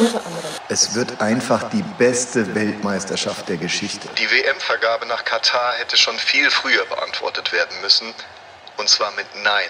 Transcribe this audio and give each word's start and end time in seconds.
Unter 0.00 0.24
anderem. 0.24 0.50
Es 0.70 0.94
wird 0.94 1.20
einfach 1.20 1.68
die 1.68 1.84
beste 1.98 2.54
Weltmeisterschaft 2.54 3.46
der 3.50 3.58
Geschichte. 3.58 4.08
Die 4.16 4.30
WM-Vergabe 4.30 5.04
nach 5.04 5.26
Katar 5.26 5.74
hätte 5.78 5.98
schon 5.98 6.14
viel 6.14 6.48
früher 6.48 6.86
beantwortet 6.86 7.52
werden 7.52 7.76
müssen. 7.82 8.06
Und 8.78 8.88
zwar 8.88 9.10
mit 9.16 9.26
Nein. 9.44 9.68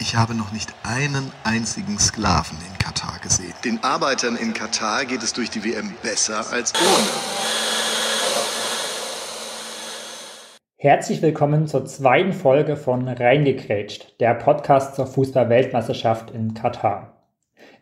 Ich 0.00 0.16
habe 0.16 0.34
noch 0.34 0.50
nicht 0.50 0.74
einen 0.82 1.32
einzigen 1.44 1.96
Sklaven 2.00 2.58
in 2.68 2.78
Katar 2.78 3.20
gesehen. 3.22 3.54
Den 3.64 3.84
Arbeitern 3.84 4.36
in 4.36 4.52
Katar 4.52 5.04
geht 5.04 5.22
es 5.22 5.32
durch 5.32 5.48
die 5.48 5.62
WM 5.62 5.94
besser 6.02 6.44
als 6.50 6.72
ohne. 6.74 7.08
Herzlich 10.76 11.22
willkommen 11.22 11.68
zur 11.68 11.84
zweiten 11.86 12.32
Folge 12.32 12.76
von 12.76 13.06
Reingekrätscht, 13.06 14.18
der 14.18 14.34
Podcast 14.34 14.96
zur 14.96 15.06
Fußball-Weltmeisterschaft 15.06 16.32
in 16.32 16.54
Katar. 16.54 17.17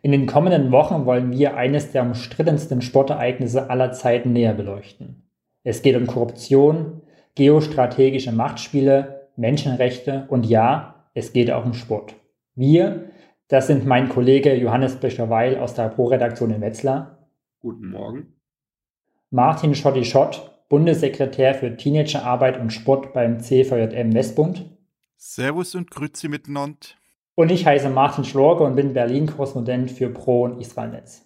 In 0.07 0.13
den 0.13 0.25
kommenden 0.25 0.71
Wochen 0.71 1.05
wollen 1.05 1.33
wir 1.33 1.57
eines 1.57 1.91
der 1.91 2.01
umstrittensten 2.01 2.81
Sportereignisse 2.81 3.69
aller 3.69 3.91
Zeiten 3.91 4.31
näher 4.31 4.53
beleuchten. 4.53 5.29
Es 5.65 5.81
geht 5.81 5.97
um 5.97 6.07
Korruption, 6.07 7.01
geostrategische 7.35 8.31
Machtspiele, 8.31 9.27
Menschenrechte 9.35 10.25
und 10.29 10.45
ja, 10.45 11.09
es 11.13 11.33
geht 11.33 11.51
auch 11.51 11.65
um 11.65 11.73
Sport. 11.73 12.15
Wir, 12.55 13.11
das 13.49 13.67
sind 13.67 13.85
mein 13.85 14.07
Kollege 14.07 14.55
Johannes 14.55 14.95
Bischer-Weil 14.95 15.57
aus 15.57 15.73
der 15.73 15.89
Pro-Redaktion 15.89 16.51
in 16.51 16.61
Wetzlar. 16.61 17.27
Guten 17.59 17.89
Morgen. 17.89 18.33
Martin 19.29 19.75
Schotti-Schott, 19.75 20.57
Bundessekretär 20.69 21.53
für 21.53 21.75
Teenagerarbeit 21.75 22.57
und 22.57 22.71
Sport 22.71 23.11
beim 23.11 23.41
CVJM 23.41 24.13
Westbund. 24.13 24.71
Servus 25.17 25.75
und 25.75 25.91
Grüezi 25.91 26.29
miteinander. 26.29 26.95
Und 27.39 27.51
ich 27.51 27.67
heiße 27.67 27.91
Martin 27.91 28.23
Schlorge 28.23 28.63
und 28.63 28.75
bin 28.75 28.93
Berlin-Korrespondent 28.93 29.91
für 29.91 30.09
Pro 30.09 30.45
und 30.45 30.59
Israelnetz. 30.59 31.23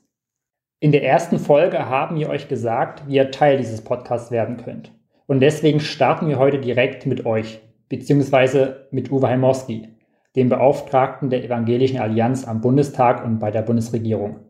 In 0.81 0.91
der 0.91 1.05
ersten 1.05 1.39
Folge 1.39 1.87
haben 1.87 2.17
wir 2.17 2.27
euch 2.27 2.49
gesagt, 2.49 3.07
wie 3.07 3.15
ihr 3.15 3.31
Teil 3.31 3.57
dieses 3.57 3.81
Podcasts 3.81 4.29
werden 4.29 4.57
könnt. 4.57 4.91
Und 5.25 5.39
deswegen 5.39 5.79
starten 5.79 6.27
wir 6.27 6.37
heute 6.37 6.59
direkt 6.59 7.05
mit 7.05 7.25
euch, 7.25 7.61
beziehungsweise 7.87 8.89
mit 8.91 9.09
Uwe 9.09 9.29
Heimorski, 9.29 9.87
dem 10.35 10.49
Beauftragten 10.49 11.29
der 11.29 11.45
Evangelischen 11.45 11.99
Allianz 11.99 12.45
am 12.45 12.59
Bundestag 12.59 13.23
und 13.23 13.39
bei 13.39 13.49
der 13.49 13.61
Bundesregierung. 13.61 14.41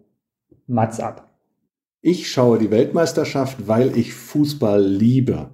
Mats 0.65 0.99
ab. 0.99 1.29
Ich 2.01 2.31
schaue 2.31 2.57
die 2.57 2.71
Weltmeisterschaft, 2.71 3.67
weil 3.67 3.95
ich 3.95 4.15
Fußball 4.15 4.83
liebe 4.83 5.51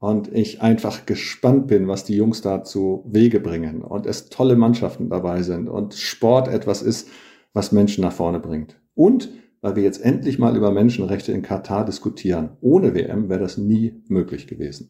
und 0.00 0.34
ich 0.34 0.62
einfach 0.62 1.04
gespannt 1.04 1.66
bin, 1.66 1.86
was 1.86 2.04
die 2.04 2.16
Jungs 2.16 2.40
da 2.40 2.64
zu 2.64 3.04
Wege 3.06 3.38
bringen 3.38 3.82
und 3.82 4.06
es 4.06 4.30
tolle 4.30 4.56
Mannschaften 4.56 5.10
dabei 5.10 5.42
sind 5.42 5.68
und 5.68 5.94
Sport 5.94 6.48
etwas 6.48 6.82
ist, 6.82 7.08
was 7.52 7.70
Menschen 7.70 8.02
nach 8.02 8.12
vorne 8.12 8.40
bringt. 8.40 8.80
Und 8.94 9.28
weil 9.60 9.76
wir 9.76 9.82
jetzt 9.82 10.02
endlich 10.02 10.38
mal 10.38 10.56
über 10.56 10.70
Menschenrechte 10.70 11.32
in 11.32 11.42
Katar 11.42 11.84
diskutieren. 11.84 12.56
Ohne 12.62 12.94
WM 12.94 13.28
wäre 13.28 13.40
das 13.40 13.58
nie 13.58 14.02
möglich 14.08 14.46
gewesen. 14.46 14.88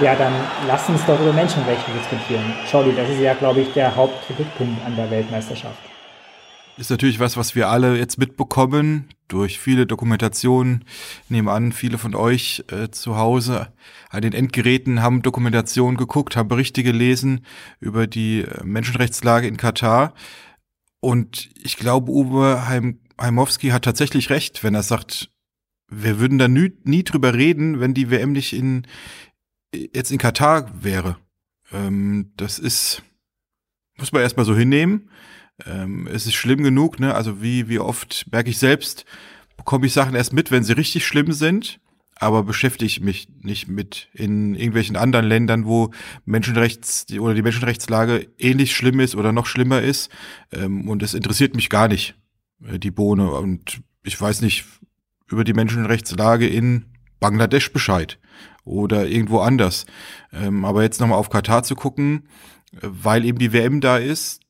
Ja, 0.00 0.14
dann 0.14 0.34
lass 0.66 0.86
uns 0.90 1.06
doch 1.06 1.18
über 1.18 1.32
Menschenrechte 1.32 1.90
diskutieren. 1.96 2.52
Schau 2.70 2.82
das 2.82 3.08
ist 3.08 3.20
ja, 3.20 3.32
glaube 3.32 3.60
ich, 3.60 3.72
der 3.72 3.96
Hauptkritikpunkt 3.96 4.84
an 4.84 4.94
der 4.96 5.10
Weltmeisterschaft. 5.10 5.93
Ist 6.76 6.90
natürlich 6.90 7.20
was, 7.20 7.36
was 7.36 7.54
wir 7.54 7.68
alle 7.68 7.96
jetzt 7.96 8.18
mitbekommen 8.18 9.08
durch 9.28 9.60
viele 9.60 9.86
Dokumentationen. 9.86 10.84
Ich 11.24 11.30
nehme 11.30 11.52
an, 11.52 11.70
viele 11.70 11.98
von 11.98 12.16
euch 12.16 12.64
äh, 12.68 12.90
zu 12.90 13.16
Hause 13.16 13.72
an 14.10 14.22
den 14.22 14.32
Endgeräten 14.32 15.00
haben 15.00 15.22
Dokumentationen 15.22 15.96
geguckt, 15.96 16.36
haben 16.36 16.48
Berichte 16.48 16.82
gelesen 16.82 17.46
über 17.78 18.08
die 18.08 18.40
äh, 18.40 18.64
Menschenrechtslage 18.64 19.46
in 19.46 19.56
Katar. 19.56 20.14
Und 20.98 21.50
ich 21.62 21.76
glaube, 21.76 22.10
Uwe 22.10 22.66
Heim 22.66 23.00
Heimowski 23.20 23.68
hat 23.68 23.84
tatsächlich 23.84 24.30
recht, 24.30 24.64
wenn 24.64 24.74
er 24.74 24.82
sagt, 24.82 25.30
wir 25.88 26.18
würden 26.18 26.38
da 26.38 26.48
nie, 26.48 26.72
nie 26.82 27.04
drüber 27.04 27.34
reden, 27.34 27.78
wenn 27.78 27.94
die 27.94 28.10
WM 28.10 28.32
nicht 28.32 28.52
in, 28.52 28.86
jetzt 29.72 30.10
in 30.10 30.18
Katar 30.18 30.70
wäre. 30.82 31.18
Ähm, 31.72 32.32
das 32.36 32.58
ist, 32.58 33.02
muss 33.96 34.10
man 34.10 34.22
erstmal 34.22 34.46
so 34.46 34.56
hinnehmen. 34.56 35.10
Ähm, 35.66 36.06
es 36.06 36.26
ist 36.26 36.34
schlimm 36.34 36.62
genug, 36.62 36.98
ne? 37.00 37.14
Also 37.14 37.42
wie, 37.42 37.68
wie 37.68 37.78
oft 37.78 38.26
merke 38.32 38.50
ich 38.50 38.58
selbst, 38.58 39.04
bekomme 39.56 39.86
ich 39.86 39.92
Sachen 39.92 40.14
erst 40.14 40.32
mit, 40.32 40.50
wenn 40.50 40.64
sie 40.64 40.72
richtig 40.72 41.06
schlimm 41.06 41.32
sind, 41.32 41.80
aber 42.16 42.42
beschäftige 42.42 42.86
ich 42.86 43.00
mich 43.00 43.28
nicht 43.42 43.68
mit 43.68 44.08
in 44.12 44.54
irgendwelchen 44.54 44.96
anderen 44.96 45.26
Ländern, 45.26 45.64
wo 45.66 45.90
Menschenrechts 46.24 47.06
oder 47.18 47.34
die 47.34 47.42
Menschenrechtslage 47.42 48.28
ähnlich 48.38 48.74
schlimm 48.74 49.00
ist 49.00 49.14
oder 49.14 49.32
noch 49.32 49.46
schlimmer 49.46 49.82
ist. 49.82 50.10
Ähm, 50.52 50.88
und 50.88 51.02
es 51.02 51.14
interessiert 51.14 51.54
mich 51.54 51.70
gar 51.70 51.88
nicht, 51.88 52.14
äh, 52.64 52.78
die 52.78 52.90
Bohne. 52.90 53.30
Und 53.30 53.80
ich 54.02 54.20
weiß 54.20 54.42
nicht 54.42 54.64
über 55.28 55.44
die 55.44 55.54
Menschenrechtslage 55.54 56.46
in 56.46 56.86
Bangladesch 57.20 57.72
Bescheid 57.72 58.18
oder 58.64 59.06
irgendwo 59.06 59.40
anders. 59.40 59.86
Ähm, 60.32 60.64
aber 60.64 60.82
jetzt 60.82 61.00
nochmal 61.00 61.18
auf 61.18 61.30
Katar 61.30 61.62
zu 61.62 61.74
gucken, 61.74 62.28
äh, 62.72 62.78
weil 62.82 63.24
eben 63.24 63.38
die 63.38 63.52
WM 63.52 63.80
da 63.80 63.98
ist, 63.98 64.40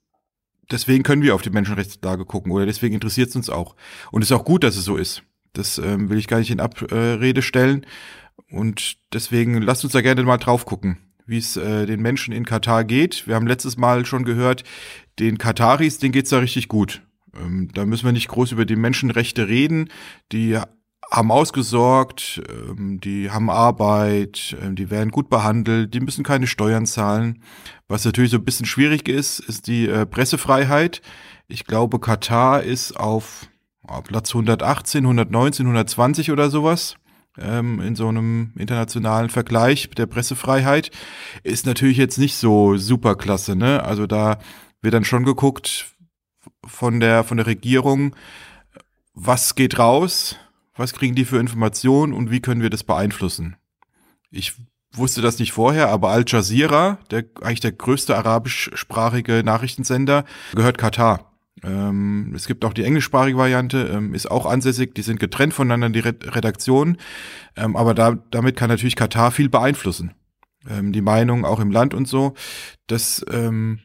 deswegen 0.70 1.02
können 1.02 1.22
wir 1.22 1.34
auf 1.34 1.42
die 1.42 1.50
Menschenrechtslage 1.50 2.24
gucken 2.24 2.52
oder 2.52 2.66
deswegen 2.66 2.94
interessiert 2.94 3.30
es 3.30 3.36
uns 3.36 3.50
auch. 3.50 3.76
Und 4.10 4.22
es 4.22 4.30
ist 4.30 4.36
auch 4.36 4.44
gut, 4.44 4.64
dass 4.64 4.76
es 4.76 4.84
so 4.84 4.96
ist. 4.96 5.22
Das 5.52 5.78
ähm, 5.78 6.10
will 6.10 6.18
ich 6.18 6.28
gar 6.28 6.38
nicht 6.38 6.50
in 6.50 6.60
Abrede 6.60 7.42
stellen. 7.42 7.86
Und 8.50 8.96
deswegen 9.12 9.62
lasst 9.62 9.84
uns 9.84 9.92
da 9.92 10.00
gerne 10.00 10.22
mal 10.24 10.38
drauf 10.38 10.66
gucken, 10.66 10.98
wie 11.26 11.38
es 11.38 11.56
äh, 11.56 11.86
den 11.86 12.02
Menschen 12.02 12.34
in 12.34 12.44
Katar 12.44 12.84
geht. 12.84 13.26
Wir 13.26 13.36
haben 13.36 13.46
letztes 13.46 13.76
Mal 13.76 14.04
schon 14.04 14.24
gehört, 14.24 14.64
den 15.18 15.38
Kataris, 15.38 15.98
denen 15.98 16.12
geht's 16.12 16.30
da 16.30 16.38
richtig 16.38 16.68
gut. 16.68 17.02
Ähm, 17.36 17.68
da 17.72 17.86
müssen 17.86 18.04
wir 18.04 18.12
nicht 18.12 18.28
groß 18.28 18.52
über 18.52 18.64
die 18.64 18.76
Menschenrechte 18.76 19.48
reden. 19.48 19.88
Die 20.32 20.58
haben 21.14 21.30
ausgesorgt, 21.30 22.42
ähm, 22.48 23.00
die 23.00 23.30
haben 23.30 23.48
Arbeit, 23.50 24.56
ähm, 24.60 24.74
die 24.74 24.90
werden 24.90 25.10
gut 25.10 25.30
behandelt, 25.30 25.94
die 25.94 26.00
müssen 26.00 26.24
keine 26.24 26.46
Steuern 26.46 26.86
zahlen. 26.86 27.42
Was 27.88 28.04
natürlich 28.04 28.32
so 28.32 28.38
ein 28.38 28.44
bisschen 28.44 28.66
schwierig 28.66 29.08
ist, 29.08 29.38
ist 29.38 29.66
die 29.66 29.88
äh, 29.88 30.06
Pressefreiheit. 30.06 31.02
Ich 31.46 31.66
glaube, 31.66 32.00
Katar 32.00 32.62
ist 32.62 32.96
auf 32.96 33.48
Platz 34.04 34.30
118, 34.30 35.04
119, 35.04 35.66
120 35.66 36.30
oder 36.30 36.50
sowas 36.50 36.96
ähm, 37.38 37.80
in 37.80 37.96
so 37.96 38.08
einem 38.08 38.52
internationalen 38.56 39.28
Vergleich 39.28 39.90
der 39.90 40.06
Pressefreiheit. 40.06 40.90
Ist 41.42 41.66
natürlich 41.66 41.98
jetzt 41.98 42.18
nicht 42.18 42.36
so 42.36 42.76
super 42.76 43.14
klasse, 43.14 43.56
ne? 43.56 43.84
Also 43.84 44.06
da 44.06 44.38
wird 44.80 44.94
dann 44.94 45.04
schon 45.04 45.24
geguckt 45.24 45.94
von 46.66 46.98
der, 46.98 47.24
von 47.24 47.36
der 47.36 47.46
Regierung, 47.46 48.16
was 49.12 49.54
geht 49.54 49.78
raus, 49.78 50.36
was 50.76 50.92
kriegen 50.92 51.14
die 51.14 51.24
für 51.24 51.38
Informationen 51.38 52.12
und 52.12 52.30
wie 52.30 52.40
können 52.40 52.62
wir 52.62 52.70
das 52.70 52.84
beeinflussen? 52.84 53.56
Ich 54.30 54.54
wusste 54.92 55.22
das 55.22 55.38
nicht 55.38 55.52
vorher, 55.52 55.88
aber 55.88 56.10
Al 56.10 56.24
Jazeera, 56.26 56.98
der 57.10 57.24
eigentlich 57.42 57.60
der 57.60 57.72
größte 57.72 58.16
arabischsprachige 58.16 59.42
Nachrichtensender, 59.44 60.24
gehört 60.54 60.78
Katar. 60.78 61.32
Ähm, 61.62 62.32
es 62.34 62.46
gibt 62.46 62.64
auch 62.64 62.72
die 62.72 62.84
englischsprachige 62.84 63.38
Variante, 63.38 63.90
ähm, 63.92 64.14
ist 64.14 64.30
auch 64.30 64.46
ansässig, 64.46 64.94
die 64.94 65.02
sind 65.02 65.20
getrennt 65.20 65.54
voneinander, 65.54 65.90
die 65.90 66.00
Redaktionen. 66.00 66.98
Ähm, 67.56 67.76
aber 67.76 67.94
da, 67.94 68.18
damit 68.30 68.56
kann 68.56 68.68
natürlich 68.68 68.96
Katar 68.96 69.30
viel 69.30 69.48
beeinflussen. 69.48 70.14
Ähm, 70.68 70.92
die 70.92 71.00
Meinung 71.00 71.44
auch 71.44 71.60
im 71.60 71.70
Land 71.70 71.94
und 71.94 72.08
so. 72.08 72.34
Das 72.86 73.24
ähm, 73.30 73.80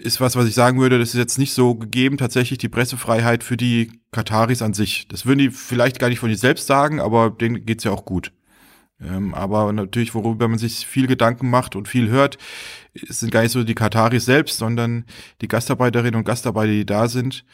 ist 0.00 0.20
was, 0.20 0.36
was 0.36 0.46
ich 0.46 0.54
sagen 0.54 0.80
würde, 0.80 0.98
das 0.98 1.10
ist 1.10 1.18
jetzt 1.18 1.38
nicht 1.38 1.52
so 1.52 1.74
gegeben, 1.74 2.16
tatsächlich 2.16 2.58
die 2.58 2.68
Pressefreiheit 2.68 3.44
für 3.44 3.56
die 3.56 3.92
Kataris 4.12 4.62
an 4.62 4.74
sich. 4.74 5.06
Das 5.08 5.26
würden 5.26 5.38
die 5.38 5.50
vielleicht 5.50 5.98
gar 5.98 6.08
nicht 6.08 6.18
von 6.18 6.30
sich 6.30 6.40
selbst 6.40 6.66
sagen, 6.66 7.00
aber 7.00 7.30
denen 7.30 7.66
geht's 7.66 7.84
ja 7.84 7.92
auch 7.92 8.04
gut. 8.04 8.32
Ähm, 9.00 9.34
aber 9.34 9.72
natürlich, 9.72 10.14
worüber 10.14 10.48
man 10.48 10.58
sich 10.58 10.86
viel 10.86 11.06
Gedanken 11.06 11.48
macht 11.50 11.76
und 11.76 11.88
viel 11.88 12.08
hört, 12.08 12.38
sind 13.08 13.30
gar 13.30 13.42
nicht 13.42 13.52
so 13.52 13.64
die 13.64 13.74
Kataris 13.74 14.24
selbst, 14.24 14.58
sondern 14.58 15.04
die 15.40 15.48
Gastarbeiterinnen 15.48 16.16
und 16.16 16.24
Gastarbeiter, 16.24 16.72
die 16.72 16.86
da 16.86 17.08
sind. 17.08 17.44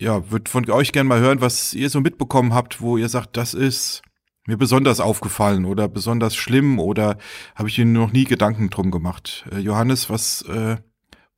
Ja, 0.00 0.30
würde 0.30 0.50
von 0.50 0.68
euch 0.70 0.92
gerne 0.92 1.08
mal 1.08 1.20
hören, 1.20 1.40
was 1.40 1.74
ihr 1.74 1.90
so 1.90 2.00
mitbekommen 2.00 2.54
habt, 2.54 2.80
wo 2.80 2.96
ihr 2.98 3.08
sagt, 3.08 3.36
das 3.36 3.54
ist 3.54 4.02
mir 4.46 4.56
besonders 4.56 5.00
aufgefallen 5.00 5.64
oder 5.64 5.88
besonders 5.88 6.36
schlimm 6.36 6.78
oder 6.78 7.18
habe 7.54 7.68
ich 7.68 7.78
Ihnen 7.78 7.92
noch 7.92 8.12
nie 8.12 8.24
Gedanken 8.24 8.70
drum 8.70 8.90
gemacht. 8.90 9.44
Äh, 9.50 9.58
Johannes, 9.58 10.08
was 10.08 10.42
äh, 10.42 10.76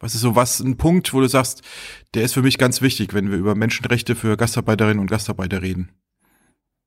was 0.00 0.14
ist 0.14 0.20
so 0.20 0.36
was, 0.36 0.60
ein 0.60 0.76
Punkt, 0.76 1.12
wo 1.12 1.20
du 1.20 1.28
sagst, 1.28 1.62
der 2.14 2.22
ist 2.22 2.34
für 2.34 2.42
mich 2.42 2.58
ganz 2.58 2.82
wichtig, 2.82 3.14
wenn 3.14 3.30
wir 3.30 3.38
über 3.38 3.54
Menschenrechte 3.54 4.14
für 4.14 4.36
Gastarbeiterinnen 4.36 5.00
und 5.00 5.10
Gastarbeiter 5.10 5.62
reden? 5.62 5.90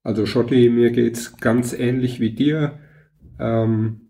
Also 0.04 0.26
Schotti, 0.26 0.70
mir 0.70 0.92
geht's 0.92 1.38
ganz 1.38 1.74
ähnlich 1.74 2.20
wie 2.20 2.32
dir. 2.32 2.80
Ähm, 3.40 4.10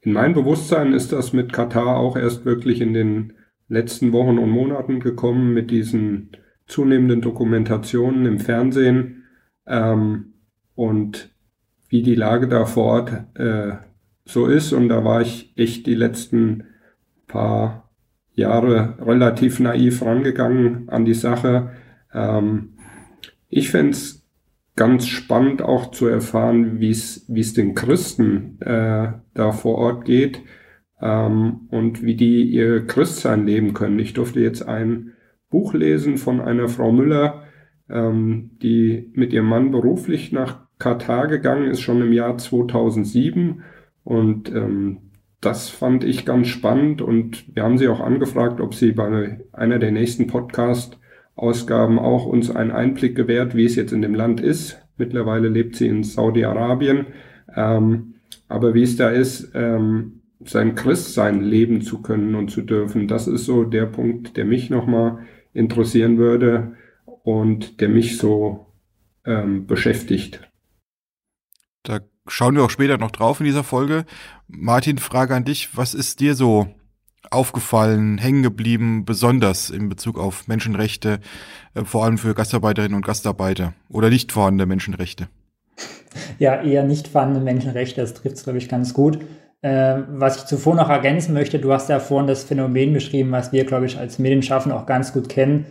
in 0.00 0.12
mein 0.12 0.34
Bewusstsein 0.34 0.92
ist 0.92 1.12
das 1.12 1.32
mit 1.32 1.52
Katar 1.52 1.96
auch 1.96 2.16
erst 2.16 2.44
wirklich 2.44 2.80
in 2.80 2.92
den 2.92 3.32
letzten 3.68 4.12
Wochen 4.12 4.38
und 4.38 4.50
Monaten 4.50 5.00
gekommen 5.00 5.54
mit 5.54 5.70
diesen 5.70 6.30
zunehmenden 6.66 7.22
Dokumentationen 7.22 8.26
im 8.26 8.38
Fernsehen 8.38 9.24
ähm, 9.66 10.34
und 10.74 11.30
wie 11.88 12.02
die 12.02 12.14
Lage 12.14 12.48
da 12.48 12.66
vor 12.66 12.84
Ort 12.84 13.38
äh, 13.38 13.76
so 14.24 14.46
ist. 14.46 14.72
Und 14.72 14.88
da 14.88 15.04
war 15.04 15.22
ich 15.22 15.52
echt 15.56 15.86
die 15.86 15.94
letzten 15.94 16.64
paar 17.26 17.83
Jahre 18.34 18.94
relativ 19.00 19.60
naiv 19.60 20.02
rangegangen 20.02 20.88
an 20.88 21.04
die 21.04 21.14
Sache. 21.14 21.70
Ähm, 22.12 22.74
ich 23.48 23.70
fände 23.70 23.92
es 23.92 24.24
ganz 24.76 25.06
spannend 25.06 25.62
auch 25.62 25.92
zu 25.92 26.06
erfahren, 26.06 26.80
wie 26.80 26.90
es 26.90 27.54
den 27.54 27.74
Christen 27.74 28.60
äh, 28.60 29.12
da 29.34 29.52
vor 29.52 29.78
Ort 29.78 30.04
geht 30.04 30.42
ähm, 31.00 31.68
und 31.70 32.02
wie 32.02 32.16
die 32.16 32.42
ihr 32.42 32.86
Christsein 32.86 33.46
leben 33.46 33.74
können. 33.74 33.98
Ich 33.98 34.14
durfte 34.14 34.40
jetzt 34.40 34.66
ein 34.66 35.12
Buch 35.50 35.74
lesen 35.74 36.16
von 36.16 36.40
einer 36.40 36.68
Frau 36.68 36.90
Müller, 36.90 37.44
ähm, 37.88 38.50
die 38.62 39.12
mit 39.14 39.32
ihrem 39.32 39.46
Mann 39.46 39.70
beruflich 39.70 40.32
nach 40.32 40.64
Katar 40.78 41.28
gegangen 41.28 41.70
ist, 41.70 41.80
schon 41.80 42.00
im 42.02 42.12
Jahr 42.12 42.36
2007 42.36 43.62
und 44.02 44.50
ähm, 44.50 44.98
das 45.44 45.68
fand 45.68 46.04
ich 46.04 46.24
ganz 46.24 46.48
spannend 46.48 47.02
und 47.02 47.54
wir 47.54 47.62
haben 47.62 47.78
sie 47.78 47.88
auch 47.88 48.00
angefragt, 48.00 48.60
ob 48.60 48.74
sie 48.74 48.92
bei 48.92 49.38
einer 49.52 49.78
der 49.78 49.90
nächsten 49.90 50.26
Podcast-Ausgaben 50.26 51.98
auch 51.98 52.26
uns 52.26 52.50
einen 52.50 52.70
Einblick 52.70 53.14
gewährt, 53.14 53.54
wie 53.54 53.64
es 53.64 53.76
jetzt 53.76 53.92
in 53.92 54.02
dem 54.02 54.14
Land 54.14 54.40
ist. 54.40 54.80
Mittlerweile 54.96 55.48
lebt 55.48 55.76
sie 55.76 55.88
in 55.88 56.04
Saudi-Arabien. 56.04 57.06
Ähm, 57.54 58.14
aber 58.48 58.74
wie 58.74 58.82
es 58.82 58.96
da 58.96 59.10
ist, 59.10 59.52
ähm, 59.54 60.20
sein 60.44 60.74
Christsein 60.74 61.42
leben 61.42 61.82
zu 61.82 62.02
können 62.02 62.34
und 62.34 62.50
zu 62.50 62.62
dürfen, 62.62 63.08
das 63.08 63.26
ist 63.26 63.44
so 63.44 63.64
der 63.64 63.86
Punkt, 63.86 64.36
der 64.36 64.44
mich 64.44 64.70
nochmal 64.70 65.18
interessieren 65.52 66.18
würde 66.18 66.76
und 67.22 67.80
der 67.80 67.88
mich 67.88 68.18
so 68.18 68.66
ähm, 69.24 69.66
beschäftigt. 69.66 70.40
Schauen 72.26 72.56
wir 72.56 72.64
auch 72.64 72.70
später 72.70 72.98
noch 72.98 73.10
drauf 73.10 73.40
in 73.40 73.46
dieser 73.46 73.64
Folge. 73.64 74.06
Martin, 74.48 74.98
Frage 74.98 75.34
an 75.34 75.44
dich. 75.44 75.76
Was 75.76 75.94
ist 75.94 76.20
dir 76.20 76.34
so 76.34 76.68
aufgefallen, 77.30 78.18
hängen 78.18 78.42
geblieben, 78.42 79.04
besonders 79.04 79.70
in 79.70 79.88
Bezug 79.88 80.18
auf 80.18 80.46
Menschenrechte, 80.46 81.20
äh, 81.74 81.84
vor 81.84 82.04
allem 82.04 82.18
für 82.18 82.34
Gastarbeiterinnen 82.34 82.96
und 82.96 83.04
Gastarbeiter 83.04 83.74
oder 83.88 84.10
nicht 84.10 84.32
vorhandene 84.32 84.66
Menschenrechte? 84.66 85.28
Ja, 86.38 86.62
eher 86.62 86.84
nicht 86.84 87.08
vorhandene 87.08 87.44
Menschenrechte, 87.44 88.00
das 88.00 88.14
trifft 88.14 88.36
es, 88.36 88.44
glaube 88.44 88.58
ich, 88.58 88.68
ganz 88.68 88.94
gut. 88.94 89.18
Äh, 89.62 90.02
was 90.08 90.36
ich 90.36 90.44
zuvor 90.44 90.74
noch 90.74 90.90
ergänzen 90.90 91.34
möchte, 91.34 91.58
du 91.58 91.72
hast 91.72 91.88
ja 91.88 91.98
vorhin 91.98 92.26
das 92.26 92.44
Phänomen 92.44 92.92
beschrieben, 92.92 93.32
was 93.32 93.52
wir, 93.52 93.64
glaube 93.64 93.86
ich, 93.86 93.98
als 93.98 94.18
Medienschaffende 94.18 94.76
auch 94.76 94.86
ganz 94.86 95.12
gut 95.12 95.28
kennen. 95.28 95.66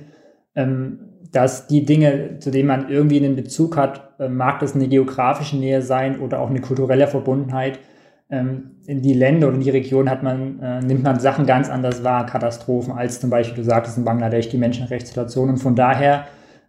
Ähm, 0.56 1.13
dass 1.34 1.68
die 1.68 1.84
Dinge, 1.84 2.38
zu 2.40 2.52
denen 2.52 2.68
man 2.68 2.90
irgendwie 2.90 3.18
einen 3.18 3.36
Bezug 3.36 3.76
hat, 3.76 4.14
äh, 4.20 4.30
mag 4.30 4.60
das 4.60 4.76
eine 4.76 4.88
geografische 4.88 5.58
Nähe 5.58 5.82
sein 5.82 6.20
oder 6.20 6.40
auch 6.40 6.50
eine 6.50 6.62
kulturelle 6.62 7.08
Verbundenheit, 7.08 7.80
ähm, 8.30 8.78
in 8.86 9.02
die 9.02 9.14
Länder 9.14 9.48
oder 9.48 9.58
in 9.58 9.64
die 9.64 9.70
Region 9.70 10.10
hat 10.10 10.24
man, 10.24 10.60
äh, 10.60 10.80
nimmt 10.82 11.04
man 11.04 11.20
Sachen 11.20 11.46
ganz 11.46 11.70
anders 11.70 12.04
wahr, 12.04 12.26
Katastrophen, 12.26 12.94
als 12.94 13.20
zum 13.20 13.30
Beispiel, 13.30 13.56
du 13.56 13.64
sagtest 13.64 13.98
in 13.98 14.06
Bangladesch, 14.06 14.50
die 14.50 14.58
Menschenrechtssituation. 14.58 15.50
Und 15.50 15.58
von 15.58 15.76
daher 15.76 16.26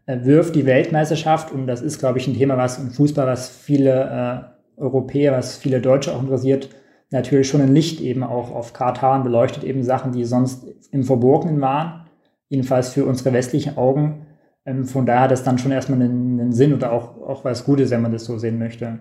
äh, 0.07 0.19
wirft 0.23 0.55
die 0.55 0.67
Weltmeisterschaft, 0.67 1.53
und 1.53 1.67
das 1.67 1.83
ist, 1.83 1.99
glaube 1.99 2.19
ich, 2.19 2.27
ein 2.27 2.35
Thema, 2.35 2.57
was 2.57 2.79
im 2.79 2.91
Fußball, 2.91 3.27
was 3.27 3.49
viele 3.49 4.55
Europäer, 4.77 5.33
was 5.33 5.57
viele 5.57 5.81
Deutsche 5.81 6.13
auch 6.15 6.23
interessiert, 6.23 6.69
natürlich 7.11 7.49
schon 7.49 7.61
ein 7.61 7.75
Licht 7.75 8.01
eben 8.01 8.25
auch 8.25 8.51
auf 8.51 8.73
Katar 8.73 9.17
und 9.17 9.25
beleuchtet 9.25 9.63
eben 9.65 9.83
Sachen, 9.83 10.13
die 10.13 10.25
sonst 10.25 10.67
im 10.91 11.05
Verborgenen 11.05 11.61
waren, 11.61 12.07
jedenfalls 12.49 12.91
für 12.91 13.05
unsere 13.05 13.33
westlichen 13.33 13.77
Augen. 13.77 14.27
Ähm, 14.67 14.85
von 14.85 15.07
daher 15.07 15.23
hat 15.23 15.31
das 15.31 15.45
dann 15.45 15.59
schon 15.59 15.73
erstmal 15.73 16.01
einen, 16.01 16.41
einen, 16.41 16.53
Sinn 16.53 16.73
oder 16.73 16.93
auch, 16.93 17.21
auch 17.21 17.45
was 17.45 17.65
Gutes, 17.65 17.91
wenn 17.91 18.03
man 18.03 18.13
das 18.13 18.25
so 18.25 18.39
sehen 18.39 18.59
möchte. 18.59 18.99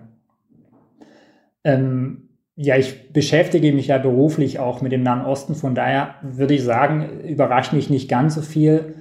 Ähm, 1.64 2.28
ja, 2.56 2.76
ich 2.76 3.12
beschäftige 3.12 3.72
mich 3.72 3.88
ja 3.88 3.98
beruflich 3.98 4.58
auch 4.58 4.80
mit 4.80 4.92
dem 4.92 5.02
Nahen 5.02 5.24
Osten, 5.24 5.54
von 5.54 5.74
daher 5.74 6.16
würde 6.22 6.54
ich 6.54 6.62
sagen, 6.62 7.20
überrascht 7.20 7.72
mich 7.72 7.90
nicht 7.90 8.08
ganz 8.08 8.34
so 8.34 8.42
viel. 8.42 8.94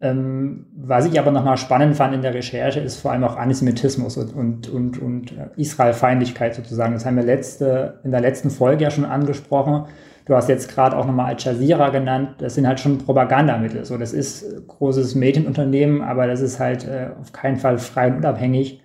Ähm, 0.00 0.66
was 0.74 1.06
ich 1.06 1.18
aber 1.18 1.30
nochmal 1.30 1.56
spannend 1.56 1.96
fand 1.96 2.14
in 2.14 2.22
der 2.22 2.34
Recherche, 2.34 2.80
ist 2.80 3.00
vor 3.00 3.12
allem 3.12 3.22
auch 3.24 3.36
Antisemitismus 3.36 4.16
und, 4.16 4.34
und, 4.34 4.68
und, 4.68 5.00
und 5.00 5.34
Israelfeindlichkeit 5.56 6.56
sozusagen. 6.56 6.92
Das 6.92 7.06
haben 7.06 7.16
wir 7.16 7.22
letzte, 7.22 8.00
in 8.02 8.10
der 8.10 8.20
letzten 8.20 8.50
Folge 8.50 8.82
ja 8.82 8.90
schon 8.90 9.04
angesprochen. 9.04 9.86
Du 10.24 10.34
hast 10.34 10.48
jetzt 10.48 10.72
gerade 10.72 10.96
auch 10.96 11.06
nochmal 11.06 11.26
Al 11.26 11.36
Jazeera 11.38 11.90
genannt. 11.90 12.36
Das 12.38 12.54
sind 12.54 12.66
halt 12.66 12.80
schon 12.80 12.98
Propagandamittel. 12.98 13.84
So, 13.84 13.98
das 13.98 14.12
ist 14.12 14.66
großes 14.68 15.14
Medienunternehmen, 15.14 16.02
aber 16.02 16.26
das 16.26 16.40
ist 16.40 16.60
halt 16.60 16.86
äh, 16.86 17.08
auf 17.20 17.32
keinen 17.32 17.56
Fall 17.56 17.78
frei 17.78 18.08
und 18.08 18.18
unabhängig 18.18 18.82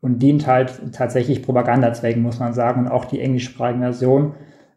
und 0.00 0.20
dient 0.20 0.46
halt 0.46 0.92
tatsächlich 0.92 1.42
Propagandazwecken, 1.42 2.22
muss 2.22 2.38
man 2.38 2.52
sagen, 2.52 2.82
und 2.82 2.88
auch 2.88 3.04
die 3.04 3.20
englischsprachige 3.20 3.80
Version. 3.80 4.34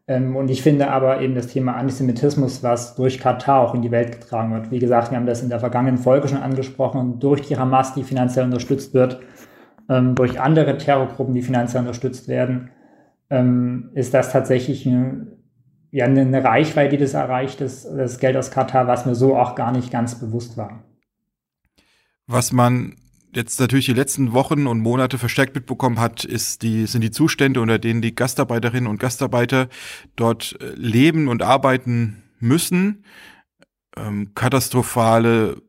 Ähm, 0.08 0.36
und 0.36 0.50
ich 0.50 0.64
finde 0.64 0.90
aber 0.90 1.22
eben 1.22 1.36
das 1.36 1.48
Thema 1.48 1.76
Antisemitismus, 1.76 2.64
was 2.64 2.96
durch 2.96 3.20
Katar 3.20 3.62
auch 3.62 3.76
in 3.76 3.82
die 3.82 3.92
Welt 3.92 4.12
getragen 4.20 4.54
wird. 4.54 4.72
Wie 4.72 4.80
gesagt, 4.80 5.12
wir 5.12 5.18
haben 5.18 5.28
das 5.28 5.44
in 5.44 5.50
der 5.50 5.60
vergangenen 5.60 5.98
Folge 5.98 6.28
schon 6.28 6.40
angesprochen, 6.40 7.20
durch 7.20 7.42
die 7.42 7.58
Hamas, 7.58 7.94
die 7.94 8.04
finanziell 8.04 8.46
unterstützt 8.46 8.94
wird, 8.94 9.20
ähm, 9.90 10.16
durch 10.16 10.40
andere 10.40 10.78
Terrorgruppen, 10.78 11.34
die 11.34 11.42
finanziell 11.44 11.82
unterstützt 11.82 12.28
werden, 12.28 12.72
ähm, 13.30 13.92
ist 13.94 14.14
das 14.14 14.32
tatsächlich 14.32 14.88
eine, 14.88 15.28
ja, 15.92 16.06
eine 16.06 16.44
Reichweite, 16.44 16.98
die 16.98 17.04
das 17.04 17.14
erreicht, 17.14 17.62
das, 17.62 17.84
das 17.84 18.20
Geld 18.20 18.38
aus 18.38 18.50
Katar, 18.50 18.88
was 18.88 19.06
mir 19.06 19.16
so 19.16 19.36
auch 19.36 19.56
gar 19.56 19.72
nicht 19.72 19.92
ganz 19.92 20.20
bewusst 20.20 20.58
war. 20.58 20.84
Was 22.28 22.54
man 22.54 22.96
jetzt 23.34 23.60
natürlich 23.60 23.86
die 23.86 23.94
letzten 23.94 24.32
Wochen 24.32 24.68
und 24.68 24.80
Monate 24.80 25.18
verstärkt 25.18 25.56
mitbekommen 25.56 26.00
hat, 26.00 26.24
ist 26.24 26.64
die, 26.64 26.86
sind 26.86 27.02
die 27.02 27.12
Zustände, 27.12 27.62
unter 27.62 27.78
denen 27.78 28.02
die 28.02 28.16
Gastarbeiterinnen 28.16 28.90
und 28.90 29.00
Gastarbeiter 29.00 29.68
dort 30.16 30.58
äh, 30.62 30.74
leben 30.76 31.28
und 31.28 31.44
arbeiten 31.44 32.24
müssen. 32.40 33.04
Ähm, 33.98 34.34
katastrophale 34.34 35.62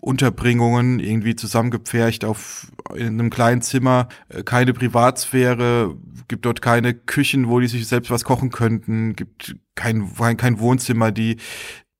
Unterbringungen 0.00 0.98
irgendwie 0.98 1.36
zusammengepfercht 1.36 2.24
auf 2.24 2.72
in 2.94 3.06
einem 3.06 3.30
kleinen 3.30 3.62
Zimmer, 3.62 4.08
äh, 4.28 4.42
keine 4.42 4.72
Privatsphäre, 4.72 5.96
gibt 6.28 6.46
dort 6.46 6.62
keine 6.62 6.94
Küchen, 6.94 7.48
wo 7.48 7.60
die 7.60 7.66
sich 7.66 7.86
selbst 7.86 8.10
was 8.10 8.24
kochen 8.24 8.50
könnten, 8.50 9.14
gibt 9.14 9.56
kein, 9.74 10.14
kein 10.36 10.58
Wohnzimmer, 10.60 11.12
die, 11.12 11.36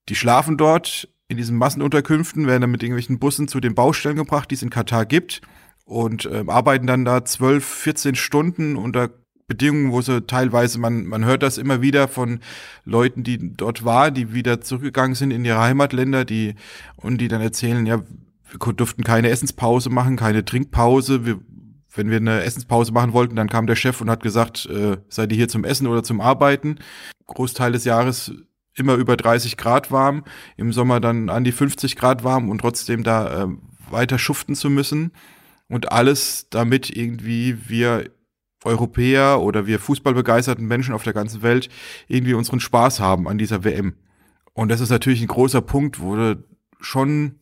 die 0.08 0.14
schlafen 0.14 0.56
dort 0.56 1.08
in 1.28 1.36
diesen 1.36 1.56
Massenunterkünften, 1.56 2.46
werden 2.46 2.62
dann 2.62 2.70
mit 2.70 2.82
irgendwelchen 2.82 3.18
Bussen 3.18 3.48
zu 3.48 3.60
den 3.60 3.74
Baustellen 3.74 4.16
gebracht, 4.16 4.50
die 4.50 4.56
es 4.56 4.62
in 4.62 4.70
Katar 4.70 5.06
gibt 5.06 5.42
und 5.84 6.26
äh, 6.26 6.44
arbeiten 6.46 6.86
dann 6.86 7.04
da 7.04 7.24
12, 7.24 7.64
14 7.64 8.14
Stunden 8.14 8.76
unter 8.76 9.10
Bedingungen, 9.50 9.90
wo 9.90 10.00
sie 10.00 10.22
teilweise, 10.22 10.78
man, 10.78 11.06
man 11.06 11.24
hört 11.24 11.42
das 11.42 11.58
immer 11.58 11.82
wieder 11.82 12.06
von 12.06 12.38
Leuten, 12.84 13.24
die 13.24 13.56
dort 13.56 13.84
waren, 13.84 14.14
die 14.14 14.32
wieder 14.32 14.60
zurückgegangen 14.60 15.16
sind 15.16 15.32
in 15.32 15.44
ihre 15.44 15.58
Heimatländer, 15.58 16.24
die, 16.24 16.54
und 16.94 17.20
die 17.20 17.26
dann 17.26 17.40
erzählen, 17.40 17.84
ja, 17.84 18.00
wir 18.48 18.72
durften 18.72 19.02
keine 19.02 19.28
Essenspause 19.28 19.90
machen, 19.90 20.16
keine 20.16 20.44
Trinkpause, 20.44 21.26
wir, 21.26 21.40
wenn 21.92 22.10
wir 22.10 22.18
eine 22.18 22.44
Essenspause 22.44 22.92
machen 22.92 23.12
wollten, 23.12 23.34
dann 23.34 23.48
kam 23.48 23.66
der 23.66 23.74
Chef 23.74 24.00
und 24.00 24.08
hat 24.08 24.22
gesagt, 24.22 24.66
äh, 24.66 24.98
seid 25.08 25.32
ihr 25.32 25.36
hier 25.36 25.48
zum 25.48 25.64
Essen 25.64 25.88
oder 25.88 26.04
zum 26.04 26.20
Arbeiten? 26.20 26.78
Großteil 27.26 27.72
des 27.72 27.84
Jahres 27.84 28.32
immer 28.74 28.94
über 28.94 29.16
30 29.16 29.56
Grad 29.56 29.90
warm, 29.90 30.22
im 30.56 30.72
Sommer 30.72 31.00
dann 31.00 31.28
an 31.28 31.42
die 31.42 31.50
50 31.50 31.96
Grad 31.96 32.22
warm 32.22 32.48
und 32.50 32.58
trotzdem 32.60 33.02
da 33.02 33.42
äh, 33.42 33.48
weiter 33.90 34.16
schuften 34.20 34.54
zu 34.54 34.70
müssen. 34.70 35.10
Und 35.68 35.90
alles, 35.90 36.46
damit 36.50 36.88
irgendwie 36.88 37.68
wir 37.68 38.10
Europäer 38.64 39.40
oder 39.40 39.66
wir 39.66 39.78
fußballbegeisterten 39.78 40.66
Menschen 40.66 40.94
auf 40.94 41.02
der 41.02 41.12
ganzen 41.12 41.42
Welt 41.42 41.68
irgendwie 42.08 42.34
unseren 42.34 42.60
Spaß 42.60 43.00
haben 43.00 43.28
an 43.28 43.38
dieser 43.38 43.64
WM. 43.64 43.94
Und 44.52 44.68
das 44.68 44.80
ist 44.80 44.90
natürlich 44.90 45.22
ein 45.22 45.28
großer 45.28 45.62
Punkt, 45.62 46.00
wo 46.00 46.16
du 46.16 46.44
schon 46.80 47.40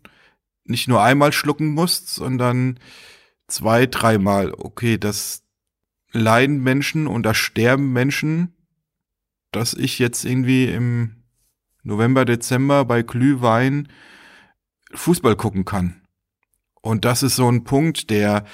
nicht 0.65 0.89
nur 0.89 1.03
einmal 1.03 1.33
schlucken 1.33 1.69
musst, 1.69 2.15
sondern 2.15 2.79
zwei, 3.49 3.87
dreimal. 3.87 4.53
Okay, 4.57 4.99
das 4.99 5.43
leiden 6.13 6.63
Menschen 6.63 7.07
und 7.07 7.25
da 7.25 7.35
sterben 7.35 7.93
Menschen, 7.93 8.55
dass 9.51 9.75
ich 9.75 9.99
jetzt 9.99 10.25
irgendwie 10.25 10.67
im 10.67 11.17
November, 11.83 12.25
Dezember 12.25 12.85
bei 12.85 13.03
Glühwein 13.03 13.89
Fußball 14.93 15.37
gucken 15.37 15.65
kann. 15.65 16.03
Und 16.81 17.05
das 17.05 17.23
ist 17.23 17.37
so 17.37 17.51
ein 17.51 17.65
Punkt, 17.65 18.11
der, 18.11 18.45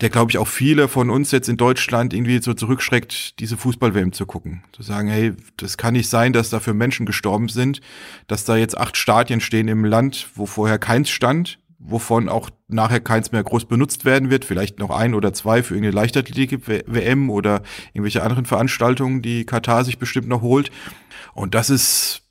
der 0.00 0.10
glaube 0.10 0.30
ich 0.30 0.38
auch 0.38 0.48
viele 0.48 0.88
von 0.88 1.08
uns 1.08 1.30
jetzt 1.30 1.48
in 1.48 1.56
Deutschland 1.56 2.12
irgendwie 2.12 2.42
so 2.42 2.52
zurückschreckt, 2.52 3.40
diese 3.40 3.56
Fußball-WM 3.56 4.12
zu 4.12 4.26
gucken. 4.26 4.62
Zu 4.72 4.82
sagen, 4.82 5.08
hey, 5.08 5.32
das 5.56 5.78
kann 5.78 5.94
nicht 5.94 6.10
sein, 6.10 6.32
dass 6.32 6.50
dafür 6.50 6.74
Menschen 6.74 7.06
gestorben 7.06 7.48
sind, 7.48 7.80
dass 8.26 8.44
da 8.44 8.56
jetzt 8.56 8.76
acht 8.76 8.96
Stadien 8.96 9.40
stehen 9.40 9.68
im 9.68 9.84
Land, 9.84 10.28
wo 10.34 10.44
vorher 10.44 10.78
keins 10.78 11.08
stand, 11.08 11.58
wovon 11.78 12.28
auch 12.28 12.50
nachher 12.68 13.00
keins 13.00 13.32
mehr 13.32 13.42
groß 13.42 13.66
benutzt 13.66 14.04
werden 14.04 14.28
wird, 14.28 14.44
vielleicht 14.44 14.78
noch 14.78 14.90
ein 14.90 15.14
oder 15.14 15.32
zwei 15.32 15.62
für 15.62 15.74
irgendeine 15.74 15.96
Leichtathletik-WM 15.96 17.30
oder 17.30 17.62
irgendwelche 17.94 18.22
anderen 18.22 18.44
Veranstaltungen, 18.44 19.22
die 19.22 19.46
Katar 19.46 19.84
sich 19.84 19.98
bestimmt 19.98 20.28
noch 20.28 20.42
holt. 20.42 20.70
Und 21.32 21.54
das 21.54 21.70
ist 21.70 22.22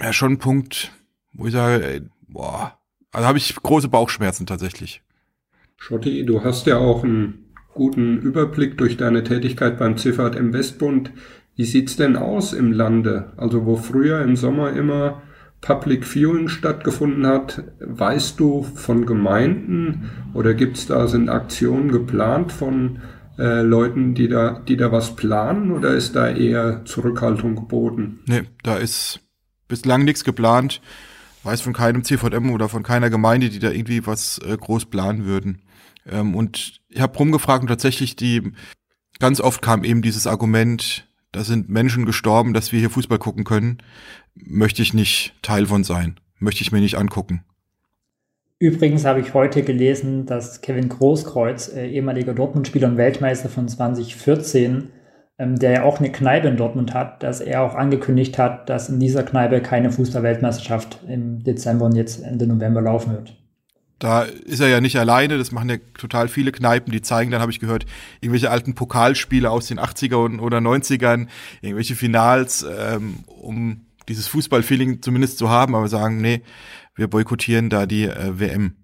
ja 0.00 0.14
schon 0.14 0.32
ein 0.32 0.38
Punkt, 0.38 0.92
wo 1.34 1.46
ich 1.46 1.52
sage, 1.52 1.84
ey, 1.84 2.02
boah, 2.28 2.78
also 3.12 3.26
habe 3.26 3.38
ich 3.38 3.54
große 3.54 3.88
Bauchschmerzen 3.88 4.46
tatsächlich. 4.46 5.02
Schotti, 5.78 6.26
du 6.26 6.44
hast 6.44 6.66
ja 6.66 6.76
auch 6.76 7.04
einen 7.04 7.46
guten 7.72 8.18
Überblick 8.18 8.76
durch 8.76 8.96
deine 8.96 9.22
Tätigkeit 9.24 9.78
beim 9.78 9.96
Ziffert 9.96 10.34
im 10.34 10.52
Westbund. 10.52 11.12
Wie 11.56 11.64
sieht's 11.64 11.96
denn 11.96 12.16
aus 12.16 12.52
im 12.52 12.72
Lande? 12.72 13.32
Also 13.36 13.64
wo 13.64 13.76
früher 13.76 14.20
im 14.22 14.36
Sommer 14.36 14.72
immer 14.72 15.22
Public 15.60 16.04
Viewing 16.04 16.48
stattgefunden 16.48 17.26
hat, 17.26 17.64
weißt 17.80 18.38
du 18.38 18.62
von 18.62 19.06
Gemeinden 19.06 20.10
oder 20.34 20.54
gibt's 20.54 20.86
da 20.86 21.06
sind 21.06 21.28
Aktionen 21.28 21.90
geplant 21.90 22.52
von 22.52 23.00
äh, 23.38 23.62
Leuten, 23.62 24.14
die 24.14 24.28
da, 24.28 24.60
die 24.66 24.76
da 24.76 24.92
was 24.92 25.16
planen 25.16 25.70
oder 25.70 25.94
ist 25.94 26.16
da 26.16 26.28
eher 26.28 26.84
Zurückhaltung 26.84 27.54
geboten? 27.54 28.20
Nee, 28.26 28.42
da 28.62 28.76
ist 28.76 29.20
bislang 29.68 30.04
nichts 30.04 30.24
geplant. 30.24 30.80
Weiß 31.44 31.60
von 31.60 31.72
keinem 31.72 32.02
CVM 32.02 32.50
oder 32.50 32.68
von 32.68 32.82
keiner 32.82 33.10
Gemeinde, 33.10 33.48
die 33.48 33.60
da 33.60 33.70
irgendwie 33.70 34.06
was 34.06 34.38
äh, 34.38 34.56
groß 34.56 34.86
planen 34.86 35.24
würden. 35.24 35.62
Ähm, 36.10 36.34
und 36.34 36.80
ich 36.88 37.00
habe 37.00 37.18
rumgefragt 37.18 37.62
und 37.62 37.68
tatsächlich 37.68 38.16
die 38.16 38.52
ganz 39.18 39.40
oft 39.40 39.62
kam 39.62 39.84
eben 39.84 40.02
dieses 40.02 40.26
Argument, 40.26 41.08
da 41.32 41.44
sind 41.44 41.68
Menschen 41.68 42.06
gestorben, 42.06 42.54
dass 42.54 42.72
wir 42.72 42.80
hier 42.80 42.90
Fußball 42.90 43.18
gucken 43.18 43.44
können. 43.44 43.78
Möchte 44.34 44.82
ich 44.82 44.94
nicht 44.94 45.34
Teil 45.42 45.66
von 45.66 45.84
sein. 45.84 46.18
Möchte 46.38 46.62
ich 46.62 46.72
mir 46.72 46.80
nicht 46.80 46.96
angucken. 46.96 47.44
Übrigens 48.60 49.04
habe 49.04 49.20
ich 49.20 49.34
heute 49.34 49.62
gelesen, 49.62 50.26
dass 50.26 50.62
Kevin 50.62 50.88
Großkreuz, 50.88 51.68
äh, 51.68 51.86
ehemaliger 51.88 52.34
Dortmund-Spieler 52.34 52.88
und 52.88 52.96
Weltmeister 52.96 53.48
von 53.48 53.68
2014, 53.68 54.88
ähm, 55.38 55.56
der 55.56 55.70
ja 55.70 55.82
auch 55.84 56.00
eine 56.00 56.10
Kneipe 56.10 56.48
in 56.48 56.56
Dortmund 56.56 56.92
hat, 56.92 57.22
dass 57.22 57.40
er 57.40 57.62
auch 57.62 57.76
angekündigt 57.76 58.36
hat, 58.36 58.68
dass 58.68 58.88
in 58.88 58.98
dieser 58.98 59.22
Kneipe 59.22 59.60
keine 59.62 59.92
Fußball-Weltmeisterschaft 59.92 61.04
im 61.06 61.44
Dezember 61.44 61.86
und 61.86 61.94
jetzt 61.94 62.20
Ende 62.24 62.48
November 62.48 62.82
laufen 62.82 63.12
wird. 63.12 63.36
Da 63.98 64.22
ist 64.22 64.60
er 64.60 64.68
ja 64.68 64.80
nicht 64.80 64.98
alleine, 64.98 65.38
das 65.38 65.50
machen 65.50 65.68
ja 65.68 65.76
total 65.98 66.28
viele 66.28 66.52
Kneipen, 66.52 66.92
die 66.92 67.02
zeigen 67.02 67.30
dann, 67.30 67.40
habe 67.40 67.50
ich 67.50 67.58
gehört, 67.58 67.84
irgendwelche 68.20 68.50
alten 68.50 68.74
Pokalspiele 68.74 69.50
aus 69.50 69.66
den 69.66 69.80
80er 69.80 70.40
oder 70.40 70.58
90ern, 70.58 71.26
irgendwelche 71.62 71.96
Finals, 71.96 72.64
ähm, 72.78 73.16
um 73.26 73.86
dieses 74.08 74.28
Fußballfeeling 74.28 75.02
zumindest 75.02 75.38
zu 75.38 75.48
haben, 75.50 75.74
aber 75.74 75.88
sagen, 75.88 76.20
nee, 76.20 76.42
wir 76.94 77.08
boykottieren 77.08 77.70
da 77.70 77.86
die 77.86 78.04
äh, 78.04 78.38
WM. 78.38 78.74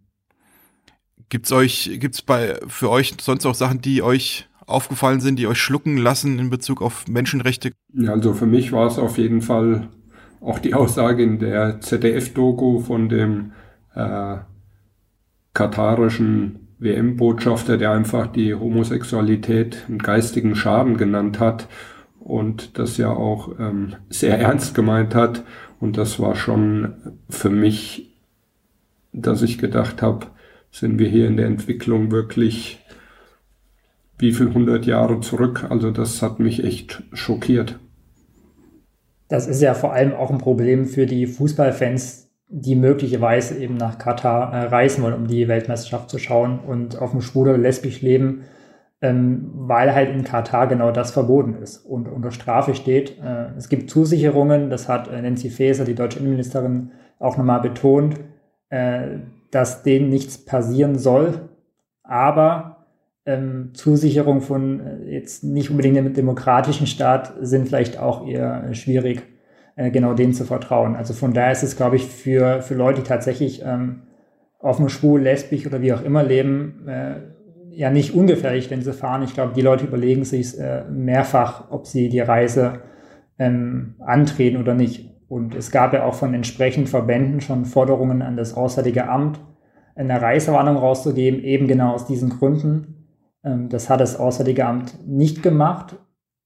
Gibt's 1.28 1.52
euch, 1.52 1.90
gibt's 2.00 2.22
bei 2.22 2.58
für 2.66 2.90
euch 2.90 3.14
sonst 3.20 3.46
auch 3.46 3.54
Sachen, 3.54 3.80
die 3.80 4.02
euch 4.02 4.48
aufgefallen 4.66 5.20
sind, 5.20 5.38
die 5.38 5.46
euch 5.46 5.58
schlucken 5.58 5.96
lassen 5.96 6.38
in 6.38 6.50
Bezug 6.50 6.82
auf 6.82 7.06
Menschenrechte? 7.08 7.72
Ja, 7.92 8.12
also 8.12 8.34
für 8.34 8.46
mich 8.46 8.72
war 8.72 8.86
es 8.86 8.98
auf 8.98 9.18
jeden 9.18 9.42
Fall 9.42 9.88
auch 10.40 10.58
die 10.58 10.74
Aussage 10.74 11.22
in 11.22 11.38
der 11.38 11.80
ZDF-Doku 11.80 12.80
von 12.80 13.08
dem 13.08 13.52
äh, 13.94 14.36
katarischen 15.54 16.68
WM-Botschafter, 16.78 17.78
der 17.78 17.92
einfach 17.92 18.26
die 18.26 18.54
Homosexualität 18.54 19.84
einen 19.88 19.98
geistigen 19.98 20.54
Schaden 20.56 20.96
genannt 20.96 21.40
hat 21.40 21.68
und 22.20 22.78
das 22.78 22.96
ja 22.96 23.10
auch 23.10 23.58
ähm, 23.58 23.94
sehr 24.10 24.38
ernst 24.38 24.74
gemeint 24.74 25.14
hat. 25.14 25.44
Und 25.80 25.96
das 25.96 26.18
war 26.18 26.34
schon 26.34 27.16
für 27.28 27.50
mich, 27.50 28.16
dass 29.12 29.42
ich 29.42 29.58
gedacht 29.58 30.02
habe, 30.02 30.26
sind 30.70 30.98
wir 30.98 31.08
hier 31.08 31.28
in 31.28 31.36
der 31.36 31.46
Entwicklung 31.46 32.10
wirklich 32.10 32.80
wie 34.18 34.32
viel 34.32 34.52
hundert 34.52 34.86
Jahre 34.86 35.20
zurück. 35.20 35.66
Also 35.68 35.90
das 35.90 36.22
hat 36.22 36.40
mich 36.40 36.64
echt 36.64 37.02
schockiert. 37.12 37.78
Das 39.28 39.46
ist 39.46 39.62
ja 39.62 39.74
vor 39.74 39.92
allem 39.92 40.12
auch 40.12 40.30
ein 40.30 40.38
Problem 40.38 40.86
für 40.86 41.06
die 41.06 41.26
Fußballfans, 41.26 42.23
die 42.48 42.76
möglicherweise 42.76 43.58
eben 43.58 43.76
nach 43.76 43.98
Katar 43.98 44.52
äh, 44.52 44.66
reisen 44.66 45.02
wollen, 45.02 45.14
um 45.14 45.26
die 45.26 45.48
Weltmeisterschaft 45.48 46.10
zu 46.10 46.18
schauen 46.18 46.60
und 46.60 47.00
auf 47.00 47.12
dem 47.12 47.20
schwul 47.20 47.56
lesbisch 47.56 48.02
leben 48.02 48.44
ähm, 49.04 49.50
weil 49.54 49.94
halt 49.94 50.08
in 50.08 50.24
Katar 50.24 50.66
genau 50.66 50.90
das 50.90 51.10
verboten 51.10 51.56
ist 51.62 51.84
und 51.84 52.08
unter 52.08 52.30
Strafe 52.30 52.74
steht. 52.74 53.18
Äh, 53.22 53.48
es 53.56 53.68
gibt 53.68 53.90
Zusicherungen, 53.90 54.70
das 54.70 54.88
hat 54.88 55.08
äh, 55.08 55.20
Nancy 55.20 55.50
Faeser, 55.50 55.84
die 55.84 55.94
deutsche 55.94 56.20
Innenministerin, 56.20 56.92
auch 57.18 57.36
nochmal 57.36 57.60
betont, 57.60 58.18
äh, 58.70 59.18
dass 59.50 59.82
denen 59.82 60.08
nichts 60.08 60.42
passieren 60.42 60.98
soll, 60.98 61.50
aber 62.02 62.86
ähm, 63.26 63.72
Zusicherungen 63.74 64.40
von 64.40 64.80
äh, 64.80 65.12
jetzt 65.12 65.44
nicht 65.44 65.70
unbedingt 65.70 65.98
einem 65.98 66.14
demokratischen 66.14 66.86
Staat 66.86 67.34
sind 67.42 67.68
vielleicht 67.68 67.98
auch 67.98 68.26
eher 68.26 68.64
äh, 68.64 68.74
schwierig, 68.74 69.22
äh, 69.76 69.90
genau 69.90 70.14
denen 70.14 70.32
zu 70.32 70.44
vertrauen. 70.44 70.96
Also 70.96 71.14
von 71.14 71.32
daher 71.32 71.52
ist 71.52 71.62
es, 71.62 71.76
glaube 71.76 71.96
ich, 71.96 72.06
für, 72.06 72.62
für 72.62 72.74
Leute, 72.74 73.02
die 73.02 73.08
tatsächlich 73.08 73.62
ähm, 73.64 74.02
offen, 74.58 74.88
schwul, 74.88 75.20
lesbisch 75.20 75.66
oder 75.66 75.82
wie 75.82 75.92
auch 75.92 76.02
immer 76.02 76.22
leben, 76.22 76.86
ja 77.76 77.90
nicht 77.90 78.14
ungefährlich, 78.14 78.70
wenn 78.70 78.82
sie 78.82 78.92
fahren. 78.92 79.22
Ich 79.22 79.34
glaube, 79.34 79.52
die 79.54 79.60
Leute 79.60 79.84
überlegen 79.84 80.24
sich 80.24 80.58
äh, 80.58 80.84
mehrfach, 80.90 81.70
ob 81.70 81.86
sie 81.86 82.08
die 82.08 82.20
Reise 82.20 82.80
ähm, 83.38 83.96
antreten 84.00 84.60
oder 84.60 84.74
nicht. 84.74 85.10
Und 85.28 85.54
es 85.54 85.70
gab 85.70 85.92
ja 85.92 86.04
auch 86.04 86.14
von 86.14 86.34
entsprechenden 86.34 86.86
Verbänden 86.86 87.40
schon 87.40 87.64
Forderungen 87.64 88.22
an 88.22 88.36
das 88.36 88.54
Auswärtige 88.54 89.08
Amt, 89.08 89.40
eine 89.96 90.20
Reisewarnung 90.20 90.76
rauszugeben, 90.76 91.42
eben 91.42 91.66
genau 91.66 91.94
aus 91.94 92.06
diesen 92.06 92.30
Gründen. 92.30 93.08
Ähm, 93.44 93.68
das 93.68 93.90
hat 93.90 94.00
das 94.00 94.18
Auswärtige 94.18 94.66
Amt 94.66 95.06
nicht 95.06 95.42
gemacht. 95.42 95.96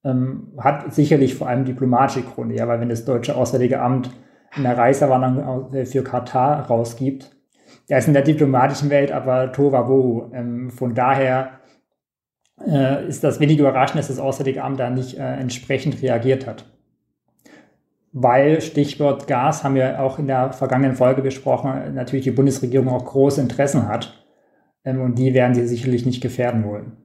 Ähm, 0.04 0.52
hat 0.58 0.94
sicherlich 0.94 1.34
vor 1.34 1.48
allem 1.48 1.64
diplomatische 1.64 2.22
Gründe, 2.22 2.54
ja, 2.54 2.68
weil 2.68 2.80
wenn 2.80 2.88
das 2.88 3.04
deutsche 3.04 3.36
Auswärtige 3.36 3.80
Amt 3.80 4.10
eine 4.54 4.76
Reisewarnung 4.76 5.72
äh, 5.74 5.84
für 5.84 6.04
Katar 6.04 6.66
rausgibt, 6.66 7.36
er 7.88 7.98
ist 7.98 8.08
in 8.08 8.14
der 8.14 8.22
diplomatischen 8.22 8.90
Welt 8.90 9.12
aber 9.12 9.52
Tohuwabohu. 9.52 10.30
Ähm, 10.32 10.70
von 10.70 10.94
daher 10.94 11.60
äh, 12.66 13.06
ist 13.08 13.24
das 13.24 13.40
wenig 13.40 13.58
überraschend, 13.58 13.98
dass 13.98 14.08
das 14.08 14.18
Auswärtige 14.18 14.62
Amt 14.62 14.80
da 14.80 14.90
nicht 14.90 15.18
äh, 15.18 15.36
entsprechend 15.36 16.02
reagiert 16.02 16.46
hat. 16.46 16.64
Weil, 18.12 18.60
Stichwort 18.60 19.26
Gas, 19.26 19.64
haben 19.64 19.74
wir 19.74 20.00
auch 20.00 20.18
in 20.18 20.26
der 20.26 20.52
vergangenen 20.52 20.96
Folge 20.96 21.22
besprochen, 21.22 21.94
natürlich 21.94 22.24
die 22.24 22.30
Bundesregierung 22.30 22.88
auch 22.88 23.04
große 23.04 23.40
Interessen 23.40 23.88
hat. 23.88 24.24
Ähm, 24.84 25.00
und 25.00 25.18
die 25.18 25.34
werden 25.34 25.54
sie 25.54 25.66
sicherlich 25.66 26.06
nicht 26.06 26.22
gefährden 26.22 26.64
wollen. 26.64 26.96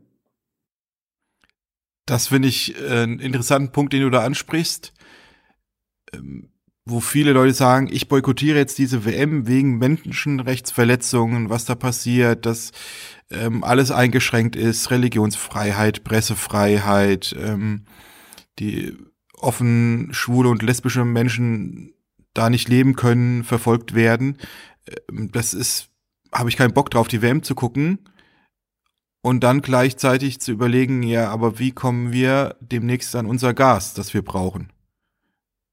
Das 2.06 2.28
finde 2.28 2.48
ich 2.48 2.80
äh, 2.80 3.04
einen 3.04 3.20
interessanten 3.20 3.72
Punkt, 3.72 3.94
den 3.94 4.02
du 4.02 4.10
da 4.10 4.24
ansprichst. 4.24 4.94
Ähm, 6.14 6.50
wo 6.86 7.00
viele 7.00 7.32
Leute 7.32 7.54
sagen, 7.54 7.88
ich 7.90 8.10
boykottiere 8.10 8.58
jetzt 8.58 8.78
diese 8.78 9.06
WM 9.06 9.48
wegen 9.48 9.78
Menschenrechtsverletzungen, 9.78 11.50
was 11.50 11.64
da 11.64 11.76
passiert, 11.76 12.46
dass 12.46 12.72
ähm, 13.32 13.64
alles 13.64 13.90
eingeschränkt 13.90 14.58
ist, 14.58 14.92
Religionsfreiheit, 14.92 16.04
Pressefreiheit, 16.04 17.36
ähm, 17.40 17.86
die 18.60 18.98
offen 19.34 20.10
schwule 20.12 20.50
und 20.50 20.62
lesbische 20.62 21.06
Menschen 21.06 21.94
da 22.34 22.50
nicht 22.50 22.68
leben 22.68 22.96
können, 22.96 23.44
verfolgt 23.46 23.96
werden. 23.96 24.38
Ähm, 25.10 25.32
das 25.32 25.54
ist, 25.54 25.90
habe 26.34 26.50
ich 26.50 26.58
keinen 26.58 26.74
Bock 26.74 26.90
drauf, 26.90 27.08
die 27.08 27.22
WM 27.22 27.44
zu 27.44 27.56
gucken. 27.56 28.10
Und 29.26 29.40
dann 29.42 29.62
gleichzeitig 29.62 30.42
zu 30.42 30.52
überlegen, 30.52 31.02
ja, 31.02 31.30
aber 31.30 31.58
wie 31.58 31.72
kommen 31.72 32.12
wir 32.12 32.58
demnächst 32.60 33.16
an 33.16 33.26
unser 33.26 33.54
Gas, 33.54 33.94
das 33.94 34.14
wir 34.14 34.22
brauchen? 34.22 34.74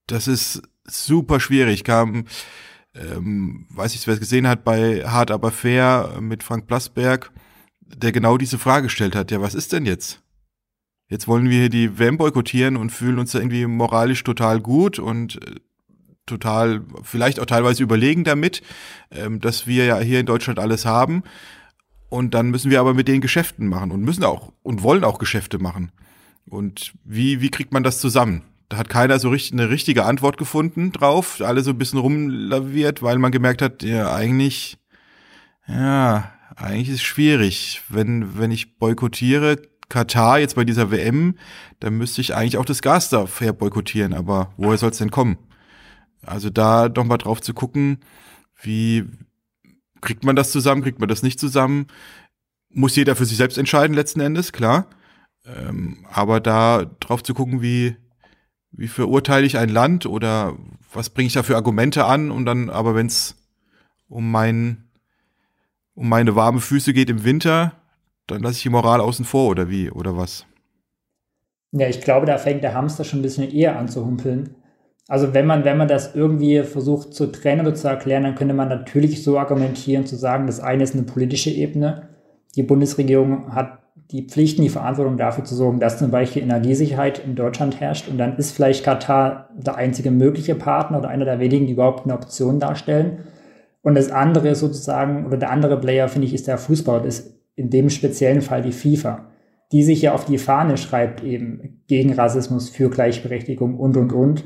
Das 0.06 0.28
ist 0.28 0.62
super 0.84 1.40
schwierig. 1.40 1.82
Kam, 1.82 2.26
ähm, 2.94 3.66
weiß 3.70 3.96
ich, 3.96 4.06
wer 4.06 4.14
es 4.14 4.20
gesehen 4.20 4.46
hat, 4.46 4.62
bei 4.62 5.04
Hard 5.04 5.32
Aber 5.32 5.50
Fair 5.50 6.18
mit 6.20 6.44
Frank 6.44 6.68
Plasberg, 6.68 7.32
der 7.80 8.12
genau 8.12 8.38
diese 8.38 8.56
Frage 8.56 8.84
gestellt 8.84 9.16
hat. 9.16 9.32
Ja, 9.32 9.40
was 9.40 9.56
ist 9.56 9.72
denn 9.72 9.84
jetzt? 9.84 10.22
Jetzt 11.08 11.26
wollen 11.26 11.50
wir 11.50 11.58
hier 11.58 11.70
die 11.70 11.98
WM 11.98 12.18
boykottieren 12.18 12.76
und 12.76 12.90
fühlen 12.90 13.18
uns 13.18 13.32
da 13.32 13.40
irgendwie 13.40 13.66
moralisch 13.66 14.22
total 14.22 14.60
gut 14.60 15.00
und 15.00 15.44
äh, 15.44 15.56
total, 16.24 16.82
vielleicht 17.02 17.40
auch 17.40 17.46
teilweise 17.46 17.82
überlegen 17.82 18.22
damit, 18.22 18.62
ähm, 19.10 19.40
dass 19.40 19.66
wir 19.66 19.86
ja 19.86 19.98
hier 19.98 20.20
in 20.20 20.26
Deutschland 20.26 20.60
alles 20.60 20.86
haben. 20.86 21.24
Und 22.10 22.34
dann 22.34 22.50
müssen 22.50 22.70
wir 22.70 22.80
aber 22.80 22.92
mit 22.92 23.08
den 23.08 23.20
Geschäften 23.20 23.68
machen 23.68 23.92
und 23.92 24.02
müssen 24.02 24.24
auch 24.24 24.52
und 24.62 24.82
wollen 24.82 25.04
auch 25.04 25.18
Geschäfte 25.18 25.58
machen. 25.58 25.92
Und 26.48 26.92
wie, 27.04 27.40
wie 27.40 27.50
kriegt 27.50 27.72
man 27.72 27.84
das 27.84 28.00
zusammen? 28.00 28.42
Da 28.68 28.76
hat 28.76 28.88
keiner 28.88 29.18
so 29.18 29.30
richtig 29.30 29.52
eine 29.52 29.70
richtige 29.70 30.04
Antwort 30.04 30.36
gefunden 30.36 30.92
drauf. 30.92 31.40
Alle 31.40 31.62
so 31.62 31.70
ein 31.70 31.78
bisschen 31.78 32.00
rumlaviert, 32.00 33.02
weil 33.02 33.18
man 33.18 33.32
gemerkt 33.32 33.62
hat, 33.62 33.82
ja, 33.82 34.12
eigentlich, 34.12 34.78
ja, 35.68 36.32
eigentlich 36.56 36.88
ist 36.88 36.96
es 36.96 37.02
schwierig. 37.02 37.82
Wenn, 37.88 38.38
wenn 38.38 38.50
ich 38.50 38.78
boykottiere 38.78 39.62
Katar 39.88 40.40
jetzt 40.40 40.56
bei 40.56 40.64
dieser 40.64 40.90
WM, 40.90 41.36
dann 41.78 41.96
müsste 41.96 42.20
ich 42.20 42.34
eigentlich 42.34 42.58
auch 42.58 42.64
das 42.64 42.82
Gas 42.82 43.08
da 43.08 43.26
fair 43.26 43.52
boykottieren. 43.52 44.14
Aber 44.14 44.52
woher 44.56 44.78
soll 44.78 44.90
es 44.90 44.98
denn 44.98 45.12
kommen? 45.12 45.38
Also 46.22 46.50
da 46.50 46.88
doch 46.88 47.04
mal 47.04 47.18
drauf 47.18 47.40
zu 47.40 47.54
gucken, 47.54 47.98
wie 48.62 49.04
kriegt 50.00 50.24
man 50.24 50.36
das 50.36 50.50
zusammen, 50.50 50.82
kriegt 50.82 51.00
man 51.00 51.08
das 51.08 51.22
nicht 51.22 51.40
zusammen? 51.40 51.86
Muss 52.70 52.96
jeder 52.96 53.16
für 53.16 53.24
sich 53.24 53.36
selbst 53.36 53.58
entscheiden 53.58 53.94
letzten 53.94 54.20
Endes, 54.20 54.52
klar. 54.52 54.86
Ähm, 55.46 56.04
aber 56.10 56.40
da 56.40 56.84
drauf 57.00 57.22
zu 57.22 57.34
gucken, 57.34 57.62
wie, 57.62 57.96
wie 58.70 58.88
verurteile 58.88 59.46
ich 59.46 59.58
ein 59.58 59.68
Land 59.68 60.06
oder 60.06 60.56
was 60.92 61.10
bringe 61.10 61.26
ich 61.28 61.32
da 61.32 61.42
für 61.42 61.56
Argumente 61.56 62.04
an 62.04 62.30
und 62.30 62.46
dann, 62.46 62.70
aber 62.70 62.94
wenn 62.94 63.06
es 63.06 63.36
um 64.08 64.30
mein, 64.30 64.88
um 65.94 66.08
meine 66.08 66.36
warme 66.36 66.60
Füße 66.60 66.92
geht 66.92 67.10
im 67.10 67.24
Winter, 67.24 67.72
dann 68.26 68.42
lasse 68.42 68.56
ich 68.56 68.62
die 68.62 68.68
Moral 68.68 69.00
außen 69.00 69.24
vor 69.24 69.48
oder 69.48 69.68
wie 69.68 69.90
oder 69.90 70.16
was? 70.16 70.46
Ja, 71.72 71.88
ich 71.88 72.00
glaube, 72.00 72.26
da 72.26 72.38
fängt 72.38 72.64
der 72.64 72.74
Hamster 72.74 73.04
schon 73.04 73.20
ein 73.20 73.22
bisschen 73.22 73.50
eher 73.50 73.78
an 73.78 73.88
zu 73.88 74.04
humpeln. 74.04 74.56
Also 75.10 75.34
wenn 75.34 75.44
man, 75.44 75.64
wenn 75.64 75.76
man 75.76 75.88
das 75.88 76.14
irgendwie 76.14 76.62
versucht 76.62 77.14
zu 77.14 77.32
trennen 77.32 77.66
oder 77.66 77.74
zu 77.74 77.88
erklären, 77.88 78.22
dann 78.22 78.36
könnte 78.36 78.54
man 78.54 78.68
natürlich 78.68 79.24
so 79.24 79.40
argumentieren, 79.40 80.06
zu 80.06 80.14
sagen, 80.14 80.46
das 80.46 80.60
eine 80.60 80.84
ist 80.84 80.94
eine 80.94 81.02
politische 81.02 81.50
Ebene. 81.50 82.10
Die 82.54 82.62
Bundesregierung 82.62 83.52
hat 83.52 83.80
die 84.12 84.28
Pflichten, 84.28 84.62
die 84.62 84.68
Verantwortung 84.68 85.16
dafür 85.16 85.42
zu 85.42 85.56
sorgen, 85.56 85.80
dass 85.80 85.98
zum 85.98 86.12
Beispiel 86.12 86.44
Energiesicherheit 86.44 87.24
in 87.24 87.34
Deutschland 87.34 87.80
herrscht. 87.80 88.06
Und 88.06 88.18
dann 88.18 88.36
ist 88.36 88.52
vielleicht 88.52 88.84
Katar 88.84 89.48
der 89.56 89.74
einzige 89.74 90.12
mögliche 90.12 90.54
Partner 90.54 90.98
oder 90.98 91.08
einer 91.08 91.24
der 91.24 91.40
wenigen, 91.40 91.66
die 91.66 91.72
überhaupt 91.72 92.04
eine 92.04 92.14
Option 92.14 92.60
darstellen. 92.60 93.24
Und 93.82 93.96
das 93.96 94.12
andere 94.12 94.54
sozusagen, 94.54 95.26
oder 95.26 95.38
der 95.38 95.50
andere 95.50 95.80
Player, 95.80 96.06
finde 96.06 96.28
ich, 96.28 96.34
ist 96.34 96.46
der 96.46 96.56
Fußball. 96.56 97.02
Das 97.02 97.18
ist 97.18 97.34
in 97.56 97.68
dem 97.68 97.90
speziellen 97.90 98.42
Fall 98.42 98.62
die 98.62 98.70
FIFA, 98.70 99.26
die 99.72 99.82
sich 99.82 100.02
ja 100.02 100.14
auf 100.14 100.24
die 100.24 100.38
Fahne 100.38 100.76
schreibt, 100.76 101.24
eben 101.24 101.82
gegen 101.88 102.12
Rassismus, 102.12 102.70
für 102.70 102.90
Gleichberechtigung 102.90 103.76
und, 103.76 103.96
und, 103.96 104.12
und. 104.12 104.44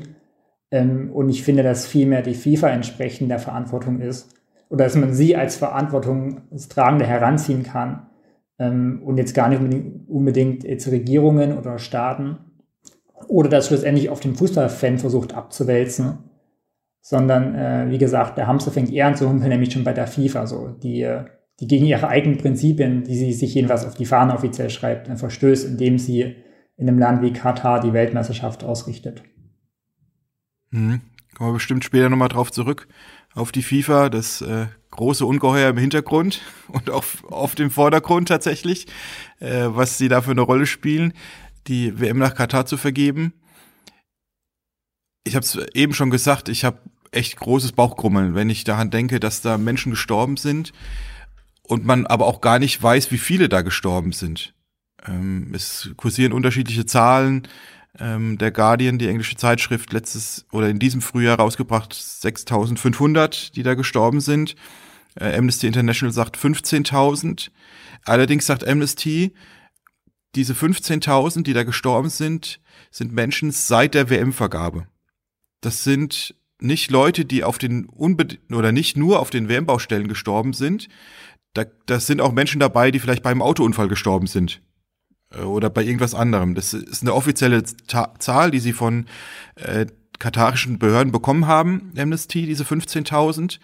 Ähm, 0.75 1.09
und 1.13 1.29
ich 1.29 1.43
finde, 1.43 1.63
dass 1.63 1.87
vielmehr 1.87 2.21
die 2.21 2.33
FIFA 2.33 2.69
entsprechend 2.69 3.31
der 3.31 3.39
Verantwortung 3.39 4.01
ist. 4.01 4.33
Oder 4.67 4.83
dass 4.83 4.95
man 4.97 5.13
sie 5.13 5.37
als 5.37 5.55
Verantwortungstragende 5.55 7.05
heranziehen 7.05 7.63
kann 7.63 8.07
ähm, 8.59 9.01
und 9.05 9.17
jetzt 9.17 9.33
gar 9.33 9.47
nicht 9.47 9.61
unbedingt, 10.07 10.65
jetzt 10.65 10.91
Regierungen 10.91 11.57
oder 11.57 11.79
Staaten 11.79 12.39
oder 13.29 13.47
das 13.47 13.67
schlussendlich 13.67 14.09
auf 14.09 14.19
den 14.19 14.35
Fußballfan 14.35 14.97
versucht 14.97 15.33
abzuwälzen, 15.33 16.17
sondern 16.99 17.55
äh, 17.55 17.89
wie 17.89 17.97
gesagt, 17.97 18.37
der 18.37 18.47
Hamster 18.47 18.71
fängt 18.71 18.91
eher 18.91 19.07
an 19.07 19.15
zu 19.15 19.29
humpeln, 19.29 19.49
nämlich 19.49 19.71
schon 19.71 19.85
bei 19.85 19.93
der 19.93 20.07
FIFA, 20.07 20.45
so 20.45 20.75
die, 20.83 21.03
äh, 21.03 21.23
die 21.61 21.67
gegen 21.67 21.85
ihre 21.85 22.09
eigenen 22.09 22.37
Prinzipien, 22.37 23.03
die 23.03 23.15
sie 23.15 23.31
sich 23.31 23.53
jedenfalls 23.53 23.85
auf 23.85 23.93
die 23.93 24.05
Fahne 24.05 24.33
offiziell 24.33 24.69
schreibt, 24.69 25.07
verstößt, 25.07 25.69
indem 25.69 25.99
sie 25.99 26.35
in 26.75 26.89
einem 26.89 26.99
Land 26.99 27.21
wie 27.21 27.31
Katar 27.31 27.79
die 27.79 27.93
Weltmeisterschaft 27.93 28.65
ausrichtet. 28.65 29.23
Mhm. 30.71 31.01
Kommen 31.35 31.49
wir 31.49 31.53
bestimmt 31.55 31.83
später 31.83 32.09
nochmal 32.09 32.29
drauf 32.29 32.51
zurück, 32.51 32.87
auf 33.33 33.51
die 33.51 33.63
FIFA, 33.63 34.09
das 34.09 34.41
äh, 34.41 34.67
große 34.91 35.25
Ungeheuer 35.25 35.69
im 35.69 35.77
Hintergrund 35.77 36.41
und 36.67 36.89
auch 36.89 37.03
auf 37.29 37.55
dem 37.55 37.71
Vordergrund 37.71 38.27
tatsächlich, 38.29 38.87
äh, 39.39 39.65
was 39.67 39.97
sie 39.97 40.07
da 40.07 40.21
für 40.21 40.31
eine 40.31 40.41
Rolle 40.41 40.65
spielen, 40.65 41.13
die 41.67 41.99
WM 41.99 42.17
nach 42.17 42.35
Katar 42.35 42.65
zu 42.65 42.77
vergeben. 42.77 43.33
Ich 45.23 45.35
habe 45.35 45.43
es 45.43 45.55
eben 45.73 45.93
schon 45.93 46.11
gesagt, 46.11 46.49
ich 46.49 46.63
habe 46.63 46.79
echt 47.11 47.37
großes 47.37 47.71
Bauchkrummeln, 47.71 48.35
wenn 48.35 48.49
ich 48.49 48.63
daran 48.63 48.91
denke, 48.91 49.19
dass 49.19 49.41
da 49.41 49.57
Menschen 49.57 49.91
gestorben 49.91 50.37
sind 50.37 50.73
und 51.63 51.85
man 51.85 52.05
aber 52.05 52.27
auch 52.27 52.41
gar 52.41 52.59
nicht 52.59 52.81
weiß, 52.81 53.11
wie 53.11 53.17
viele 53.17 53.49
da 53.49 53.61
gestorben 53.61 54.11
sind. 54.11 54.53
Ähm, 55.05 55.51
es 55.53 55.89
kursieren 55.97 56.33
unterschiedliche 56.33 56.85
Zahlen. 56.85 57.47
Ähm, 57.99 58.37
der 58.37 58.51
Guardian, 58.51 58.97
die 58.97 59.07
englische 59.07 59.35
Zeitschrift, 59.35 59.93
letztes 59.93 60.45
oder 60.51 60.69
in 60.69 60.79
diesem 60.79 61.01
Frühjahr 61.01 61.37
rausgebracht 61.37 61.93
6500, 61.93 63.55
die 63.55 63.63
da 63.63 63.73
gestorben 63.73 64.19
sind. 64.19 64.55
Äh, 65.15 65.37
Amnesty 65.37 65.67
International 65.67 66.13
sagt 66.13 66.37
15.000. 66.37 67.51
Allerdings 68.03 68.45
sagt 68.45 68.67
Amnesty, 68.67 69.33
diese 70.35 70.53
15.000, 70.53 71.43
die 71.43 71.53
da 71.53 71.63
gestorben 71.63 72.09
sind, 72.09 72.59
sind 72.91 73.13
Menschen 73.13 73.51
seit 73.51 73.93
der 73.93 74.09
WM-Vergabe. 74.09 74.87
Das 75.61 75.83
sind 75.83 76.35
nicht 76.59 76.91
Leute, 76.91 77.25
die 77.25 77.43
auf 77.43 77.57
den 77.57 77.87
oder 77.87 78.71
nicht 78.71 78.97
nur 78.97 79.19
auf 79.19 79.29
den 79.29 79.47
WM-Baustellen 79.47 80.07
gestorben 80.07 80.53
sind. 80.53 80.89
Da, 81.53 81.63
das 81.85 82.07
sind 82.07 82.19
auch 82.19 82.33
Menschen 82.33 82.59
dabei, 82.59 82.91
die 82.91 82.99
vielleicht 82.99 83.23
beim 83.23 83.41
Autounfall 83.41 83.87
gestorben 83.87 84.27
sind 84.27 84.61
oder 85.43 85.69
bei 85.69 85.83
irgendwas 85.83 86.13
anderem. 86.13 86.55
Das 86.55 86.73
ist 86.73 87.01
eine 87.01 87.13
offizielle 87.13 87.63
Zahl, 87.63 88.51
die 88.51 88.59
sie 88.59 88.73
von 88.73 89.05
äh, 89.55 89.85
katarischen 90.19 90.79
Behörden 90.79 91.11
bekommen 91.11 91.47
haben, 91.47 91.91
Amnesty, 91.97 92.45
diese 92.45 92.63
15.000 92.63 93.59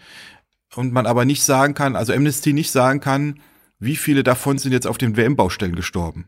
und 0.76 0.94
man 0.94 1.06
aber 1.06 1.26
nicht 1.26 1.44
sagen 1.44 1.74
kann, 1.74 1.96
also 1.96 2.14
Amnesty 2.14 2.54
nicht 2.54 2.72
sagen 2.72 3.00
kann, 3.00 3.40
wie 3.80 3.96
viele 3.96 4.24
davon 4.24 4.58
sind 4.58 4.72
jetzt 4.72 4.88
auf 4.88 4.98
den 4.98 5.18
WM-Baustellen 5.18 5.76
gestorben. 5.76 6.26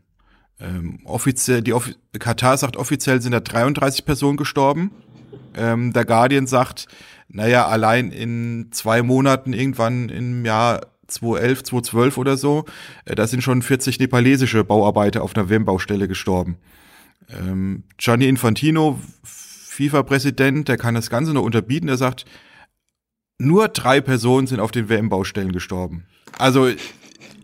Ähm, 0.60 1.00
offiziell, 1.04 1.62
die 1.62 1.72
Offi 1.72 1.94
Katar 2.18 2.56
sagt 2.56 2.76
offiziell 2.76 3.20
sind 3.20 3.32
da 3.32 3.40
33 3.40 4.04
Personen 4.04 4.36
gestorben. 4.36 4.92
Ähm, 5.56 5.92
der 5.92 6.04
Guardian 6.04 6.46
sagt, 6.46 6.86
naja, 7.28 7.66
allein 7.66 8.10
in 8.10 8.68
zwei 8.72 9.02
Monaten 9.02 9.52
irgendwann 9.52 10.08
im 10.08 10.44
Jahr 10.44 10.93
2011, 11.06 11.64
2012 11.64 12.18
oder 12.18 12.36
so, 12.36 12.64
äh, 13.04 13.14
da 13.14 13.26
sind 13.26 13.42
schon 13.42 13.62
40 13.62 13.98
nepalesische 13.98 14.64
Bauarbeiter 14.64 15.22
auf 15.22 15.36
einer 15.36 15.48
WM-Baustelle 15.48 16.08
gestorben. 16.08 16.58
Ähm, 17.30 17.84
Gianni 17.98 18.28
Infantino, 18.28 18.98
FIFA-Präsident, 19.24 20.68
der 20.68 20.76
kann 20.76 20.94
das 20.94 21.10
Ganze 21.10 21.32
noch 21.32 21.42
unterbieten. 21.42 21.86
Der 21.86 21.96
sagt, 21.96 22.24
nur 23.38 23.68
drei 23.68 24.00
Personen 24.00 24.46
sind 24.46 24.60
auf 24.60 24.70
den 24.70 24.88
WM-Baustellen 24.88 25.52
gestorben. 25.52 26.06
Also 26.38 26.68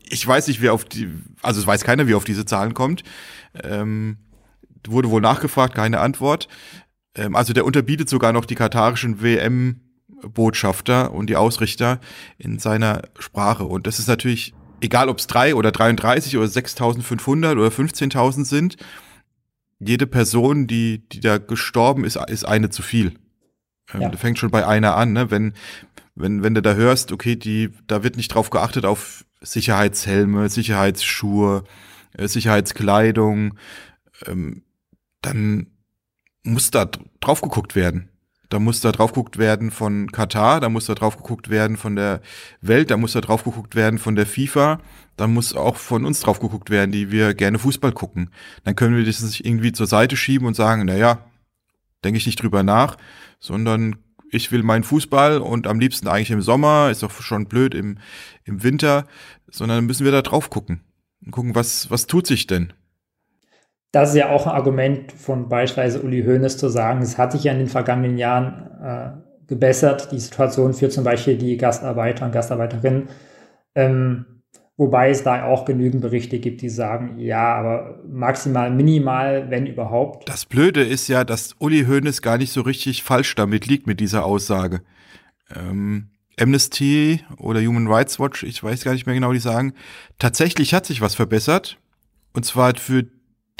ich 0.08 0.26
weiß 0.26 0.48
nicht, 0.48 0.60
wer 0.60 0.72
auf 0.72 0.84
die, 0.84 1.08
also 1.42 1.60
es 1.60 1.66
weiß 1.66 1.84
keiner, 1.84 2.08
wie 2.08 2.14
auf 2.14 2.24
diese 2.24 2.44
Zahlen 2.44 2.74
kommt. 2.74 3.02
Ähm, 3.62 4.18
wurde 4.86 5.10
wohl 5.10 5.20
nachgefragt, 5.20 5.74
keine 5.74 6.00
Antwort. 6.00 6.48
Ähm, 7.14 7.34
also 7.36 7.52
der 7.52 7.64
unterbietet 7.64 8.08
sogar 8.08 8.32
noch 8.32 8.44
die 8.44 8.54
katarischen 8.54 9.22
WM-Botschafter 10.22 11.12
und 11.12 11.28
die 11.28 11.36
Ausrichter 11.36 12.00
in 12.38 12.58
seiner 12.58 13.02
Sprache. 13.18 13.64
Und 13.64 13.86
das 13.86 13.98
ist 13.98 14.08
natürlich, 14.08 14.54
egal 14.80 15.08
ob 15.08 15.18
es 15.18 15.26
drei 15.26 15.54
oder 15.54 15.72
33 15.72 16.36
oder 16.36 16.46
6.500 16.46 17.52
oder 17.52 17.68
15.000 17.68 18.44
sind, 18.44 18.76
jede 19.78 20.06
Person, 20.06 20.66
die, 20.66 21.08
die 21.08 21.20
da 21.20 21.38
gestorben 21.38 22.04
ist, 22.04 22.16
ist 22.28 22.44
eine 22.44 22.70
zu 22.70 22.82
viel. 22.82 23.14
Ähm, 23.94 24.02
ja. 24.02 24.08
Du 24.08 24.18
fängst 24.18 24.40
schon 24.40 24.50
bei 24.50 24.66
einer 24.66 24.96
an, 24.96 25.12
ne? 25.12 25.30
Wenn, 25.30 25.54
wenn, 26.14 26.42
wenn 26.42 26.54
du 26.54 26.60
da 26.60 26.74
hörst, 26.74 27.12
okay, 27.12 27.36
die, 27.36 27.70
da 27.86 28.02
wird 28.02 28.16
nicht 28.16 28.28
drauf 28.28 28.50
geachtet 28.50 28.84
auf 28.84 29.24
Sicherheitshelme, 29.40 30.50
Sicherheitsschuhe, 30.50 31.64
äh, 32.12 32.28
Sicherheitskleidung, 32.28 33.54
ähm, 34.26 34.64
dann 35.22 35.68
muss 36.42 36.70
da 36.70 36.90
drauf 37.20 37.40
geguckt 37.40 37.74
werden. 37.74 38.09
Da 38.50 38.58
muss 38.58 38.80
da 38.80 38.90
drauf 38.90 39.12
geguckt 39.12 39.38
werden 39.38 39.70
von 39.70 40.10
Katar, 40.10 40.60
da 40.60 40.68
muss 40.68 40.86
da 40.86 40.94
drauf 40.94 41.16
geguckt 41.16 41.50
werden 41.50 41.76
von 41.76 41.94
der 41.94 42.20
Welt, 42.60 42.90
da 42.90 42.96
muss 42.96 43.12
da 43.12 43.20
drauf 43.20 43.44
geguckt 43.44 43.76
werden 43.76 44.00
von 44.00 44.16
der 44.16 44.26
FIFA, 44.26 44.80
da 45.16 45.28
muss 45.28 45.54
auch 45.54 45.76
von 45.76 46.04
uns 46.04 46.20
drauf 46.20 46.40
geguckt 46.40 46.68
werden, 46.68 46.90
die 46.90 47.12
wir 47.12 47.34
gerne 47.34 47.60
Fußball 47.60 47.92
gucken. 47.92 48.30
Dann 48.64 48.74
können 48.74 48.96
wir 48.96 49.04
das 49.04 49.22
nicht 49.22 49.46
irgendwie 49.46 49.70
zur 49.70 49.86
Seite 49.86 50.16
schieben 50.16 50.48
und 50.48 50.54
sagen, 50.54 50.82
na 50.84 50.96
ja, 50.96 51.24
denke 52.02 52.18
ich 52.18 52.26
nicht 52.26 52.42
drüber 52.42 52.64
nach, 52.64 52.96
sondern 53.38 53.96
ich 54.32 54.50
will 54.50 54.64
meinen 54.64 54.84
Fußball 54.84 55.38
und 55.38 55.68
am 55.68 55.78
liebsten 55.78 56.08
eigentlich 56.08 56.32
im 56.32 56.42
Sommer, 56.42 56.90
ist 56.90 57.04
doch 57.04 57.12
schon 57.22 57.46
blöd 57.46 57.74
im, 57.74 57.98
im 58.44 58.64
Winter, 58.64 59.06
sondern 59.48 59.86
müssen 59.86 60.04
wir 60.04 60.12
da 60.12 60.22
drauf 60.22 60.50
gucken 60.50 60.80
und 61.24 61.30
gucken, 61.30 61.54
was, 61.54 61.88
was 61.90 62.06
tut 62.06 62.26
sich 62.26 62.48
denn? 62.48 62.72
Das 63.92 64.10
ist 64.10 64.16
ja 64.16 64.30
auch 64.30 64.46
ein 64.46 64.52
Argument 64.52 65.12
von 65.12 65.48
beispielsweise 65.48 66.02
Uli 66.02 66.22
Hoeneß 66.22 66.56
zu 66.56 66.68
sagen, 66.68 67.02
es 67.02 67.18
hat 67.18 67.32
sich 67.32 67.44
ja 67.44 67.52
in 67.52 67.58
den 67.58 67.68
vergangenen 67.68 68.18
Jahren 68.18 68.70
äh, 68.82 69.46
gebessert, 69.48 70.12
die 70.12 70.20
Situation 70.20 70.74
für 70.74 70.88
zum 70.88 71.04
Beispiel 71.04 71.36
die 71.36 71.56
Gastarbeiter 71.56 72.26
und 72.26 72.32
Gastarbeiterinnen. 72.32 73.08
Ähm, 73.74 74.26
Wobei 74.80 75.10
es 75.10 75.22
da 75.22 75.44
auch 75.44 75.66
genügend 75.66 76.00
Berichte 76.00 76.38
gibt, 76.38 76.62
die 76.62 76.70
sagen, 76.70 77.18
ja, 77.18 77.54
aber 77.54 78.00
maximal 78.08 78.70
minimal, 78.70 79.50
wenn 79.50 79.66
überhaupt. 79.66 80.26
Das 80.26 80.46
Blöde 80.46 80.82
ist 80.82 81.06
ja, 81.06 81.22
dass 81.22 81.54
Uli 81.58 81.84
Hoeneß 81.84 82.22
gar 82.22 82.38
nicht 82.38 82.50
so 82.50 82.62
richtig 82.62 83.02
falsch 83.02 83.34
damit 83.34 83.66
liegt 83.66 83.86
mit 83.86 84.00
dieser 84.00 84.24
Aussage. 84.24 84.80
Ähm, 85.54 86.08
Amnesty 86.40 87.22
oder 87.36 87.60
Human 87.60 87.88
Rights 87.88 88.18
Watch, 88.18 88.42
ich 88.42 88.64
weiß 88.64 88.82
gar 88.82 88.94
nicht 88.94 89.04
mehr 89.04 89.14
genau, 89.14 89.34
die 89.34 89.38
sagen, 89.38 89.74
tatsächlich 90.18 90.72
hat 90.72 90.86
sich 90.86 91.02
was 91.02 91.14
verbessert. 91.14 91.76
Und 92.32 92.46
zwar 92.46 92.74
für 92.76 93.04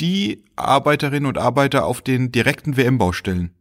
die 0.01 0.45
Arbeiterinnen 0.57 1.27
und 1.27 1.39
Arbeiter 1.39 1.85
auf 1.85 2.03
den 2.03 2.33
direkten 2.33 2.77
WM-Baustellen. 2.77 3.55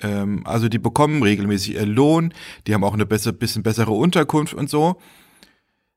Ähm, 0.00 0.46
also 0.46 0.68
die 0.68 0.78
bekommen 0.78 1.22
regelmäßig 1.22 1.74
ihren 1.74 1.90
Lohn, 1.90 2.34
die 2.66 2.74
haben 2.74 2.84
auch 2.84 2.94
eine 2.94 3.06
besser, 3.06 3.32
bisschen 3.32 3.62
bessere 3.62 3.92
Unterkunft 3.92 4.54
und 4.54 4.70
so. 4.70 5.00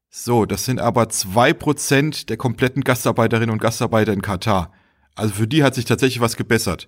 So, 0.10 0.46
das 0.46 0.66
sind 0.66 0.80
aber 0.80 1.10
zwei 1.10 1.54
Prozent 1.54 2.30
der 2.30 2.38
kompletten 2.38 2.84
Gastarbeiterinnen 2.84 3.52
und 3.52 3.62
Gastarbeiter 3.62 4.12
in 4.12 4.24
Katar. 4.24 4.74
Also 5.16 5.36
für 5.36 5.48
die 5.48 5.64
hat 5.64 5.76
sich 5.76 5.86
tatsächlich 5.86 6.22
was 6.22 6.36
gebessert. 6.36 6.88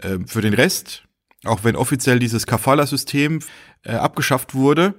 Ähm, 0.00 0.28
für 0.28 0.42
den 0.42 0.54
Rest, 0.54 1.08
auch 1.44 1.64
wenn 1.64 1.74
offiziell 1.74 2.18
dieses 2.18 2.46
Kafala-System 2.46 3.40
äh, 3.82 3.92
abgeschafft 3.94 4.54
wurde, 4.54 4.94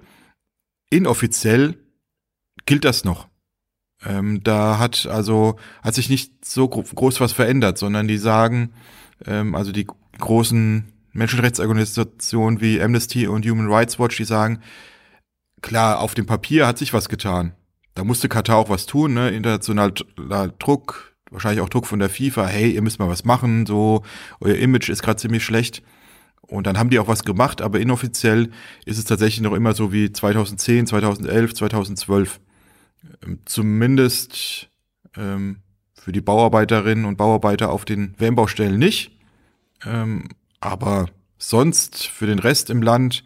inoffiziell 0.89 1.77
gilt 2.65 2.83
das 2.83 3.05
noch. 3.05 3.29
Ähm, 4.05 4.43
da 4.43 4.79
hat 4.79 5.07
also 5.07 5.57
hat 5.81 5.95
sich 5.95 6.09
nicht 6.09 6.45
so 6.45 6.67
gro 6.67 6.83
groß 6.83 7.19
was 7.19 7.31
verändert, 7.31 7.77
sondern 7.77 8.07
die 8.07 8.17
sagen, 8.17 8.73
ähm, 9.25 9.55
also 9.55 9.71
die 9.71 9.87
großen 10.19 10.85
Menschenrechtsorganisationen 11.13 12.59
wie 12.59 12.81
Amnesty 12.81 13.27
und 13.27 13.45
Human 13.45 13.71
Rights 13.71 13.99
Watch, 13.99 14.17
die 14.17 14.25
sagen, 14.25 14.59
klar, 15.61 15.99
auf 15.99 16.15
dem 16.15 16.25
Papier 16.25 16.67
hat 16.67 16.77
sich 16.77 16.93
was 16.93 17.07
getan. 17.07 17.53
Da 17.93 18.03
musste 18.03 18.27
Katar 18.27 18.57
auch 18.57 18.69
was 18.69 18.87
tun, 18.87 19.13
ne? 19.13 19.29
internationaler 19.29 20.47
Druck, 20.59 21.13
wahrscheinlich 21.29 21.61
auch 21.61 21.69
Druck 21.69 21.85
von 21.85 21.99
der 21.99 22.09
FIFA, 22.09 22.47
hey, 22.47 22.71
ihr 22.71 22.81
müsst 22.81 22.99
mal 22.99 23.07
was 23.07 23.23
machen, 23.23 23.65
so, 23.67 24.01
euer 24.39 24.55
Image 24.55 24.89
ist 24.89 25.03
gerade 25.03 25.17
ziemlich 25.17 25.43
schlecht. 25.43 25.83
Und 26.41 26.67
dann 26.67 26.77
haben 26.77 26.89
die 26.89 26.99
auch 26.99 27.07
was 27.07 27.23
gemacht, 27.23 27.61
aber 27.61 27.79
inoffiziell 27.79 28.49
ist 28.85 28.97
es 28.97 29.05
tatsächlich 29.05 29.41
noch 29.41 29.53
immer 29.53 29.73
so 29.73 29.93
wie 29.93 30.11
2010, 30.11 30.87
2011, 30.87 31.53
2012. 31.53 32.39
Zumindest 33.45 34.69
ähm, 35.17 35.57
für 35.93 36.11
die 36.11 36.21
Bauarbeiterinnen 36.21 37.05
und 37.05 37.17
Bauarbeiter 37.17 37.71
auf 37.71 37.85
den 37.85 38.15
WM-Baustellen 38.17 38.77
nicht. 38.77 39.11
Ähm, 39.85 40.29
aber 40.59 41.07
sonst 41.37 42.07
für 42.07 42.25
den 42.25 42.39
Rest 42.39 42.69
im 42.69 42.81
Land 42.81 43.23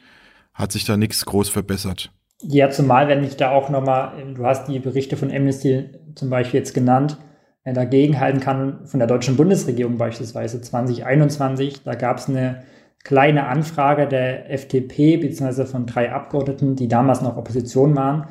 hat 0.54 0.72
sich 0.72 0.86
da 0.86 0.98
nichts 0.98 1.26
groß 1.26 1.50
verbessert. 1.50 2.12
Ja, 2.42 2.70
zumal, 2.70 3.08
wenn 3.08 3.24
ich 3.24 3.36
da 3.36 3.52
auch 3.52 3.70
nochmal, 3.70 4.34
du 4.36 4.46
hast 4.46 4.68
die 4.68 4.80
Berichte 4.80 5.18
von 5.18 5.32
Amnesty 5.32 5.90
zum 6.16 6.30
Beispiel 6.30 6.60
jetzt 6.60 6.74
genannt, 6.74 7.18
äh, 7.64 7.74
dagegen 7.74 8.20
halten 8.20 8.40
kann 8.40 8.86
von 8.86 9.00
der 9.00 9.08
deutschen 9.08 9.38
Bundesregierung 9.38 9.98
beispielsweise 9.98 10.62
2021. 10.62 11.84
Da 11.84 11.96
gab 11.96 12.18
es 12.18 12.30
eine 12.30 12.64
kleine 13.04 13.48
Anfrage 13.48 14.08
der 14.08 14.52
FDP 14.52 15.18
bzw. 15.18 15.66
von 15.66 15.86
drei 15.86 16.12
Abgeordneten, 16.12 16.76
die 16.76 16.88
damals 16.88 17.22
noch 17.22 17.38
Opposition 17.38 17.96
waren. 17.96 18.28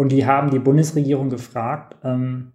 Und 0.00 0.12
die 0.12 0.24
haben 0.24 0.48
die 0.48 0.58
Bundesregierung 0.58 1.28
gefragt, 1.28 1.94
ähm, 2.04 2.52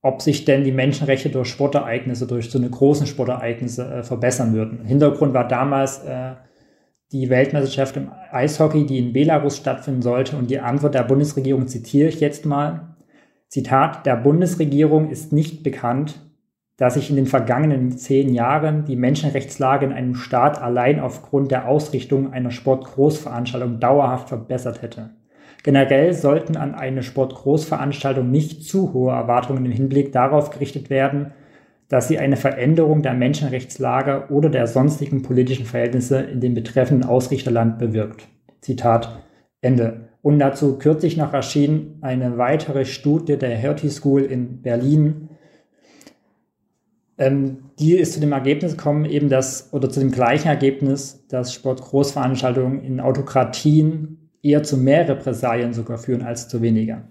ob 0.00 0.22
sich 0.22 0.46
denn 0.46 0.64
die 0.64 0.72
Menschenrechte 0.72 1.28
durch 1.28 1.48
Sportereignisse, 1.48 2.26
durch 2.26 2.50
so 2.50 2.56
eine 2.56 2.70
großen 2.70 3.06
Sportereignisse 3.06 3.84
äh, 3.84 4.02
verbessern 4.02 4.54
würden. 4.54 4.86
Hintergrund 4.86 5.34
war 5.34 5.46
damals 5.46 6.02
äh, 6.02 6.36
die 7.12 7.28
Weltmeisterschaft 7.28 7.98
im 7.98 8.10
Eishockey, 8.32 8.86
die 8.86 8.96
in 8.96 9.12
Belarus 9.12 9.58
stattfinden 9.58 10.00
sollte. 10.00 10.38
Und 10.38 10.50
die 10.50 10.60
Antwort 10.60 10.94
der 10.94 11.02
Bundesregierung 11.02 11.68
zitiere 11.68 12.08
ich 12.08 12.20
jetzt 12.20 12.46
mal. 12.46 12.96
Zitat, 13.48 14.06
der 14.06 14.16
Bundesregierung 14.16 15.10
ist 15.10 15.34
nicht 15.34 15.62
bekannt, 15.62 16.20
dass 16.78 16.94
sich 16.94 17.10
in 17.10 17.16
den 17.16 17.26
vergangenen 17.26 17.98
zehn 17.98 18.32
Jahren 18.32 18.86
die 18.86 18.96
Menschenrechtslage 18.96 19.84
in 19.84 19.92
einem 19.92 20.14
Staat 20.14 20.58
allein 20.58 21.00
aufgrund 21.00 21.50
der 21.50 21.68
Ausrichtung 21.68 22.32
einer 22.32 22.50
Sportgroßveranstaltung 22.50 23.78
dauerhaft 23.78 24.30
verbessert 24.30 24.80
hätte. 24.80 25.10
Generell 25.62 26.14
sollten 26.14 26.56
an 26.56 26.74
eine 26.74 27.02
Sportgroßveranstaltung 27.02 28.30
nicht 28.30 28.64
zu 28.64 28.92
hohe 28.92 29.12
Erwartungen 29.12 29.66
im 29.66 29.72
Hinblick 29.72 30.12
darauf 30.12 30.50
gerichtet 30.50 30.88
werden, 30.88 31.32
dass 31.88 32.08
sie 32.08 32.18
eine 32.18 32.36
Veränderung 32.36 33.02
der 33.02 33.14
Menschenrechtslage 33.14 34.26
oder 34.30 34.48
der 34.48 34.66
sonstigen 34.66 35.22
politischen 35.22 35.66
Verhältnisse 35.66 36.20
in 36.20 36.40
dem 36.40 36.54
betreffenden 36.54 37.08
Ausrichterland 37.08 37.78
bewirkt. 37.78 38.28
Zitat 38.60 39.22
Ende. 39.60 40.08
Und 40.22 40.38
dazu 40.38 40.78
kürzlich 40.78 41.16
noch 41.16 41.32
erschien 41.32 41.98
eine 42.00 42.38
weitere 42.38 42.84
Studie 42.84 43.36
der 43.36 43.56
Hertie 43.56 43.88
School 43.88 44.22
in 44.22 44.62
Berlin. 44.62 45.30
Ähm, 47.18 47.70
die 47.78 47.94
ist 47.94 48.14
zu 48.14 48.20
dem 48.20 48.32
Ergebnis 48.32 48.76
gekommen, 48.76 49.04
eben 49.04 49.28
dass, 49.28 49.72
oder 49.72 49.90
zu 49.90 50.00
dem 50.00 50.12
gleichen 50.12 50.48
Ergebnis, 50.48 51.26
dass 51.28 51.52
Sportgroßveranstaltungen 51.52 52.82
in 52.82 53.00
Autokratien 53.00 54.19
eher 54.42 54.62
zu 54.62 54.76
mehr 54.76 55.08
Repressalien 55.08 55.72
sogar 55.72 55.98
führen 55.98 56.22
als 56.22 56.48
zu 56.48 56.62
weniger. 56.62 57.08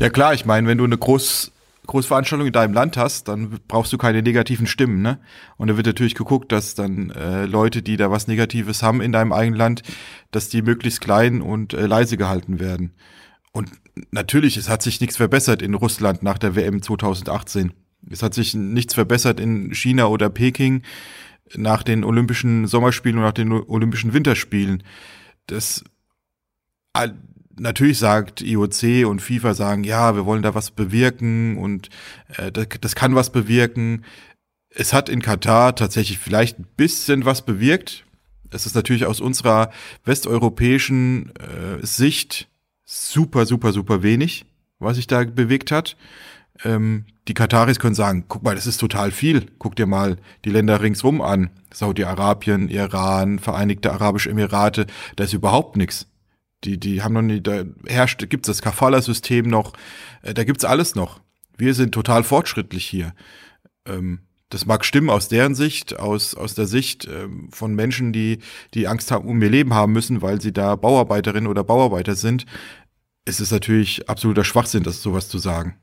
Ja 0.00 0.10
klar, 0.10 0.34
ich 0.34 0.44
meine, 0.44 0.66
wenn 0.66 0.78
du 0.78 0.84
eine 0.84 0.98
Groß 0.98 1.52
Großveranstaltung 1.86 2.46
in 2.46 2.52
deinem 2.52 2.72
Land 2.72 2.96
hast, 2.96 3.28
dann 3.28 3.58
brauchst 3.68 3.92
du 3.92 3.98
keine 3.98 4.22
negativen 4.22 4.66
Stimmen, 4.66 5.02
ne? 5.02 5.18
Und 5.56 5.68
da 5.68 5.76
wird 5.76 5.86
natürlich 5.86 6.14
geguckt, 6.14 6.50
dass 6.50 6.74
dann 6.74 7.10
äh, 7.10 7.44
Leute, 7.44 7.82
die 7.82 7.96
da 7.96 8.10
was 8.10 8.26
Negatives 8.26 8.82
haben 8.82 9.02
in 9.02 9.12
deinem 9.12 9.32
eigenen 9.32 9.58
Land, 9.58 9.82
dass 10.30 10.48
die 10.48 10.62
möglichst 10.62 11.02
klein 11.02 11.42
und 11.42 11.74
äh, 11.74 11.86
leise 11.86 12.16
gehalten 12.16 12.58
werden. 12.58 12.94
Und 13.52 13.70
natürlich, 14.10 14.56
es 14.56 14.68
hat 14.68 14.82
sich 14.82 15.00
nichts 15.00 15.16
verbessert 15.16 15.62
in 15.62 15.74
Russland 15.74 16.22
nach 16.22 16.38
der 16.38 16.56
WM 16.56 16.80
2018. 16.80 17.72
Es 18.10 18.22
hat 18.22 18.34
sich 18.34 18.54
nichts 18.54 18.94
verbessert 18.94 19.38
in 19.38 19.74
China 19.74 20.06
oder 20.06 20.30
Peking 20.30 20.82
nach 21.54 21.82
den 21.82 22.04
Olympischen 22.04 22.66
Sommerspielen 22.66 23.18
und 23.18 23.24
nach 23.24 23.32
den 23.32 23.52
Olympischen 23.52 24.12
Winterspielen. 24.12 24.82
Das 25.46 25.84
natürlich 27.56 27.98
sagt 27.98 28.40
IOC 28.40 29.06
und 29.06 29.20
FIFA 29.20 29.54
sagen, 29.54 29.84
ja, 29.84 30.14
wir 30.16 30.26
wollen 30.26 30.42
da 30.42 30.54
was 30.54 30.70
bewirken 30.70 31.56
und 31.56 31.90
äh, 32.36 32.50
das, 32.52 32.66
das 32.80 32.94
kann 32.94 33.14
was 33.14 33.30
bewirken. 33.30 34.04
Es 34.70 34.92
hat 34.92 35.08
in 35.08 35.22
Katar 35.22 35.74
tatsächlich 35.76 36.18
vielleicht 36.18 36.58
ein 36.58 36.66
bisschen 36.76 37.24
was 37.24 37.42
bewirkt. 37.42 38.04
Es 38.50 38.66
ist 38.66 38.74
natürlich 38.74 39.06
aus 39.06 39.20
unserer 39.20 39.70
westeuropäischen 40.04 41.32
äh, 41.36 41.84
Sicht 41.84 42.48
super, 42.84 43.46
super, 43.46 43.72
super 43.72 44.02
wenig, 44.02 44.46
was 44.78 44.96
sich 44.96 45.06
da 45.06 45.24
bewegt 45.24 45.70
hat. 45.70 45.96
Ähm, 46.64 47.06
die 47.26 47.34
Kataris 47.34 47.80
können 47.80 47.94
sagen, 47.94 48.26
guck 48.28 48.42
mal, 48.42 48.54
das 48.54 48.66
ist 48.66 48.78
total 48.78 49.10
viel. 49.10 49.46
Guck 49.58 49.74
dir 49.76 49.86
mal 49.86 50.18
die 50.44 50.50
Länder 50.50 50.82
ringsrum 50.82 51.20
an. 51.20 51.50
Saudi-Arabien, 51.72 52.68
Iran, 52.68 53.38
Vereinigte 53.38 53.92
Arabische 53.92 54.30
Emirate, 54.30 54.86
da 55.16 55.24
ist 55.24 55.32
überhaupt 55.32 55.76
nichts. 55.76 56.06
Die, 56.64 56.78
die 56.78 57.02
haben 57.02 57.14
noch 57.14 57.22
nie, 57.22 57.40
da 57.40 57.64
herrscht, 57.86 58.28
gibt's 58.28 58.46
das 58.46 58.62
Kafala-System 58.62 59.46
noch, 59.46 59.72
äh, 60.22 60.34
da 60.34 60.44
gibt's 60.44 60.64
alles 60.64 60.94
noch. 60.94 61.20
Wir 61.56 61.74
sind 61.74 61.92
total 61.92 62.24
fortschrittlich 62.24 62.86
hier. 62.86 63.14
Ähm, 63.86 64.20
das 64.50 64.66
mag 64.66 64.84
stimmen 64.84 65.10
aus 65.10 65.28
deren 65.28 65.54
Sicht, 65.54 65.98
aus, 65.98 66.34
aus 66.34 66.54
der 66.54 66.66
Sicht 66.66 67.06
ähm, 67.06 67.48
von 67.50 67.74
Menschen, 67.74 68.12
die, 68.12 68.38
die 68.72 68.86
Angst 68.86 69.10
haben, 69.10 69.28
um 69.28 69.42
ihr 69.42 69.50
Leben 69.50 69.74
haben 69.74 69.92
müssen, 69.92 70.22
weil 70.22 70.40
sie 70.40 70.52
da 70.52 70.76
Bauarbeiterinnen 70.76 71.48
oder 71.48 71.64
Bauarbeiter 71.64 72.14
sind. 72.14 72.46
Es 73.24 73.40
ist 73.40 73.50
natürlich 73.50 74.08
absoluter 74.08 74.44
Schwachsinn, 74.44 74.82
das 74.82 75.02
sowas 75.02 75.28
zu 75.28 75.38
sagen. 75.38 75.76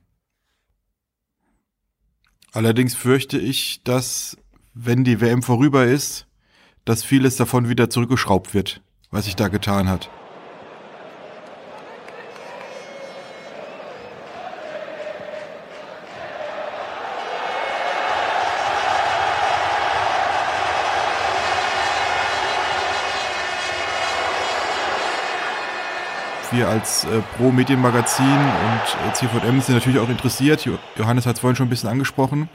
Allerdings 2.54 2.96
fürchte 2.96 3.38
ich, 3.38 3.84
dass, 3.84 4.38
wenn 4.74 5.04
die 5.04 5.22
WM 5.22 5.42
vorüber 5.42 5.86
ist, 5.86 6.28
dass 6.86 7.04
vieles 7.04 7.36
davon 7.36 7.70
wieder 7.70 7.90
zurückgeschraubt 7.90 8.54
wird, 8.54 8.82
was 9.10 9.26
sich 9.26 9.36
da 9.36 9.48
getan 9.48 9.90
hat. 9.90 10.10
Wir 26.62 26.70
als 26.70 27.06
äh, 27.06 27.22
Pro-Medienmagazin 27.38 28.24
und 28.24 29.10
äh, 29.10 29.14
CVM 29.14 29.62
sind 29.62 29.74
natürlich 29.74 29.98
auch 29.98 30.10
interessiert. 30.10 30.70
Johannes 30.96 31.26
hat 31.26 31.36
es 31.36 31.40
vorhin 31.40 31.56
schon 31.56 31.66
ein 31.66 31.72
bisschen 31.72 31.90
angesprochen. 31.90 32.50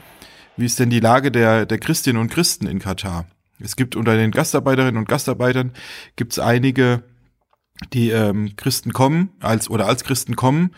Wie 0.55 0.65
ist 0.65 0.79
denn 0.79 0.89
die 0.89 1.01
Lage 1.01 1.29
der, 1.29 1.65
der 1.65 1.77
Christinnen 1.77 2.21
und 2.21 2.29
Christen 2.29 2.67
in 2.67 2.79
Katar? 2.79 3.25
Es 3.59 3.75
gibt 3.75 3.97
unter 3.97 4.15
den 4.15 4.31
Gastarbeiterinnen 4.31 4.95
und 4.95 5.09
Gastarbeitern 5.09 5.73
gibt 6.15 6.31
es 6.31 6.39
einige, 6.39 7.03
die 7.91 8.11
ähm, 8.11 8.53
Christen 8.55 8.93
kommen, 8.93 9.31
als 9.41 9.69
oder 9.69 9.87
als 9.87 10.05
Christen 10.05 10.37
kommen. 10.37 10.71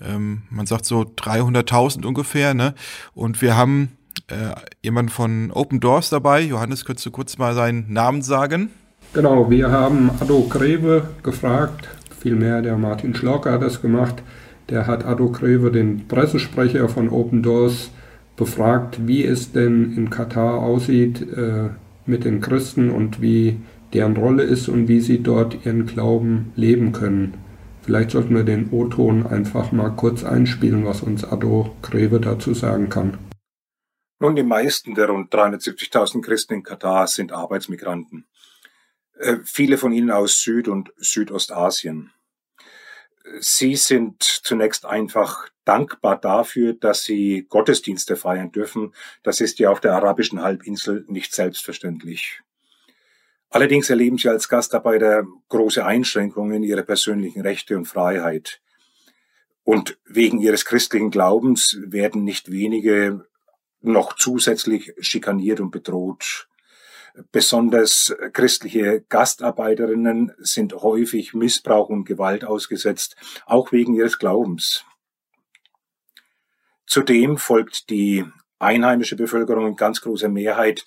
Ähm, 0.00 0.42
man 0.48 0.66
sagt 0.66 0.84
so 0.84 1.00
300.000 1.00 2.06
ungefähr. 2.06 2.54
Ne? 2.54 2.74
Und 3.14 3.42
wir 3.42 3.56
haben 3.56 3.96
äh, 4.28 4.54
jemanden 4.80 5.10
von 5.10 5.50
Open 5.50 5.80
Doors 5.80 6.10
dabei. 6.10 6.40
Johannes, 6.40 6.84
könntest 6.84 7.06
du 7.06 7.10
kurz 7.10 7.36
mal 7.36 7.52
seinen 7.54 7.92
Namen 7.92 8.22
sagen? 8.22 8.70
Genau, 9.12 9.50
wir 9.50 9.72
haben 9.72 10.10
Ado 10.20 10.46
Greve 10.48 11.08
gefragt, 11.24 11.88
vielmehr 12.18 12.62
der 12.62 12.76
Martin 12.76 13.14
Schlaucker 13.14 13.52
hat 13.52 13.62
das 13.62 13.82
gemacht. 13.82 14.22
Der 14.68 14.86
hat 14.86 15.04
Ado 15.04 15.30
Greve, 15.30 15.70
den 15.70 16.08
Pressesprecher 16.08 16.88
von 16.88 17.08
Open 17.08 17.42
Doors, 17.42 17.90
befragt, 18.36 19.06
wie 19.06 19.24
es 19.24 19.52
denn 19.52 19.96
in 19.96 20.10
Katar 20.10 20.60
aussieht 20.60 21.22
äh, 21.22 21.70
mit 22.04 22.24
den 22.24 22.40
Christen 22.40 22.90
und 22.90 23.22
wie 23.22 23.60
deren 23.92 24.16
Rolle 24.16 24.42
ist 24.42 24.68
und 24.68 24.88
wie 24.88 25.00
sie 25.00 25.22
dort 25.22 25.64
ihren 25.64 25.86
Glauben 25.86 26.52
leben 26.54 26.92
können. 26.92 27.34
Vielleicht 27.82 28.10
sollten 28.10 28.34
wir 28.34 28.42
den 28.42 28.70
O-Ton 28.72 29.26
einfach 29.26 29.70
mal 29.70 29.90
kurz 29.90 30.24
einspielen, 30.24 30.84
was 30.84 31.02
uns 31.02 31.24
Ado 31.24 31.70
Greve 31.82 32.20
dazu 32.20 32.52
sagen 32.52 32.88
kann. 32.88 33.16
Nun, 34.18 34.34
die 34.34 34.42
meisten 34.42 34.94
der 34.94 35.08
rund 35.08 35.32
370.000 35.32 36.22
Christen 36.22 36.54
in 36.54 36.62
Katar 36.62 37.06
sind 37.06 37.32
Arbeitsmigranten. 37.32 38.24
Äh, 39.18 39.36
viele 39.44 39.78
von 39.78 39.92
ihnen 39.92 40.10
aus 40.10 40.40
Süd- 40.40 40.68
und 40.68 40.92
Südostasien. 40.96 42.12
Sie 43.40 43.74
sind 43.74 44.22
zunächst 44.22 44.86
einfach 44.86 45.48
dankbar 45.64 46.20
dafür, 46.20 46.74
dass 46.74 47.02
sie 47.02 47.46
Gottesdienste 47.48 48.16
feiern 48.16 48.52
dürfen. 48.52 48.94
Das 49.22 49.40
ist 49.40 49.58
ja 49.58 49.70
auf 49.70 49.80
der 49.80 49.94
arabischen 49.94 50.42
Halbinsel 50.42 51.04
nicht 51.08 51.34
selbstverständlich. 51.34 52.40
Allerdings 53.50 53.90
erleben 53.90 54.18
sie 54.18 54.28
als 54.28 54.48
Gastarbeiter 54.48 55.26
große 55.48 55.84
Einschränkungen 55.84 56.56
in 56.56 56.62
ihre 56.62 56.82
persönlichen 56.82 57.40
Rechte 57.40 57.76
und 57.76 57.86
Freiheit. 57.86 58.60
Und 59.64 59.98
wegen 60.04 60.40
ihres 60.40 60.64
christlichen 60.64 61.10
Glaubens 61.10 61.78
werden 61.84 62.22
nicht 62.22 62.52
wenige 62.52 63.26
noch 63.80 64.14
zusätzlich 64.14 64.92
schikaniert 65.00 65.60
und 65.60 65.70
bedroht. 65.70 66.48
Besonders 67.32 68.14
christliche 68.32 69.04
Gastarbeiterinnen 69.08 70.32
sind 70.38 70.74
häufig 70.74 71.34
Missbrauch 71.34 71.88
und 71.88 72.04
Gewalt 72.04 72.44
ausgesetzt, 72.44 73.16
auch 73.46 73.72
wegen 73.72 73.94
ihres 73.94 74.18
Glaubens. 74.18 74.84
Zudem 76.86 77.38
folgt 77.38 77.90
die 77.90 78.24
einheimische 78.58 79.16
Bevölkerung 79.16 79.66
in 79.66 79.76
ganz 79.76 80.00
großer 80.00 80.28
Mehrheit 80.28 80.84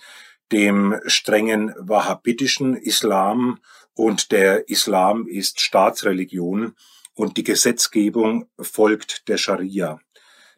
dem 0.51 0.99
strengen 1.05 1.73
wahhabitischen 1.77 2.75
Islam 2.75 3.59
und 3.93 4.31
der 4.31 4.69
Islam 4.69 5.27
ist 5.27 5.61
Staatsreligion 5.61 6.75
und 7.13 7.37
die 7.37 7.43
Gesetzgebung 7.43 8.49
folgt 8.59 9.27
der 9.27 9.37
Scharia. 9.37 9.99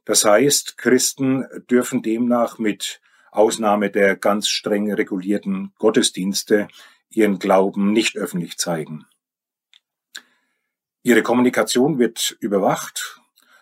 Das 0.06 0.26
heißt, 0.26 0.78
Christen 0.78 1.46
dürfen 1.70 2.02
demnach 2.02 2.58
mit 2.60 3.02
Ausnahme 3.32 3.90
der 3.90 4.16
ganz 4.16 4.48
streng 4.48 4.94
regulierten 4.94 5.74
Gottesdienste 5.80 6.68
ihren 7.10 7.40
Glauben 7.40 7.92
nicht 7.92 8.18
öffentlich 8.18 8.58
zeigen. 8.58 9.06
Ihre 11.04 11.24
Kommunikation 11.24 11.98
wird 11.98 12.38
überwacht, 12.40 13.20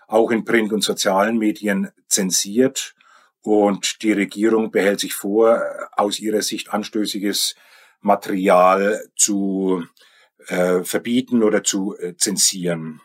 auch 0.07 0.31
in 0.31 0.43
Print- 0.43 0.73
und 0.73 0.83
sozialen 0.83 1.37
Medien 1.37 1.91
zensiert 2.07 2.95
und 3.41 4.01
die 4.01 4.11
Regierung 4.11 4.71
behält 4.71 4.99
sich 4.99 5.13
vor, 5.13 5.61
aus 5.93 6.19
ihrer 6.19 6.41
Sicht 6.41 6.73
anstößiges 6.73 7.55
Material 8.01 9.07
zu 9.15 9.85
äh, 10.47 10.83
verbieten 10.83 11.43
oder 11.43 11.63
zu 11.63 11.97
äh, 11.97 12.15
zensieren. 12.17 13.01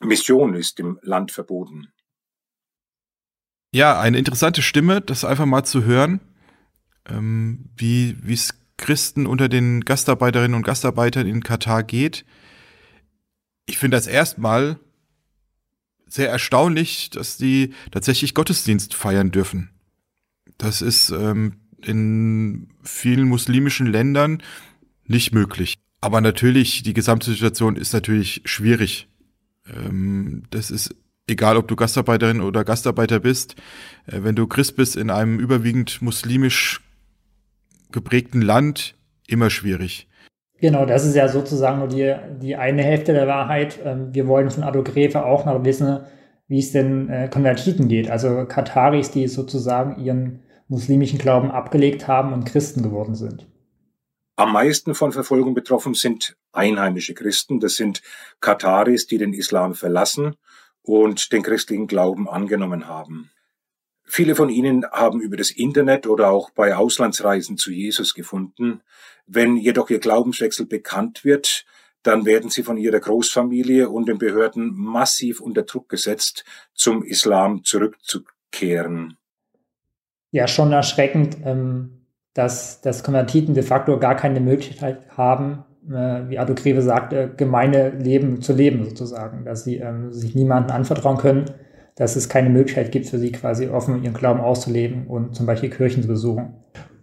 Mission 0.00 0.54
ist 0.54 0.80
im 0.80 0.98
Land 1.02 1.30
verboten. 1.30 1.92
Ja, 3.74 3.98
eine 3.98 4.18
interessante 4.18 4.60
Stimme, 4.60 5.00
das 5.00 5.24
einfach 5.24 5.46
mal 5.46 5.64
zu 5.64 5.84
hören, 5.84 6.20
ähm, 7.08 7.70
wie 7.76 8.16
es 8.28 8.54
Christen 8.76 9.26
unter 9.26 9.48
den 9.48 9.80
Gastarbeiterinnen 9.80 10.54
und 10.54 10.62
Gastarbeitern 10.62 11.26
in 11.26 11.42
Katar 11.42 11.82
geht. 11.82 12.24
Ich 13.64 13.78
finde 13.78 13.96
das 13.96 14.06
erstmal 14.06 14.78
sehr 16.06 16.28
erstaunlich, 16.28 17.08
dass 17.10 17.38
die 17.38 17.72
tatsächlich 17.90 18.34
Gottesdienst 18.34 18.92
feiern 18.92 19.30
dürfen. 19.30 19.70
Das 20.58 20.82
ist 20.82 21.10
ähm, 21.10 21.54
in 21.80 22.68
vielen 22.82 23.26
muslimischen 23.26 23.86
Ländern 23.86 24.42
nicht 25.06 25.32
möglich. 25.32 25.78
Aber 26.02 26.20
natürlich, 26.20 26.82
die 26.82 26.94
gesamte 26.94 27.30
Situation 27.30 27.76
ist 27.76 27.92
natürlich 27.92 28.42
schwierig. 28.44 29.08
Ähm, 29.66 30.42
das 30.50 30.70
ist 30.70 30.94
egal, 31.32 31.56
ob 31.56 31.68
du 31.68 31.76
Gastarbeiterin 31.76 32.40
oder 32.40 32.64
Gastarbeiter 32.64 33.20
bist. 33.20 33.56
Äh, 34.06 34.20
wenn 34.22 34.36
du 34.36 34.46
Christ 34.46 34.76
bist 34.76 34.96
in 34.96 35.10
einem 35.10 35.38
überwiegend 35.38 36.00
muslimisch 36.00 36.80
geprägten 37.90 38.40
Land, 38.40 38.94
immer 39.26 39.50
schwierig. 39.50 40.08
Genau, 40.60 40.86
das 40.86 41.04
ist 41.04 41.16
ja 41.16 41.28
sozusagen 41.28 41.80
nur 41.80 41.88
die, 41.88 42.14
die 42.40 42.54
eine 42.54 42.82
Hälfte 42.82 43.12
der 43.12 43.26
Wahrheit. 43.26 43.80
Ähm, 43.84 44.14
wir 44.14 44.28
wollen 44.28 44.50
von 44.50 44.62
Ado 44.62 44.84
Greve 44.84 45.24
auch 45.24 45.44
noch 45.44 45.64
wissen, 45.64 46.00
wie 46.46 46.60
es 46.60 46.72
denn 46.72 47.08
äh, 47.08 47.28
Konvertiten 47.28 47.88
geht, 47.88 48.10
also 48.10 48.44
Kataris, 48.46 49.10
die 49.10 49.26
sozusagen 49.26 50.02
ihren 50.02 50.40
muslimischen 50.68 51.18
Glauben 51.18 51.50
abgelegt 51.50 52.06
haben 52.08 52.32
und 52.32 52.44
Christen 52.44 52.82
geworden 52.82 53.14
sind. 53.14 53.48
Am 54.36 54.52
meisten 54.52 54.94
von 54.94 55.12
Verfolgung 55.12 55.54
betroffen 55.54 55.94
sind 55.94 56.36
einheimische 56.52 57.14
Christen. 57.14 57.60
Das 57.60 57.76
sind 57.76 58.02
Kataris, 58.40 59.06
die 59.06 59.18
den 59.18 59.34
Islam 59.34 59.74
verlassen 59.74 60.36
und 60.82 61.32
den 61.32 61.42
christlichen 61.42 61.86
Glauben 61.86 62.28
angenommen 62.28 62.88
haben. 62.88 63.30
Viele 64.04 64.34
von 64.34 64.48
ihnen 64.48 64.84
haben 64.90 65.20
über 65.20 65.36
das 65.36 65.50
Internet 65.50 66.06
oder 66.06 66.30
auch 66.30 66.50
bei 66.50 66.76
Auslandsreisen 66.76 67.56
zu 67.56 67.70
Jesus 67.70 68.14
gefunden. 68.14 68.82
Wenn 69.26 69.56
jedoch 69.56 69.90
ihr 69.90 70.00
Glaubenswechsel 70.00 70.66
bekannt 70.66 71.24
wird, 71.24 71.64
dann 72.02 72.26
werden 72.26 72.50
sie 72.50 72.62
von 72.62 72.76
ihrer 72.76 72.98
Großfamilie 72.98 73.88
und 73.88 74.08
den 74.08 74.18
Behörden 74.18 74.74
massiv 74.74 75.40
unter 75.40 75.62
Druck 75.62 75.88
gesetzt, 75.88 76.44
zum 76.74 77.04
Islam 77.04 77.62
zurückzukehren. 77.64 79.16
Ja, 80.32 80.48
schon 80.48 80.72
erschreckend, 80.72 81.38
ähm, 81.44 82.06
dass, 82.34 82.80
dass 82.80 83.04
Konvertiten 83.04 83.54
de 83.54 83.62
facto 83.62 83.98
gar 83.98 84.16
keine 84.16 84.40
Möglichkeit 84.40 85.16
haben, 85.16 85.64
wie 85.84 86.38
Ado 86.38 86.54
Greve 86.54 86.82
sagte, 86.82 87.30
gemeine 87.36 87.90
Leben 87.90 88.40
zu 88.40 88.52
leben 88.52 88.84
sozusagen, 88.84 89.44
dass 89.44 89.64
sie 89.64 89.76
ähm, 89.76 90.12
sich 90.12 90.34
niemandem 90.34 90.76
anvertrauen 90.76 91.16
können 91.18 91.46
dass 91.94 92.16
es 92.16 92.28
keine 92.28 92.48
Möglichkeit 92.48 92.90
gibt 92.90 93.06
für 93.06 93.18
sie 93.18 93.32
quasi 93.32 93.68
offen 93.68 94.02
ihren 94.02 94.14
Glauben 94.14 94.40
auszuleben 94.40 95.06
und 95.06 95.34
zum 95.34 95.46
Beispiel 95.46 95.70
Kirchen 95.70 96.02
zu 96.02 96.08
besuchen. 96.08 96.54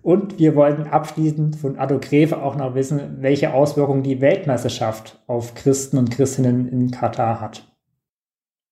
Und 0.02 0.40
wir 0.40 0.56
wollten 0.56 0.84
abschließend 0.84 1.58
von 1.58 1.78
Ado 1.78 2.00
Greve 2.00 2.42
auch 2.42 2.56
noch 2.56 2.74
wissen, 2.74 3.18
welche 3.20 3.54
Auswirkungen 3.54 4.02
die 4.02 4.22
Weltmeisterschaft 4.22 5.22
auf 5.28 5.56
Christen 5.56 5.98
und 5.98 6.10
Christinnen 6.10 6.68
in 6.70 6.90
Katar 6.90 7.42
hat. 7.42 7.69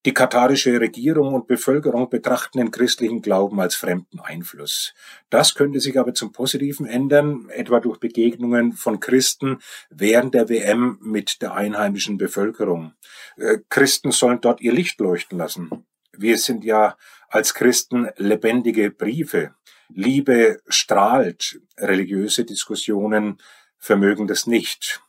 Die 0.05 0.13
katarische 0.13 0.79
Regierung 0.79 1.33
und 1.33 1.47
Bevölkerung 1.47 2.09
betrachten 2.09 2.59
den 2.59 2.71
christlichen 2.71 3.21
Glauben 3.21 3.59
als 3.59 3.75
fremden 3.75 4.19
Einfluss. 4.19 4.93
Das 5.29 5.55
könnte 5.55 5.79
sich 5.79 5.99
aber 5.99 6.13
zum 6.13 6.31
Positiven 6.31 6.85
ändern, 6.85 7.49
etwa 7.49 7.79
durch 7.79 7.99
Begegnungen 7.99 8.73
von 8.73 8.99
Christen 8.99 9.59
während 9.89 10.33
der 10.33 10.49
WM 10.49 10.97
mit 11.01 11.41
der 11.41 11.55
einheimischen 11.55 12.17
Bevölkerung. 12.17 12.93
Äh, 13.37 13.57
Christen 13.69 14.11
sollen 14.11 14.39
dort 14.39 14.61
ihr 14.61 14.71
Licht 14.71 14.99
leuchten 14.99 15.37
lassen. 15.37 15.69
Wir 16.13 16.37
sind 16.37 16.63
ja 16.63 16.95
als 17.29 17.53
Christen 17.53 18.09
lebendige 18.17 18.91
Briefe. 18.91 19.55
Liebe 19.89 20.61
strahlt, 20.67 21.59
religiöse 21.77 22.45
Diskussionen 22.45 23.39
vermögen 23.77 24.27
das 24.27 24.47
nicht. 24.47 25.01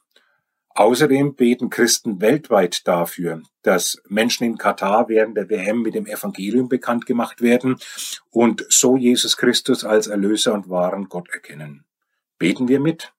Außerdem 0.78 1.34
beten 1.34 1.70
Christen 1.70 2.20
weltweit 2.20 2.86
dafür, 2.86 3.42
dass 3.62 4.00
Menschen 4.06 4.44
in 4.44 4.58
Katar 4.58 5.08
während 5.08 5.36
der 5.36 5.50
WM 5.50 5.82
mit 5.82 5.96
dem 5.96 6.06
Evangelium 6.06 6.68
bekannt 6.68 7.04
gemacht 7.04 7.42
werden 7.42 7.80
und 8.30 8.64
so 8.68 8.96
Jesus 8.96 9.36
Christus 9.36 9.82
als 9.82 10.06
Erlöser 10.06 10.54
und 10.54 10.70
wahren 10.70 11.08
Gott 11.08 11.30
erkennen. 11.30 11.84
Beten 12.38 12.68
wir 12.68 12.78
mit? 12.78 13.12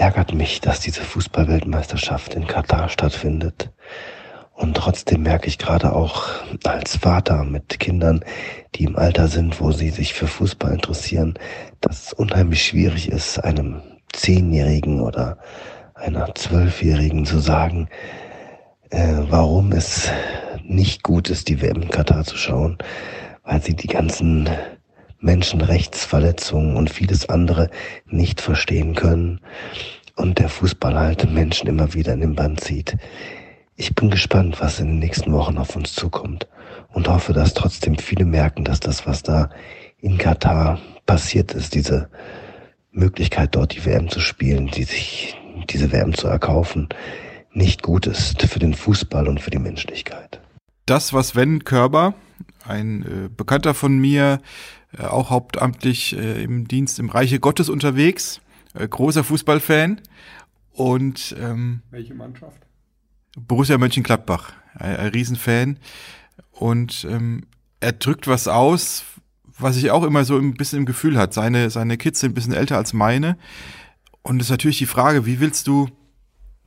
Ärgert 0.00 0.32
mich, 0.32 0.62
dass 0.62 0.80
diese 0.80 1.02
Fußballweltmeisterschaft 1.02 2.34
in 2.34 2.46
Katar 2.46 2.88
stattfindet. 2.88 3.70
Und 4.54 4.74
trotzdem 4.76 5.22
merke 5.22 5.46
ich 5.46 5.58
gerade 5.58 5.92
auch 5.92 6.28
als 6.64 6.96
Vater 6.96 7.44
mit 7.44 7.78
Kindern, 7.78 8.24
die 8.74 8.84
im 8.84 8.96
Alter 8.96 9.28
sind, 9.28 9.60
wo 9.60 9.72
sie 9.72 9.90
sich 9.90 10.14
für 10.14 10.26
Fußball 10.26 10.72
interessieren, 10.72 11.34
dass 11.82 12.06
es 12.06 12.12
unheimlich 12.14 12.64
schwierig 12.64 13.10
ist, 13.10 13.44
einem 13.44 13.82
Zehnjährigen 14.12 15.00
oder 15.00 15.36
einer 15.94 16.34
Zwölfjährigen 16.34 17.26
zu 17.26 17.38
sagen, 17.38 17.88
äh, 18.88 19.16
warum 19.28 19.72
es 19.72 20.10
nicht 20.64 21.02
gut 21.02 21.28
ist, 21.28 21.48
die 21.48 21.60
WM 21.60 21.82
in 21.82 21.90
Katar 21.90 22.24
zu 22.24 22.38
schauen, 22.38 22.78
weil 23.44 23.60
sie 23.60 23.76
die 23.76 23.88
ganzen 23.88 24.48
Menschenrechtsverletzungen 25.20 26.76
und 26.76 26.90
vieles 26.90 27.28
andere 27.28 27.70
nicht 28.06 28.40
verstehen 28.40 28.94
können 28.94 29.40
und 30.16 30.38
der 30.38 30.48
Fußball 30.48 30.98
halt 30.98 31.30
Menschen 31.30 31.68
immer 31.68 31.94
wieder 31.94 32.12
in 32.12 32.20
den 32.20 32.34
Bann 32.34 32.56
zieht. 32.58 32.96
Ich 33.76 33.94
bin 33.94 34.10
gespannt, 34.10 34.60
was 34.60 34.80
in 34.80 34.88
den 34.88 34.98
nächsten 34.98 35.32
Wochen 35.32 35.56
auf 35.56 35.76
uns 35.76 35.94
zukommt 35.94 36.46
und 36.88 37.08
hoffe, 37.08 37.32
dass 37.32 37.54
trotzdem 37.54 37.96
viele 37.96 38.24
merken, 38.24 38.64
dass 38.64 38.80
das, 38.80 39.06
was 39.06 39.22
da 39.22 39.50
in 39.98 40.18
Katar 40.18 40.78
passiert 41.06 41.52
ist, 41.52 41.74
diese 41.74 42.10
Möglichkeit 42.92 43.54
dort 43.54 43.74
die 43.74 43.84
WM 43.84 44.08
zu 44.08 44.20
spielen, 44.20 44.66
die 44.66 44.84
sich 44.84 45.36
diese 45.68 45.92
WM 45.92 46.14
zu 46.14 46.26
erkaufen, 46.26 46.88
nicht 47.52 47.82
gut 47.82 48.06
ist 48.06 48.42
für 48.42 48.58
den 48.58 48.74
Fußball 48.74 49.28
und 49.28 49.40
für 49.40 49.50
die 49.50 49.58
Menschlichkeit. 49.58 50.40
Das, 50.86 51.12
was 51.12 51.28
Sven 51.28 51.64
Körber, 51.64 52.14
ein 52.66 53.02
äh, 53.02 53.28
Bekannter 53.28 53.74
von 53.74 53.98
mir, 53.98 54.40
äh, 54.96 55.04
auch 55.04 55.30
hauptamtlich 55.30 56.16
äh, 56.16 56.42
im 56.42 56.66
Dienst 56.66 56.98
im 56.98 57.10
Reiche 57.10 57.40
Gottes 57.40 57.68
unterwegs, 57.68 58.40
äh, 58.74 58.86
großer 58.86 59.24
Fußballfan. 59.24 60.00
Und 60.72 61.34
ähm, 61.38 61.82
welche 61.90 62.14
Mannschaft? 62.14 62.66
Borussia 63.36 63.78
Mönchengladbach, 63.78 64.52
ein, 64.74 64.96
ein 64.96 65.08
Riesenfan. 65.08 65.78
Und 66.50 67.06
ähm, 67.08 67.46
er 67.80 67.92
drückt 67.92 68.26
was 68.26 68.48
aus, 68.48 69.04
was 69.58 69.76
ich 69.76 69.90
auch 69.90 70.02
immer 70.04 70.24
so 70.24 70.36
ein 70.36 70.54
bisschen 70.54 70.80
im 70.80 70.86
Gefühl 70.86 71.16
hat. 71.16 71.34
Seine, 71.34 71.70
seine 71.70 71.96
Kids 71.96 72.20
sind 72.20 72.32
ein 72.32 72.34
bisschen 72.34 72.52
älter 72.52 72.76
als 72.76 72.92
meine. 72.92 73.36
Und 74.22 74.40
es 74.40 74.46
ist 74.46 74.50
natürlich 74.50 74.78
die 74.78 74.86
Frage, 74.86 75.26
wie 75.26 75.40
willst 75.40 75.66
du 75.66 75.88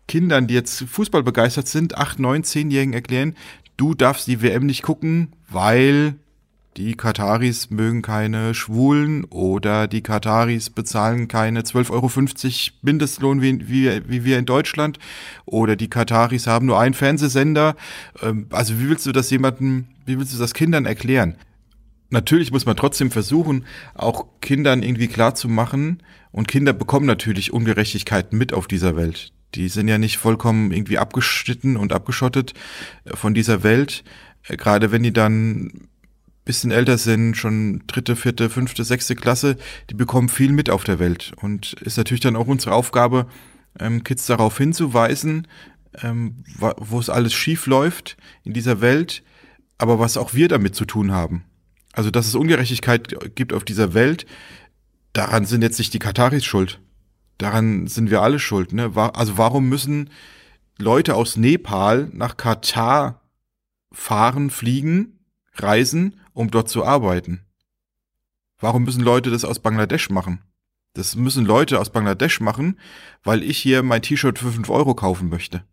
Kindern, 0.07 0.47
die 0.47 0.53
jetzt 0.53 0.83
Fußball 0.83 1.23
begeistert 1.23 1.67
sind, 1.67 1.97
acht, 1.97 2.19
neun, 2.19 2.43
zehnjährigen 2.43 2.93
erklären, 2.93 3.35
du 3.77 3.93
darfst 3.93 4.27
die 4.27 4.41
WM 4.41 4.65
nicht 4.65 4.83
gucken, 4.83 5.35
weil 5.49 6.15
die 6.77 6.95
Kataris 6.95 7.69
mögen 7.69 8.01
keine 8.01 8.53
Schwulen 8.53 9.25
oder 9.25 9.87
die 9.87 10.01
Kataris 10.01 10.69
bezahlen 10.69 11.27
keine 11.27 11.61
12,50 11.61 11.91
Euro 11.91 12.09
Mindestlohn 12.81 13.41
wie, 13.41 13.67
wie, 13.69 14.01
wie 14.07 14.23
wir 14.23 14.39
in 14.39 14.45
Deutschland 14.45 14.97
oder 15.45 15.75
die 15.75 15.89
Kataris 15.89 16.47
haben 16.47 16.65
nur 16.65 16.79
einen 16.79 16.95
Fernsehsender. 16.95 17.75
Ähm, 18.21 18.47
also 18.49 18.79
wie 18.79 18.89
willst 18.89 19.05
du 19.05 19.11
das 19.11 19.29
jemandem, 19.29 19.85
wie 20.05 20.17
willst 20.17 20.33
du 20.33 20.39
das 20.39 20.53
Kindern 20.53 20.85
erklären? 20.85 21.35
Natürlich 22.09 22.51
muss 22.51 22.65
man 22.65 22.75
trotzdem 22.75 23.11
versuchen, 23.11 23.65
auch 23.95 24.25
Kindern 24.41 24.83
irgendwie 24.83 25.07
klar 25.07 25.35
zu 25.35 25.49
machen. 25.49 26.03
Und 26.31 26.47
Kinder 26.47 26.73
bekommen 26.73 27.05
natürlich 27.05 27.53
Ungerechtigkeiten 27.53 28.37
mit 28.37 28.53
auf 28.53 28.67
dieser 28.67 28.95
Welt. 28.95 29.31
Die 29.55 29.67
sind 29.69 29.87
ja 29.87 29.99
nicht 29.99 30.17
vollkommen 30.17 30.71
irgendwie 30.71 30.97
abgeschnitten 30.97 31.77
und 31.77 31.93
abgeschottet 31.93 32.53
äh, 33.05 33.15
von 33.15 33.33
dieser 33.33 33.63
Welt. 33.63 34.03
Äh, 34.47 34.57
gerade 34.57 34.91
wenn 34.91 35.03
die 35.03 35.13
dann 35.13 35.87
bisschen 36.45 36.71
älter 36.71 36.97
sind, 36.97 37.35
schon 37.35 37.83
dritte, 37.87 38.15
vierte, 38.15 38.49
fünfte, 38.49 38.83
sechste 38.83 39.15
Klasse, 39.15 39.57
die 39.89 39.93
bekommen 39.93 40.29
viel 40.29 40.51
mit 40.51 40.69
auf 40.69 40.83
der 40.83 40.99
Welt. 40.99 41.33
Und 41.41 41.73
ist 41.81 41.97
natürlich 41.97 42.21
dann 42.21 42.35
auch 42.35 42.47
unsere 42.47 42.75
Aufgabe, 42.75 43.27
ähm, 43.79 44.03
Kids 44.03 44.25
darauf 44.25 44.57
hinzuweisen, 44.57 45.47
ähm, 46.01 46.43
wo 46.57 46.99
es 46.99 47.09
alles 47.09 47.33
schief 47.33 47.65
läuft 47.65 48.17
in 48.43 48.53
dieser 48.53 48.81
Welt, 48.81 49.23
aber 49.77 49.99
was 49.99 50.17
auch 50.17 50.33
wir 50.33 50.47
damit 50.47 50.75
zu 50.75 50.85
tun 50.85 51.11
haben. 51.11 51.43
Also, 51.93 52.09
dass 52.09 52.27
es 52.27 52.35
Ungerechtigkeit 52.35 53.35
gibt 53.35 53.53
auf 53.53 53.63
dieser 53.63 53.93
Welt, 53.93 54.25
daran 55.13 55.45
sind 55.45 55.61
jetzt 55.61 55.77
nicht 55.77 55.93
die 55.93 55.99
Kataris 55.99 56.43
schuld. 56.43 56.81
Daran 57.37 57.87
sind 57.87 58.09
wir 58.09 58.21
alle 58.21 58.39
schuld. 58.39 58.73
Ne? 58.73 58.91
Also 58.95 59.37
warum 59.37 59.69
müssen 59.69 60.09
Leute 60.79 61.15
aus 61.15 61.37
Nepal 61.37 62.09
nach 62.13 62.37
Katar 62.37 63.21
fahren, 63.91 64.49
fliegen, 64.49 65.19
reisen 65.55 66.19
um 66.33 66.51
dort 66.51 66.69
zu 66.69 66.83
arbeiten. 66.83 67.41
Warum 68.59 68.83
müssen 68.83 69.03
Leute 69.03 69.29
das 69.29 69.45
aus 69.45 69.59
Bangladesch 69.59 70.09
machen? 70.09 70.41
Das 70.93 71.15
müssen 71.15 71.45
Leute 71.45 71.79
aus 71.79 71.91
Bangladesch 71.91 72.39
machen, 72.39 72.79
weil 73.23 73.43
ich 73.43 73.57
hier 73.57 73.83
mein 73.83 74.01
T-Shirt 74.01 74.37
für 74.37 74.51
5 74.51 74.69
Euro 74.69 74.93
kaufen 74.93 75.29
möchte. 75.29 75.63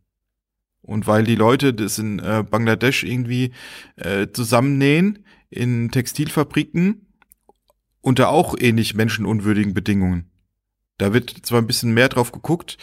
Und 0.83 1.07
weil 1.07 1.25
die 1.25 1.35
Leute 1.35 1.75
das 1.75 1.99
in 1.99 2.19
äh, 2.21 2.43
Bangladesch 2.49 3.05
irgendwie 3.05 3.53
äh, 3.97 4.29
zusammennähen 4.33 5.25
in 5.51 5.91
Textilfabriken 5.91 7.07
unter 8.01 8.31
auch 8.31 8.55
ähnlich 8.59 8.95
menschenunwürdigen 8.95 9.75
Bedingungen. 9.75 10.31
Da 10.97 11.13
wird 11.13 11.31
zwar 11.43 11.61
ein 11.61 11.67
bisschen 11.67 11.93
mehr 11.93 12.09
drauf 12.09 12.33
geguckt, 12.33 12.79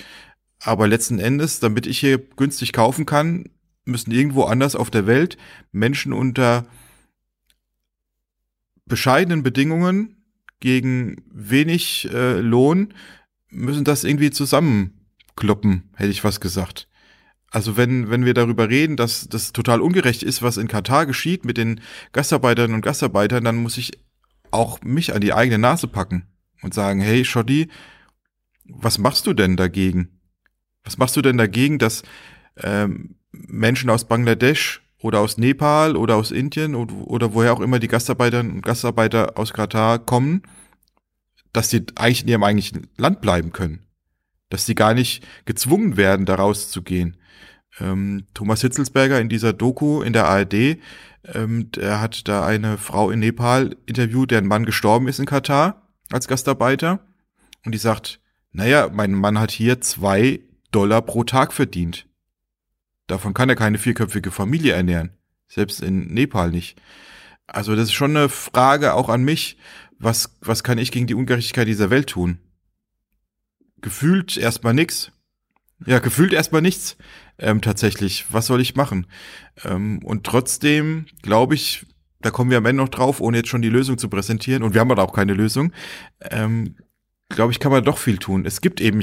aber 0.60 0.88
letzten 0.88 1.17
Endes, 1.19 1.60
damit 1.60 1.88
ich 1.88 1.99
hier 1.99 2.19
günstig 2.19 2.71
kaufen 2.71 3.07
kann, 3.07 3.49
müssen 3.86 4.12
irgendwo 4.12 4.43
anders 4.43 4.75
auf 4.75 4.91
der 4.91 5.07
Welt 5.07 5.38
Menschen 5.71 6.13
unter 6.13 6.67
bescheidenen 8.88 9.43
Bedingungen 9.43 10.17
gegen 10.60 11.17
wenig 11.32 12.10
äh, 12.12 12.39
Lohn 12.39 12.93
müssen 13.50 13.84
das 13.84 14.04
irgendwie 14.04 14.32
zusammenkloppen, 14.32 15.89
hätte 15.95 16.10
ich 16.10 16.23
was 16.23 16.39
gesagt. 16.39 16.88
Also 17.50 17.78
wenn, 17.78 18.10
wenn 18.10 18.26
wir 18.26 18.34
darüber 18.34 18.69
reden, 18.69 18.97
dass 18.97 19.30
das 19.30 19.54
total 19.54 19.82
ungerecht 19.82 20.23
ist, 20.23 20.41
was 20.41 20.58
in 20.58 20.67
Katar 20.67 21.06
geschieht 21.06 21.45
mit 21.45 21.58
den 21.58 21.80
Gastarbeitern 22.12 22.73
und 22.73 22.82
Gastarbeitern, 22.82 23.43
dann 23.43 23.58
muss 23.58 23.78
ich 23.78 23.91
auch 24.52 24.82
mich 24.82 25.13
an 25.13 25.21
die 25.21 25.34
eigene 25.34 25.58
Nase 25.58 25.88
packen 25.88 26.28
und 26.62 26.73
sagen, 26.73 27.00
hey 27.00 27.23
Shoddy, 27.23 27.69
was 28.65 28.97
machst 28.97 29.28
du 29.28 29.34
denn 29.34 29.56
dagegen? 29.56 30.19
Was 30.84 30.97
machst 30.97 31.15
du 31.15 31.21
denn 31.21 31.38
dagegen, 31.38 31.80
dass 31.80 32.04
ähm, 32.58 33.15
Menschen 33.32 33.89
aus 33.89 34.08
Bangladesch 34.08 34.82
oder 35.01 35.19
aus 35.19 35.38
Nepal 35.38 35.95
oder 35.95 36.15
aus 36.15 36.31
Indien 36.31 36.75
oder, 36.75 36.93
oder 36.95 37.33
woher 37.33 37.53
auch 37.53 37.60
immer 37.60 37.79
die 37.79 37.88
Gastarbeiterinnen 37.88 38.53
und 38.53 38.62
Gastarbeiter 38.62 39.38
aus 39.38 39.53
Katar 39.53 39.99
kommen, 39.99 40.43
dass 41.53 41.69
sie 41.69 41.86
eigentlich 41.95 42.23
in 42.23 42.29
ihrem 42.29 42.43
eigentlichen 42.43 42.88
Land 42.97 43.21
bleiben 43.21 43.51
können. 43.51 43.86
Dass 44.49 44.65
sie 44.65 44.75
gar 44.75 44.93
nicht 44.93 45.25
gezwungen 45.45 45.97
werden, 45.97 46.25
da 46.25 46.36
rauszugehen. 46.36 47.17
Ähm, 47.79 48.25
Thomas 48.33 48.62
Hitzelsberger 48.62 49.19
in 49.19 49.29
dieser 49.29 49.53
Doku 49.53 50.01
in 50.01 50.13
der 50.13 50.27
ARD, 50.27 50.77
ähm, 51.33 51.71
der 51.71 52.01
hat 52.01 52.27
da 52.27 52.45
eine 52.45 52.77
Frau 52.77 53.12
in 53.12 53.19
Nepal 53.19 53.75
interviewt, 53.86 54.31
deren 54.31 54.47
Mann 54.47 54.65
gestorben 54.65 55.07
ist 55.07 55.19
in 55.19 55.25
Katar 55.25 55.88
als 56.12 56.27
Gastarbeiter. 56.27 56.99
Und 57.65 57.73
die 57.73 57.79
sagt, 57.79 58.19
naja, 58.51 58.89
mein 58.91 59.13
Mann 59.13 59.39
hat 59.39 59.51
hier 59.51 59.81
zwei 59.81 60.39
Dollar 60.71 61.01
pro 61.01 61.23
Tag 61.23 61.53
verdient. 61.53 62.07
Davon 63.07 63.33
kann 63.33 63.49
er 63.49 63.55
keine 63.55 63.77
vierköpfige 63.77 64.31
Familie 64.31 64.73
ernähren. 64.73 65.11
Selbst 65.47 65.81
in 65.81 66.07
Nepal 66.07 66.51
nicht. 66.51 66.79
Also 67.47 67.75
das 67.75 67.85
ist 67.85 67.93
schon 67.93 68.15
eine 68.15 68.29
Frage 68.29 68.93
auch 68.93 69.09
an 69.09 69.23
mich. 69.23 69.57
Was, 69.97 70.35
was 70.41 70.63
kann 70.63 70.77
ich 70.77 70.91
gegen 70.91 71.07
die 71.07 71.15
Ungerechtigkeit 71.15 71.67
dieser 71.67 71.89
Welt 71.89 72.09
tun? 72.09 72.39
Gefühlt 73.81 74.37
erstmal 74.37 74.73
nix. 74.73 75.11
Ja, 75.85 75.99
gefühlt 75.99 76.33
erstmal 76.33 76.61
nichts. 76.61 76.97
Ähm, 77.39 77.61
tatsächlich. 77.61 78.25
Was 78.29 78.47
soll 78.47 78.61
ich 78.61 78.75
machen? 78.75 79.07
Ähm, 79.63 79.99
und 80.03 80.25
trotzdem 80.25 81.05
glaube 81.21 81.55
ich, 81.55 81.85
da 82.19 82.31
kommen 82.31 82.49
wir 82.49 82.57
am 82.57 82.65
Ende 82.65 82.81
noch 82.83 82.89
drauf, 82.89 83.21
ohne 83.21 83.37
jetzt 83.37 83.49
schon 83.49 83.61
die 83.61 83.69
Lösung 83.69 83.97
zu 83.97 84.09
präsentieren. 84.09 84.63
Und 84.63 84.73
wir 84.73 84.81
haben 84.81 84.91
aber 84.91 85.03
auch 85.03 85.13
keine 85.13 85.33
Lösung. 85.33 85.71
Ähm, 86.21 86.75
glaube 87.29 87.51
ich, 87.51 87.59
kann 87.59 87.71
man 87.71 87.83
doch 87.83 87.97
viel 87.97 88.17
tun. 88.17 88.45
Es 88.45 88.59
gibt 88.59 88.81
eben 88.81 89.01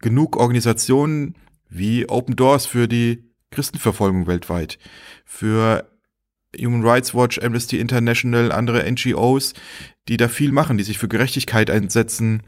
genug 0.00 0.36
Organisationen 0.36 1.36
wie 1.68 2.08
Open 2.08 2.36
Doors 2.36 2.66
für 2.66 2.88
die 2.88 3.29
Christenverfolgung 3.50 4.26
weltweit, 4.26 4.78
für 5.24 5.90
Human 6.58 6.82
Rights 6.82 7.14
Watch, 7.14 7.38
Amnesty 7.38 7.78
International, 7.78 8.52
andere 8.52 8.90
NGOs, 8.90 9.54
die 10.08 10.16
da 10.16 10.28
viel 10.28 10.52
machen, 10.52 10.78
die 10.78 10.84
sich 10.84 10.98
für 10.98 11.08
Gerechtigkeit 11.08 11.70
einsetzen, 11.70 12.42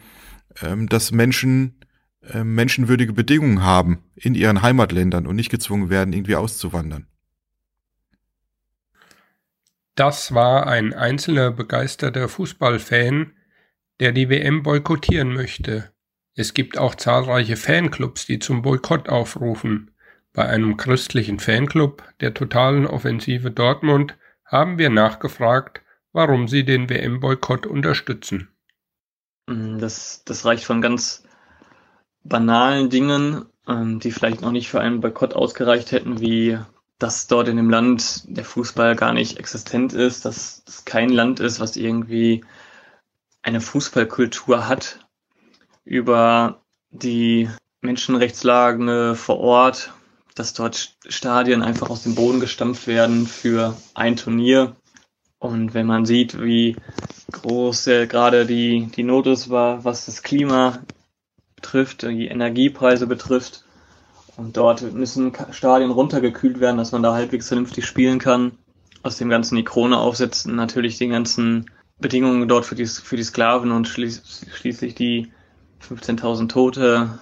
ähm, 0.60 0.88
dass 0.88 1.12
Menschen 1.12 1.82
äh, 2.22 2.44
menschenwürdige 2.44 3.12
Bedingungen 3.12 3.62
haben 3.62 4.04
in 4.14 4.34
ihren 4.34 4.62
Heimatländern 4.62 5.26
und 5.26 5.36
nicht 5.36 5.50
gezwungen 5.50 5.90
werden, 5.90 6.12
irgendwie 6.12 6.36
auszuwandern. 6.36 7.06
Das 9.94 10.32
war 10.32 10.66
ein 10.66 10.94
einzelner 10.94 11.50
begeisterter 11.50 12.28
Fußballfan, 12.28 13.32
der 14.00 14.12
die 14.12 14.28
WM 14.28 14.62
boykottieren 14.62 15.32
möchte. 15.32 15.92
Es 16.34 16.54
gibt 16.54 16.78
auch 16.78 16.94
zahlreiche 16.94 17.56
Fanclubs, 17.56 18.26
die 18.26 18.38
zum 18.38 18.62
Boykott 18.62 19.08
aufrufen. 19.08 19.91
Bei 20.32 20.46
einem 20.46 20.76
christlichen 20.76 21.38
Fanclub 21.38 22.02
der 22.20 22.32
totalen 22.32 22.86
Offensive 22.86 23.50
Dortmund 23.50 24.16
haben 24.46 24.78
wir 24.78 24.88
nachgefragt, 24.88 25.82
warum 26.12 26.48
sie 26.48 26.64
den 26.64 26.88
WM-Boykott 26.88 27.66
unterstützen. 27.66 28.48
Mm, 29.46 29.78
das, 29.78 30.24
das 30.24 30.44
reicht 30.44 30.64
von 30.64 30.80
ganz 30.80 31.24
banalen 32.24 32.88
Dingen, 32.88 33.46
ähm, 33.68 34.00
die 34.00 34.10
vielleicht 34.10 34.40
noch 34.40 34.52
nicht 34.52 34.70
für 34.70 34.80
einen 34.80 35.00
Boykott 35.00 35.34
ausgereicht 35.34 35.92
hätten, 35.92 36.20
wie 36.20 36.58
dass 36.98 37.26
dort 37.26 37.48
in 37.48 37.56
dem 37.56 37.68
Land 37.68 38.22
der 38.28 38.44
Fußball 38.44 38.94
gar 38.94 39.12
nicht 39.12 39.38
existent 39.38 39.92
ist, 39.92 40.24
dass 40.24 40.62
es 40.68 40.84
kein 40.84 41.08
Land 41.08 41.40
ist, 41.40 41.58
was 41.58 41.76
irgendwie 41.76 42.44
eine 43.42 43.60
Fußballkultur 43.60 44.68
hat, 44.68 45.00
über 45.84 46.62
die 46.90 47.50
Menschenrechtslage 47.80 49.16
vor 49.16 49.38
Ort, 49.38 49.92
dass 50.34 50.54
dort 50.54 50.96
Stadien 51.08 51.62
einfach 51.62 51.90
aus 51.90 52.02
dem 52.02 52.14
Boden 52.14 52.40
gestampft 52.40 52.86
werden 52.86 53.26
für 53.26 53.76
ein 53.94 54.16
Turnier. 54.16 54.76
Und 55.38 55.74
wenn 55.74 55.86
man 55.86 56.06
sieht, 56.06 56.40
wie 56.40 56.76
groß 57.32 57.86
äh, 57.88 58.06
gerade 58.06 58.46
die, 58.46 58.88
die 58.94 59.02
Not 59.02 59.26
ist, 59.26 59.50
war, 59.50 59.84
was 59.84 60.06
das 60.06 60.22
Klima 60.22 60.78
betrifft, 61.56 62.02
die 62.02 62.28
Energiepreise 62.28 63.06
betrifft, 63.06 63.64
und 64.36 64.56
dort 64.56 64.92
müssen 64.92 65.32
Stadien 65.50 65.90
runtergekühlt 65.90 66.60
werden, 66.60 66.78
dass 66.78 66.92
man 66.92 67.02
da 67.02 67.12
halbwegs 67.12 67.48
vernünftig 67.48 67.86
spielen 67.86 68.18
kann. 68.18 68.52
Aus 69.02 69.18
dem 69.18 69.28
ganzen 69.28 69.56
die 69.56 69.64
Krone 69.64 69.98
aufsetzen, 69.98 70.56
natürlich 70.56 70.96
die 70.96 71.08
ganzen 71.08 71.70
Bedingungen 71.98 72.48
dort 72.48 72.64
für 72.64 72.74
die, 72.74 72.86
für 72.86 73.16
die 73.16 73.24
Sklaven 73.24 73.72
und 73.72 73.88
schließ, 73.88 74.46
schließlich 74.54 74.94
die 74.94 75.32
15.000 75.86 76.48
Tote, 76.48 77.18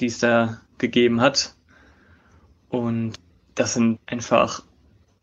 die 0.00 0.06
es 0.06 0.18
da 0.18 0.60
gegeben 0.78 1.20
hat. 1.20 1.54
Und 2.70 3.14
das 3.54 3.74
sind 3.74 3.98
einfach 4.06 4.62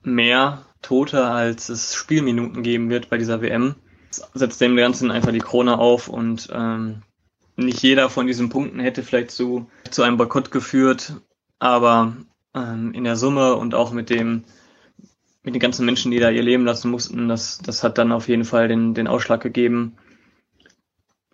mehr 0.04 0.66
Tote, 0.82 1.26
als 1.26 1.70
es 1.70 1.96
Spielminuten 1.96 2.62
geben 2.62 2.90
wird 2.90 3.10
bei 3.10 3.18
dieser 3.18 3.42
WM. 3.42 3.76
Das 4.10 4.30
setzt 4.34 4.62
dem 4.62 4.76
Ganzen 4.76 5.12
einfach 5.12 5.32
die 5.32 5.40
Krone 5.40 5.80
auf 5.80 6.08
und 6.08 6.50
ähm, 6.54 7.02
nicht 7.56 7.82
jeder 7.82 8.10
von 8.10 8.28
diesen 8.28 8.50
Punkten 8.50 8.80
hätte 8.80 9.04
vielleicht 9.04 9.32
zu, 9.32 9.70
zu 9.90 10.04
einem 10.04 10.18
Boykott 10.18 10.52
geführt, 10.52 11.16
aber 11.60 12.16
ähm, 12.54 12.94
in 12.94 13.04
der 13.04 13.16
Summe 13.16 13.56
und 13.56 13.74
auch 13.74 13.92
mit 13.92 14.10
dem 14.10 14.44
mit 15.44 15.56
den 15.56 15.62
ganzen 15.62 15.86
Menschen, 15.86 16.12
die 16.12 16.20
da 16.20 16.30
ihr 16.30 16.44
Leben 16.44 16.66
lassen 16.66 16.92
mussten, 16.92 17.30
das, 17.30 17.60
das 17.60 17.82
hat 17.82 17.98
dann 17.98 18.12
auf 18.12 18.28
jeden 18.28 18.44
Fall 18.44 18.68
den, 18.68 18.94
den 18.94 19.08
Ausschlag 19.08 19.42
gegeben, 19.42 19.96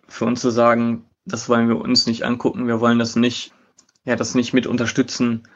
für 0.06 0.24
uns 0.24 0.40
zu 0.40 0.50
sagen, 0.50 1.04
das 1.24 1.48
wollen 1.48 1.68
wir 1.68 1.80
uns 1.80 2.06
nicht 2.06 2.22
angucken, 2.22 2.68
wir 2.68 2.80
wollen 2.80 3.00
das 3.00 3.16
nicht, 3.16 3.52
ja, 4.04 4.14
das 4.14 4.36
nicht 4.36 4.52
mit 4.52 4.68
unterstützen, 4.68 5.48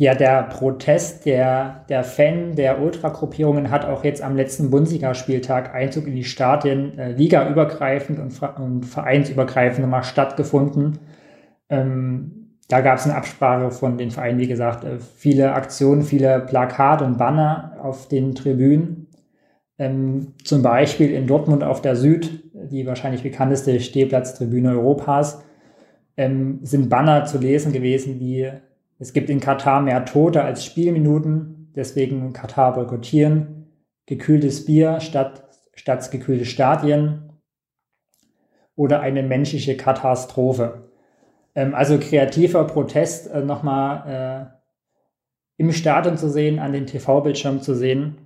ja, 0.00 0.14
der 0.14 0.44
Protest 0.44 1.26
der, 1.26 1.84
der 1.90 2.04
Fan, 2.04 2.56
der 2.56 2.80
Ultragruppierungen 2.80 3.70
hat 3.70 3.84
auch 3.84 4.02
jetzt 4.02 4.22
am 4.22 4.34
letzten 4.34 4.70
Bundesligaspieltag 4.70 5.74
Einzug 5.74 6.06
in 6.06 6.14
die 6.14 6.24
Stadien 6.24 6.98
äh, 6.98 7.12
ligaübergreifend 7.12 8.18
und, 8.18 8.42
und 8.58 8.86
vereinsübergreifend 8.86 9.86
mal 9.86 10.02
stattgefunden. 10.02 11.00
Ähm, 11.68 12.56
da 12.68 12.80
gab 12.80 12.96
es 12.96 13.04
eine 13.04 13.14
Absprache 13.14 13.70
von 13.70 13.98
den 13.98 14.10
Vereinen, 14.10 14.38
wie 14.38 14.46
gesagt, 14.46 14.84
äh, 14.84 15.00
viele 15.00 15.52
Aktionen, 15.52 16.00
viele 16.00 16.40
Plakate 16.40 17.04
und 17.04 17.18
Banner 17.18 17.76
auf 17.82 18.08
den 18.08 18.34
Tribünen. 18.34 19.08
Ähm, 19.76 20.32
zum 20.44 20.62
Beispiel 20.62 21.10
in 21.10 21.26
Dortmund 21.26 21.62
auf 21.62 21.82
der 21.82 21.94
Süd, 21.94 22.50
die 22.54 22.86
wahrscheinlich 22.86 23.22
bekannteste 23.22 23.78
Stehplatztribüne 23.78 24.70
Europas, 24.70 25.44
ähm, 26.16 26.60
sind 26.62 26.88
Banner 26.88 27.26
zu 27.26 27.36
lesen 27.36 27.74
gewesen 27.74 28.18
wie 28.18 28.50
es 29.00 29.14
gibt 29.14 29.30
in 29.30 29.40
Katar 29.40 29.80
mehr 29.80 30.04
Tote 30.04 30.42
als 30.42 30.62
Spielminuten, 30.62 31.72
deswegen 31.74 32.34
Katar 32.34 32.74
boykottieren. 32.74 33.66
Gekühltes 34.04 34.66
Bier 34.66 35.00
statt, 35.00 35.48
statt 35.74 36.10
gekühlte 36.10 36.44
Stadien. 36.44 37.32
Oder 38.76 39.00
eine 39.00 39.22
menschliche 39.22 39.76
Katastrophe. 39.76 40.90
Ähm, 41.54 41.74
also 41.74 41.98
kreativer 41.98 42.64
Protest 42.66 43.30
äh, 43.30 43.40
nochmal 43.40 44.50
äh, 45.58 45.62
im 45.62 45.72
Stadion 45.72 46.18
zu 46.18 46.28
sehen, 46.28 46.58
an 46.58 46.72
den 46.72 46.86
TV-Bildschirm 46.86 47.62
zu 47.62 47.74
sehen. 47.74 48.18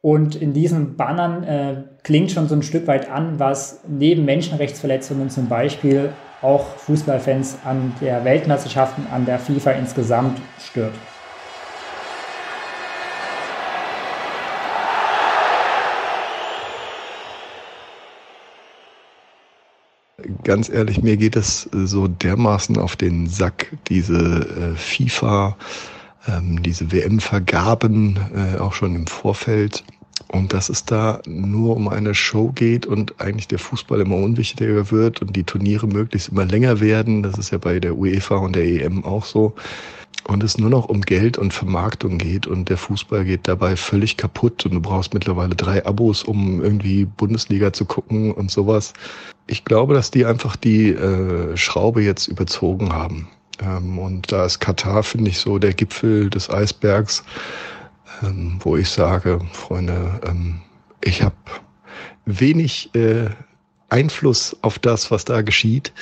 Und 0.00 0.36
in 0.36 0.52
diesen 0.52 0.96
Bannern 0.96 1.42
äh, 1.42 1.84
klingt 2.04 2.30
schon 2.30 2.46
so 2.46 2.54
ein 2.54 2.62
Stück 2.62 2.86
weit 2.86 3.10
an, 3.10 3.40
was 3.40 3.80
neben 3.88 4.24
Menschenrechtsverletzungen 4.24 5.28
zum 5.28 5.48
Beispiel 5.48 6.12
auch 6.42 6.76
Fußballfans 6.76 7.58
an 7.64 7.94
der 8.00 8.24
Weltmeisterschaften, 8.24 9.06
an 9.12 9.26
der 9.26 9.38
FIFA 9.38 9.72
insgesamt 9.72 10.40
stört. 10.58 10.94
Ganz 20.44 20.68
ehrlich, 20.68 21.02
mir 21.02 21.16
geht 21.16 21.36
es 21.36 21.68
so 21.72 22.08
dermaßen 22.08 22.78
auf 22.78 22.96
den 22.96 23.26
Sack, 23.26 23.72
diese 23.88 24.74
äh, 24.74 24.76
FIFA, 24.76 25.56
ähm, 26.28 26.62
diese 26.62 26.92
WM-Vergaben, 26.92 28.18
äh, 28.34 28.58
auch 28.58 28.74
schon 28.74 28.94
im 28.94 29.06
Vorfeld 29.06 29.84
und 30.28 30.52
dass 30.52 30.68
es 30.68 30.84
da 30.84 31.20
nur 31.26 31.76
um 31.76 31.88
eine 31.88 32.14
Show 32.14 32.52
geht 32.54 32.86
und 32.86 33.20
eigentlich 33.20 33.48
der 33.48 33.58
Fußball 33.58 34.00
immer 34.00 34.16
unwichtiger 34.16 34.90
wird 34.90 35.22
und 35.22 35.34
die 35.34 35.44
Turniere 35.44 35.86
möglichst 35.86 36.28
immer 36.28 36.44
länger 36.44 36.80
werden. 36.80 37.22
Das 37.22 37.38
ist 37.38 37.50
ja 37.50 37.58
bei 37.58 37.80
der 37.80 37.96
UEFA 37.96 38.36
und 38.36 38.56
der 38.56 38.64
EM 38.64 39.04
auch 39.04 39.24
so. 39.24 39.54
Und 40.28 40.42
es 40.42 40.58
nur 40.58 40.70
noch 40.70 40.88
um 40.88 41.00
Geld 41.00 41.38
und 41.38 41.52
Vermarktung 41.52 42.18
geht 42.18 42.46
und 42.46 42.68
der 42.68 42.76
Fußball 42.76 43.24
geht 43.24 43.48
dabei 43.48 43.74
völlig 43.74 44.16
kaputt 44.16 44.64
und 44.66 44.72
du 44.72 44.80
brauchst 44.80 45.14
mittlerweile 45.14 45.54
drei 45.54 45.84
Abos, 45.84 46.22
um 46.22 46.62
irgendwie 46.62 47.04
Bundesliga 47.04 47.72
zu 47.72 47.84
gucken 47.84 48.32
und 48.32 48.50
sowas. 48.50 48.92
Ich 49.46 49.64
glaube, 49.64 49.94
dass 49.94 50.10
die 50.10 50.26
einfach 50.26 50.56
die 50.56 50.90
äh, 50.90 51.56
Schraube 51.56 52.02
jetzt 52.02 52.28
überzogen 52.28 52.92
haben. 52.92 53.28
Ähm, 53.60 53.98
und 53.98 54.30
da 54.30 54.44
ist 54.44 54.60
Katar, 54.60 55.02
finde 55.02 55.30
ich, 55.30 55.38
so 55.38 55.58
der 55.58 55.72
Gipfel 55.72 56.30
des 56.30 56.50
Eisbergs 56.50 57.24
ähm, 58.22 58.58
wo 58.60 58.76
ich 58.76 58.88
sage, 58.88 59.40
Freunde, 59.52 60.20
ähm, 60.26 60.60
ich 61.02 61.22
habe 61.22 61.36
wenig 62.24 62.94
äh, 62.94 63.30
Einfluss 63.88 64.56
auf 64.62 64.78
das, 64.78 65.10
was 65.10 65.24
da 65.24 65.42
geschieht. 65.42 65.92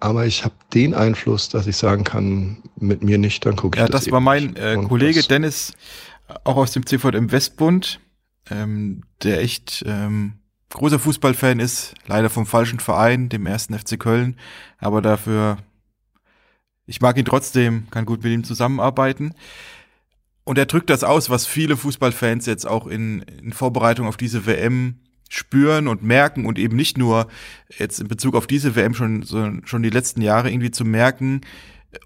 Aber 0.00 0.26
ich 0.26 0.44
habe 0.44 0.54
den 0.74 0.94
Einfluss, 0.94 1.48
dass 1.48 1.66
ich 1.66 1.76
sagen 1.76 2.02
kann, 2.02 2.62
mit 2.76 3.04
mir 3.04 3.18
nicht, 3.18 3.46
dann 3.46 3.54
gucke 3.54 3.78
ich 3.78 3.80
ja, 3.80 3.88
das. 3.88 4.04
das 4.04 4.12
war 4.12 4.20
mein 4.20 4.56
äh, 4.56 4.76
Kollege 4.76 5.22
Dennis, 5.22 5.74
auch 6.44 6.56
aus 6.56 6.72
dem 6.72 6.84
CVM 6.86 7.30
Westbund, 7.30 8.00
ähm, 8.50 9.04
der 9.22 9.40
echt 9.40 9.84
ähm, 9.86 10.34
großer 10.70 10.98
Fußballfan 10.98 11.60
ist, 11.60 11.94
leider 12.06 12.30
vom 12.30 12.46
falschen 12.46 12.80
Verein, 12.80 13.28
dem 13.28 13.46
ersten 13.46 13.78
FC 13.78 13.98
Köln, 13.98 14.36
aber 14.78 15.02
dafür, 15.02 15.58
ich 16.86 17.00
mag 17.00 17.16
ihn 17.16 17.24
trotzdem, 17.24 17.88
kann 17.90 18.06
gut 18.06 18.24
mit 18.24 18.32
ihm 18.32 18.42
zusammenarbeiten. 18.42 19.34
Und 20.44 20.58
er 20.58 20.66
drückt 20.66 20.90
das 20.90 21.04
aus, 21.04 21.30
was 21.30 21.46
viele 21.46 21.76
Fußballfans 21.76 22.46
jetzt 22.46 22.66
auch 22.66 22.86
in, 22.86 23.20
in 23.20 23.52
Vorbereitung 23.52 24.06
auf 24.06 24.16
diese 24.16 24.46
WM 24.46 25.00
spüren 25.28 25.88
und 25.88 26.02
merken 26.02 26.44
und 26.44 26.58
eben 26.58 26.76
nicht 26.76 26.98
nur 26.98 27.28
jetzt 27.78 28.00
in 28.00 28.08
Bezug 28.08 28.34
auf 28.34 28.46
diese 28.46 28.76
WM 28.76 28.94
schon, 28.94 29.22
sondern 29.22 29.62
schon 29.66 29.82
die 29.82 29.90
letzten 29.90 30.20
Jahre 30.20 30.50
irgendwie 30.50 30.70
zu 30.70 30.84
merken, 30.84 31.40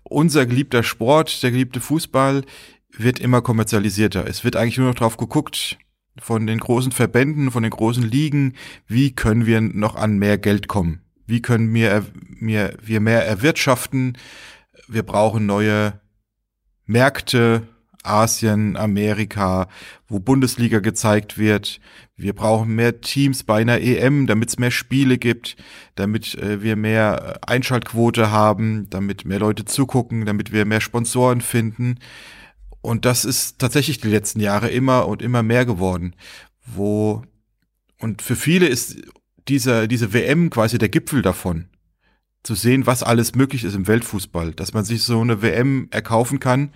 unser 0.05 0.47
geliebter 0.47 0.83
Sport, 0.83 1.43
der 1.43 1.51
geliebte 1.51 1.81
Fußball 1.81 2.45
wird 2.91 3.19
immer 3.19 3.43
kommerzialisierter. 3.43 4.27
Es 4.27 4.45
wird 4.45 4.57
eigentlich 4.57 4.79
nur 4.79 4.89
noch 4.89 4.95
drauf 4.95 5.17
geguckt 5.17 5.79
von 6.19 6.47
den 6.47 6.59
großen 6.59 6.93
Verbänden, 6.93 7.51
von 7.51 7.63
den 7.63 7.71
großen 7.71 8.03
Ligen, 8.03 8.55
wie 8.87 9.15
können 9.15 9.47
wir 9.47 9.61
noch 9.61 9.97
an 9.97 10.19
mehr 10.19 10.39
Geld 10.39 10.69
kommen? 10.69 11.03
Wie 11.27 11.43
können 11.43 11.75
wir, 11.75 12.07
wir, 12.41 12.77
wir 12.81 13.01
mehr 13.01 13.27
erwirtschaften? 13.27 14.17
Wir 14.89 15.03
brauchen 15.03 15.47
neue 15.47 16.01
Märkte, 16.87 17.67
Asien, 18.07 18.77
Amerika, 18.77 19.69
wo 20.09 20.19
Bundesliga 20.19 20.81
gezeigt 20.81 21.39
wird. 21.39 21.81
Wir 22.17 22.33
brauchen 22.35 22.75
mehr 22.75 23.01
Teams 23.01 23.43
bei 23.43 23.61
einer 23.61 23.81
EM, 23.81 24.27
damit 24.27 24.51
es 24.51 24.59
mehr 24.59 24.71
Spiele 24.71 25.19
gibt, 25.19 25.57
damit 25.95 26.35
äh, 26.37 26.63
wir 26.63 26.77
mehr 26.77 27.41
äh, 27.43 27.53
Einschaltquote 27.53 28.31
haben, 28.31 28.89
damit 28.91 29.25
mehr 29.25 29.39
Leute 29.39 29.65
zugucken, 29.65 30.25
damit 30.25 30.53
wir 30.53 30.65
mehr 30.65 30.81
Sponsoren 30.81 31.41
finden. 31.41 31.99
Und 32.81 33.05
das 33.05 33.25
ist 33.25 33.59
tatsächlich 33.59 34.01
die 34.01 34.09
letzten 34.09 34.41
Jahre 34.41 34.69
immer 34.69 35.09
und 35.09 35.23
immer 35.23 35.43
mehr 35.43 35.67
geworden, 35.67 36.15
wo 36.65 37.23
und 37.99 38.23
für 38.23 38.37
viele 38.37 38.67
ist 38.67 38.97
diese, 39.49 39.89
diese 39.89 40.13
WM 40.13 40.51
quasi 40.51 40.79
der 40.79 40.89
Gipfel 40.89 41.23
davon 41.23 41.69
zu 42.47 42.55
sehen, 42.55 42.87
was 42.87 43.03
alles 43.03 43.35
möglich 43.35 43.65
ist 43.65 43.75
im 43.75 43.87
Weltfußball, 43.87 44.53
dass 44.53 44.73
man 44.73 44.85
sich 44.85 45.03
so 45.03 45.21
eine 45.21 45.43
WM 45.43 45.89
erkaufen 45.91 46.41
kann, 46.41 46.71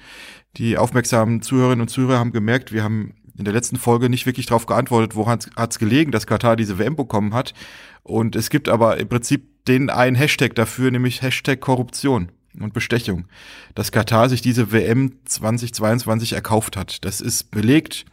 die 0.57 0.77
aufmerksamen 0.77 1.43
Zuhörerinnen 1.43 1.83
und 1.83 1.89
Zuhörer 1.89 2.19
haben 2.19 2.33
gemerkt, 2.33 2.73
wir 2.73 2.83
haben 2.83 3.15
in 3.39 3.45
der 3.45 3.55
letzten 3.55 3.77
Folge 3.77 4.11
nicht 4.11 4.27
wirklich 4.27 4.47
darauf 4.47 4.67
geantwortet, 4.67 5.15
woran 5.15 5.39
hat 5.57 5.71
es 5.71 5.79
gelegen, 5.79 6.11
dass 6.11 6.27
Katar 6.27 6.57
diese 6.57 6.79
WM 6.79 6.97
bekommen 6.97 7.33
hat. 7.33 7.55
Und 8.03 8.37
es 8.37 8.51
gibt 8.51 8.69
aber 8.69 8.99
im 8.99 9.09
Prinzip 9.09 9.65
den 9.65 9.89
einen 9.89 10.17
Hashtag 10.17 10.55
dafür, 10.55 10.91
nämlich 10.91 11.23
Hashtag 11.23 11.61
Korruption 11.61 12.33
und 12.59 12.75
Bestechung, 12.75 13.27
dass 13.75 13.93
Katar 13.93 14.29
sich 14.29 14.43
diese 14.43 14.73
WM 14.73 15.13
2022 15.25 16.35
erkauft 16.35 16.77
hat. 16.77 17.05
Das 17.05 17.21
ist 17.21 17.51
belegt. 17.51 18.05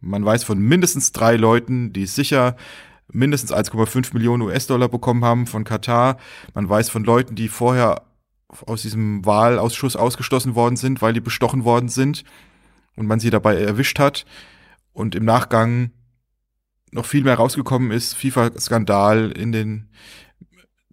Man 0.00 0.24
weiß 0.24 0.44
von 0.44 0.58
mindestens 0.58 1.12
drei 1.12 1.36
Leuten, 1.36 1.92
die 1.92 2.06
sicher 2.06 2.56
mindestens 3.12 3.52
1,5 3.52 4.14
Millionen 4.14 4.42
US-Dollar 4.42 4.88
bekommen 4.88 5.24
haben 5.24 5.46
von 5.46 5.64
Katar. 5.64 6.18
Man 6.54 6.68
weiß 6.68 6.90
von 6.90 7.04
Leuten, 7.04 7.34
die 7.34 7.48
vorher 7.48 8.02
aus 8.48 8.82
diesem 8.82 9.24
Wahlausschuss 9.24 9.96
ausgeschlossen 9.96 10.54
worden 10.54 10.76
sind, 10.76 11.02
weil 11.02 11.12
die 11.12 11.20
bestochen 11.20 11.64
worden 11.64 11.88
sind 11.88 12.24
und 12.96 13.06
man 13.06 13.20
sie 13.20 13.30
dabei 13.30 13.56
erwischt 13.56 13.98
hat 13.98 14.24
und 14.92 15.14
im 15.14 15.24
Nachgang 15.24 15.90
noch 16.92 17.04
viel 17.04 17.24
mehr 17.24 17.34
rausgekommen 17.34 17.90
ist, 17.90 18.14
FIFA-Skandal 18.14 19.32
in 19.32 19.52
den 19.52 19.90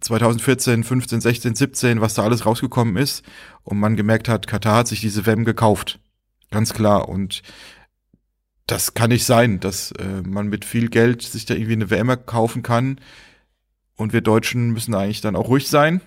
2014, 0.00 0.84
15, 0.84 1.20
16, 1.20 1.54
17, 1.54 2.00
was 2.00 2.14
da 2.14 2.24
alles 2.24 2.44
rausgekommen 2.44 2.96
ist 2.96 3.24
und 3.62 3.78
man 3.78 3.96
gemerkt 3.96 4.28
hat, 4.28 4.46
Katar 4.46 4.78
hat 4.78 4.88
sich 4.88 5.00
diese 5.00 5.24
WM 5.24 5.44
gekauft. 5.44 5.98
Ganz 6.50 6.74
klar 6.74 7.08
und 7.08 7.42
das 8.66 8.94
kann 8.94 9.10
nicht 9.10 9.24
sein, 9.24 9.60
dass 9.60 9.92
äh, 9.92 10.22
man 10.22 10.48
mit 10.48 10.64
viel 10.64 10.88
Geld 10.88 11.22
sich 11.22 11.44
da 11.44 11.54
irgendwie 11.54 11.74
eine 11.74 11.90
WM 11.90 12.26
kaufen 12.26 12.62
kann 12.62 13.00
und 13.96 14.12
wir 14.12 14.20
Deutschen 14.20 14.70
müssen 14.70 14.94
eigentlich 14.94 15.20
dann 15.20 15.36
auch 15.36 15.48
ruhig 15.48 15.68
sein 15.68 16.00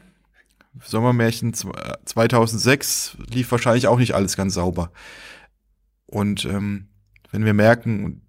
Sommermärchen 0.83 1.53
2006 1.53 3.17
lief 3.29 3.51
wahrscheinlich 3.51 3.87
auch 3.87 3.97
nicht 3.97 4.13
alles 4.13 4.35
ganz 4.35 4.53
sauber. 4.53 4.91
Und 6.05 6.45
ähm, 6.45 6.87
wenn 7.31 7.45
wir 7.45 7.53
merken, 7.53 8.21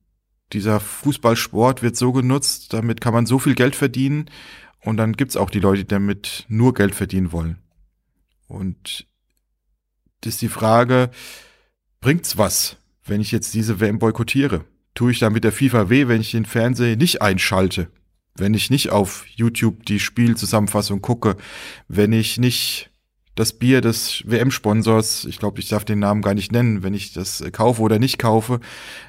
dieser 0.53 0.81
Fußballsport 0.81 1.83
wird 1.83 1.97
so 1.97 2.12
genutzt, 2.12 2.72
damit 2.72 3.01
kann 3.01 3.12
man 3.12 3.26
so 3.26 3.39
viel 3.39 3.55
Geld 3.55 3.76
verdienen 3.76 4.31
und 4.81 4.97
dann 4.97 5.12
gibt's 5.12 5.37
auch 5.37 5.51
die 5.51 5.61
Leute, 5.61 5.83
die 5.83 5.89
damit 5.89 6.47
nur 6.49 6.74
Geld 6.74 6.95
verdienen 6.95 7.33
wollen. 7.33 7.59
Und 8.47 9.07
das 10.22 10.35
ist 10.35 10.43
die 10.43 10.49
Frage, 10.49 11.11
bringt's 12.01 12.39
was, 12.39 12.78
wenn 13.09 13.21
ich 13.21 13.33
jetzt 13.33 13.55
diese 13.55 13.81
WM 13.81 13.99
boykottiere? 13.99 14.65
Tue 14.95 15.13
ich 15.13 15.19
damit 15.19 15.45
der 15.45 15.53
FIFA 15.53 15.91
weh, 15.91 16.09
wenn 16.09 16.21
ich 16.21 16.33
den 16.33 16.45
Fernseher 16.45 16.97
nicht 16.97 17.23
einschalte? 17.23 17.89
wenn 18.39 18.55
ich 18.55 18.71
nicht 18.71 18.91
auf 18.91 19.27
YouTube 19.29 19.85
die 19.87 20.01
Spielzusammenfassung 20.01 21.03
gucke, 21.03 21.37
wenn 21.89 22.13
ich 22.13 22.39
nicht 22.39 22.91
das 23.35 23.53
Bier 23.53 23.81
des 23.81 24.25
WM-Sponsors, 24.27 25.25
ich 25.25 25.39
glaube, 25.39 25.61
ich 25.61 25.69
darf 25.69 25.85
den 25.85 26.01
Namen 26.01 26.23
gar 26.23 26.35
nicht 26.35 26.51
nennen, 26.51 26.83
wenn 26.83 26.95
ich 26.95 27.13
das 27.13 27.45
kaufe 27.53 27.83
oder 27.83 27.99
nicht 27.99 28.19
kaufe, 28.19 28.59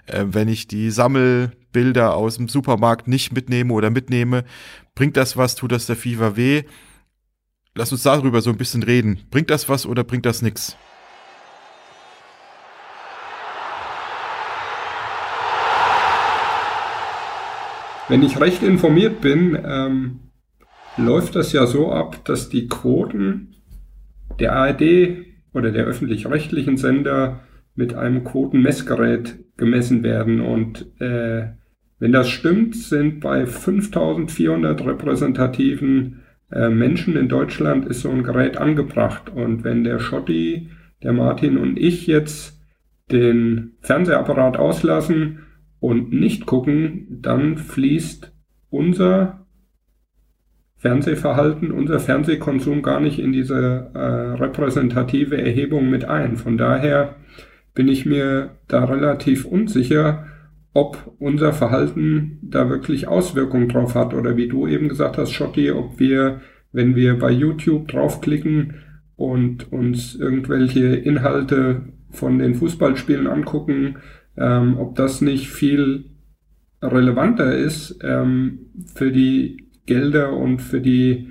äh, 0.06 0.26
wenn 0.28 0.48
ich 0.48 0.68
die 0.68 0.92
Sammelbilder 0.92 2.16
aus 2.16 2.38
dem 2.38 2.48
Supermarkt 2.48 3.08
nicht 3.08 3.32
mitnehme 3.32 3.74
oder 3.74 3.90
mitnehme, 3.90 4.44
bringt 4.94 5.18
das 5.18 5.36
was, 5.36 5.56
tut 5.56 5.72
das 5.72 5.88
der 5.88 5.96
FIFA 5.96 6.36
weh? 6.36 6.64
Lass 7.74 7.92
uns 7.92 8.04
darüber 8.04 8.42
so 8.42 8.52
ein 8.52 8.58
bisschen 8.58 8.84
reden. 8.84 9.20
Bringt 9.32 9.50
das 9.50 9.68
was 9.68 9.86
oder 9.86 10.04
bringt 10.04 10.26
das 10.26 10.42
nichts? 10.42 10.76
Wenn 18.10 18.24
ich 18.24 18.40
recht 18.42 18.64
informiert 18.64 19.22
bin, 19.22 19.58
ähm, 19.64 20.20
läuft 20.98 21.36
das 21.36 21.54
ja 21.54 21.66
so 21.68 21.92
ab, 21.92 22.26
dass 22.26 22.50
die 22.50 22.68
Quoten 22.68 23.56
der 24.40 24.54
ARD 24.54 25.26
oder 25.54 25.72
der 25.72 25.86
öffentlich-rechtlichen 25.86 26.78
Sender 26.78 27.42
mit 27.76 27.94
einem 27.94 28.24
Quotenmessgerät 28.24 29.38
gemessen 29.58 30.04
werden. 30.04 30.42
Und 30.42 30.88
äh, 31.00 31.50
wenn 32.00 32.12
das 32.12 32.30
stimmt, 32.30 32.76
sind 32.76 33.20
bei 33.20 33.46
5400 33.46 34.86
repräsentativen 34.86 36.22
äh, 36.52 36.70
Menschen 36.70 37.16
in 37.16 37.30
Deutschland 37.30 37.86
ist 37.86 38.02
so 38.02 38.10
ein 38.10 38.24
Gerät 38.24 38.58
angebracht. 38.58 39.30
Und 39.30 39.64
wenn 39.64 39.84
der 39.84 40.00
Schotti, 40.00 40.70
der 41.04 41.14
Martin 41.14 41.58
und 41.58 41.78
ich 41.78 42.08
jetzt 42.08 42.60
den 43.12 43.78
Fernsehapparat 43.82 44.58
auslassen 44.58 45.46
und 45.80 46.12
nicht 46.12 46.46
gucken, 46.46 47.20
dann 47.22 47.58
fließt 47.58 48.34
unser 48.70 49.46
Fernsehverhalten, 50.78 51.72
unser 51.72 52.00
Fernsehkonsum 52.00 52.82
gar 52.82 53.02
nicht 53.02 53.20
in 53.20 53.34
diese 53.34 53.92
äh, 53.94 54.00
repräsentative 54.42 55.38
Erhebung 55.38 55.90
mit 55.90 56.06
ein. 56.06 56.38
Von 56.38 56.58
daher 56.58 57.16
bin 57.74 57.88
ich 57.88 58.06
mir 58.06 58.52
da 58.68 58.86
relativ 58.86 59.46
unsicher, 59.46 60.26
ob 60.74 61.16
unser 61.20 61.52
Verhalten 61.52 62.40
da 62.42 62.70
wirklich 62.70 63.08
Auswirkungen 63.08 63.68
drauf 63.68 63.96
hat 63.96 64.14
oder 64.14 64.38
wie 64.38 64.48
du 64.48 64.68
eben 64.68 64.88
gesagt 64.88 65.18
hast, 65.18 65.32
Schotti, 65.32 65.72
ob 65.72 66.00
wir, 66.00 66.42
wenn 66.72 66.96
wir 66.96 67.20
bei 67.20 67.32
YouTube 67.32 67.90
draufklicken 67.90 68.76
und 69.18 69.72
uns 69.74 70.16
irgendwelche 70.16 70.96
Inhalte 70.96 71.82
von 72.12 72.40
den 72.40 72.56
Fußballspielen 72.56 73.28
angucken, 73.28 73.98
ähm, 74.40 74.78
ob 74.78 74.96
das 74.96 75.22
nicht 75.22 75.50
viel 75.50 76.06
relevanter 76.82 77.56
ist 77.56 78.00
ähm, 78.02 78.72
für 78.94 79.12
die 79.12 79.66
Gelder 79.86 80.34
und 80.34 80.60
für 80.60 80.82
die 80.82 81.28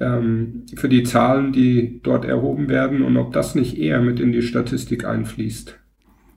ähm, 0.00 0.64
für 0.76 0.88
die 0.88 1.02
Zahlen, 1.02 1.52
die 1.52 2.00
dort 2.02 2.24
erhoben 2.24 2.68
werden 2.68 3.02
und 3.02 3.16
ob 3.16 3.32
das 3.32 3.54
nicht 3.54 3.76
eher 3.76 4.00
mit 4.00 4.20
in 4.20 4.32
die 4.32 4.42
Statistik 4.42 5.04
einfließt. 5.04 5.78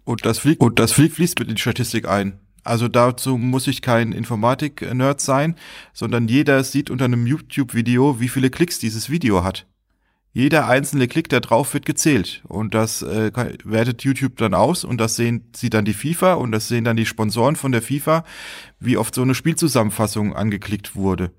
Und 0.03 0.26
das, 0.26 0.39
fliegt, 0.39 0.61
und 0.61 0.78
das 0.80 0.91
fließt 0.91 1.39
mit 1.39 1.49
in 1.49 1.55
die 1.55 1.61
Statistik 1.61 2.07
ein. 2.07 2.39
Also 2.63 2.88
dazu 2.88 3.38
muss 3.38 3.67
ich 3.67 3.82
kein 3.82 4.11
Informatik-Nerd 4.11 5.21
sein, 5.21 5.55
sondern 5.93 6.28
jeder 6.28 6.63
sieht 6.63 6.89
unter 6.89 7.05
einem 7.05 7.28
YouTube-Video, 7.28 8.19
wie 8.19 8.28
viele 8.28 8.49
Klicks 8.49 8.80
dieses 8.80 9.09
Video 9.09 9.43
hat. 9.43 9.67
Jeder 10.36 10.68
einzelne 10.68 11.08
Klick, 11.08 11.30
der 11.30 11.40
drauf 11.40 11.74
wird, 11.74 11.86
gezählt. 11.86 12.44
Und 12.50 12.74
das 12.74 13.02
äh, 13.02 13.32
wertet 13.64 14.04
YouTube 14.04 14.36
dann 14.36 14.54
aus 14.54 14.84
und 14.84 14.98
das 14.98 15.16
sehen 15.16 15.50
sie 15.56 15.70
dann 15.70 15.86
die 15.86 15.94
FIFA 15.94 16.34
und 16.34 16.52
das 16.52 16.68
sehen 16.68 16.84
dann 16.84 16.98
die 16.98 17.06
Sponsoren 17.06 17.56
von 17.56 17.72
der 17.72 17.82
FIFA, 17.82 18.26
wie 18.78 18.98
oft 18.98 19.16
so 19.16 19.22
eine 19.22 19.34
Spielzusammenfassung 19.34 20.36
angeklickt 20.36 20.94
wurde. 20.94 21.32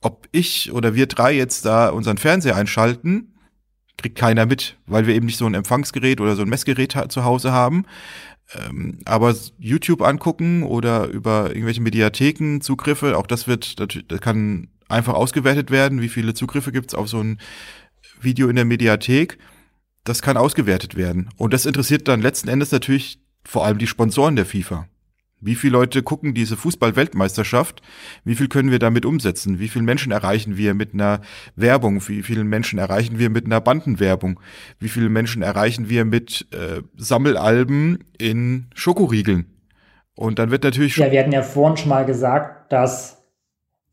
Ob 0.00 0.28
ich 0.30 0.70
oder 0.70 0.94
wir 0.94 1.08
drei 1.08 1.34
jetzt 1.34 1.64
da 1.64 1.88
unseren 1.88 2.16
Fernseher 2.16 2.54
einschalten, 2.54 3.34
kriegt 3.96 4.16
keiner 4.16 4.46
mit, 4.46 4.78
weil 4.86 5.08
wir 5.08 5.16
eben 5.16 5.26
nicht 5.26 5.38
so 5.38 5.46
ein 5.46 5.54
Empfangsgerät 5.54 6.20
oder 6.20 6.36
so 6.36 6.42
ein 6.42 6.48
Messgerät 6.48 6.96
zu 7.08 7.24
Hause 7.24 7.50
haben. 7.50 7.86
Ähm, 8.54 9.00
aber 9.04 9.34
YouTube 9.58 10.00
angucken 10.00 10.62
oder 10.62 11.08
über 11.08 11.48
irgendwelche 11.48 11.80
Mediatheken 11.80 12.60
Zugriffe, 12.60 13.18
auch 13.18 13.26
das 13.26 13.48
wird, 13.48 13.80
das 13.80 14.20
kann 14.20 14.68
einfach 14.88 15.14
ausgewertet 15.14 15.72
werden, 15.72 16.00
wie 16.00 16.08
viele 16.08 16.34
Zugriffe 16.34 16.70
gibt's 16.70 16.94
auf 16.94 17.08
so 17.08 17.18
ein 17.18 17.38
Video 18.20 18.48
in 18.48 18.56
der 18.56 18.64
Mediathek. 18.64 19.38
Das 20.04 20.22
kann 20.22 20.36
ausgewertet 20.36 20.96
werden. 20.96 21.28
Und 21.36 21.52
das 21.52 21.66
interessiert 21.66 22.08
dann 22.08 22.22
letzten 22.22 22.48
Endes 22.48 22.72
natürlich 22.72 23.20
vor 23.44 23.64
allem 23.64 23.78
die 23.78 23.86
Sponsoren 23.86 24.36
der 24.36 24.46
FIFA. 24.46 24.86
Wie 25.40 25.54
viele 25.54 25.74
Leute 25.74 26.02
gucken 26.02 26.34
diese 26.34 26.56
Fußball-Weltmeisterschaft? 26.56 27.80
Wie 28.24 28.34
viel 28.34 28.48
können 28.48 28.72
wir 28.72 28.80
damit 28.80 29.06
umsetzen? 29.06 29.60
Wie 29.60 29.68
viele 29.68 29.84
Menschen 29.84 30.10
erreichen 30.10 30.56
wir 30.56 30.74
mit 30.74 30.94
einer 30.94 31.20
Werbung? 31.54 32.02
Wie 32.08 32.22
viele 32.22 32.42
Menschen 32.42 32.78
erreichen 32.78 33.18
wir 33.18 33.30
mit 33.30 33.46
einer 33.46 33.60
Bandenwerbung? 33.60 34.40
Wie 34.80 34.88
viele 34.88 35.08
Menschen 35.08 35.42
erreichen 35.42 35.88
wir 35.88 36.04
mit 36.04 36.48
äh, 36.52 36.82
Sammelalben 36.96 38.02
in 38.18 38.66
Schokoriegeln? 38.74 39.46
Und 40.16 40.40
dann 40.40 40.50
wird 40.50 40.64
natürlich 40.64 40.96
Ja, 40.96 41.12
wir 41.12 41.20
hatten 41.20 41.32
ja 41.32 41.42
vorhin 41.42 41.76
schon 41.76 41.90
mal 41.90 42.04
gesagt, 42.04 42.72
dass 42.72 43.17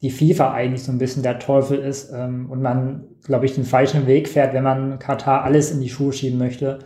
die 0.02 0.12
FIFA 0.12 0.54
eigentlich 0.54 0.84
so 0.84 0.91
ein 0.91 0.98
bisschen 0.98 1.24
der 1.24 1.39
Teufel 1.39 1.80
ist 1.80 2.12
ähm, 2.14 2.50
und 2.50 2.62
man, 2.62 3.06
glaube 3.24 3.46
ich, 3.46 3.56
den 3.56 3.64
falschen 3.64 4.08
Weg 4.08 4.28
fährt, 4.28 4.54
wenn 4.54 4.64
man 4.64 5.00
Katar 5.00 5.43
alles 5.43 5.72
in 5.72 5.82
die 5.82 5.89
Schuhe 5.89 6.14
schieben 6.14 6.38
möchte 6.38 6.80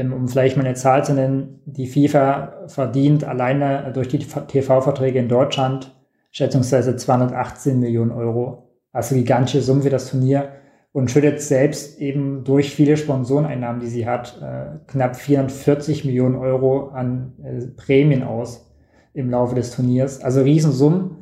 ähm, 0.00 0.12
um 0.12 0.28
vielleicht 0.28 0.56
mal 0.56 0.64
eine 0.64 0.74
Zahl 0.74 1.04
zu 1.04 1.12
nennen, 1.12 1.60
die 1.66 1.86
FIFA 1.86 2.66
verdient 2.68 3.24
alleine 3.24 3.90
durch 3.92 4.08
die 4.08 4.18
TV-Verträge 4.18 5.18
in 5.18 5.28
Deutschland 5.28 5.94
schätzungsweise 6.30 6.96
218 6.96 7.80
Millionen 7.80 8.10
Euro. 8.10 8.70
Also 8.92 9.14
gigantische 9.14 9.60
Summe 9.60 9.82
für 9.82 9.90
das 9.90 10.08
Turnier 10.08 10.52
und 10.92 11.10
schüttet 11.10 11.40
selbst 11.40 12.00
eben 12.00 12.44
durch 12.44 12.74
viele 12.74 12.96
Sponsoreneinnahmen, 12.96 13.80
die 13.80 13.88
sie 13.88 14.06
hat, 14.06 14.40
äh, 14.42 14.78
knapp 14.86 15.16
440 15.16 16.04
Millionen 16.04 16.36
Euro 16.36 16.88
an 16.88 17.34
äh, 17.42 17.66
Prämien 17.76 18.22
aus 18.22 18.72
im 19.12 19.30
Laufe 19.30 19.54
des 19.54 19.72
Turniers. 19.72 20.22
Also 20.22 20.42
Riesensummen. 20.42 21.16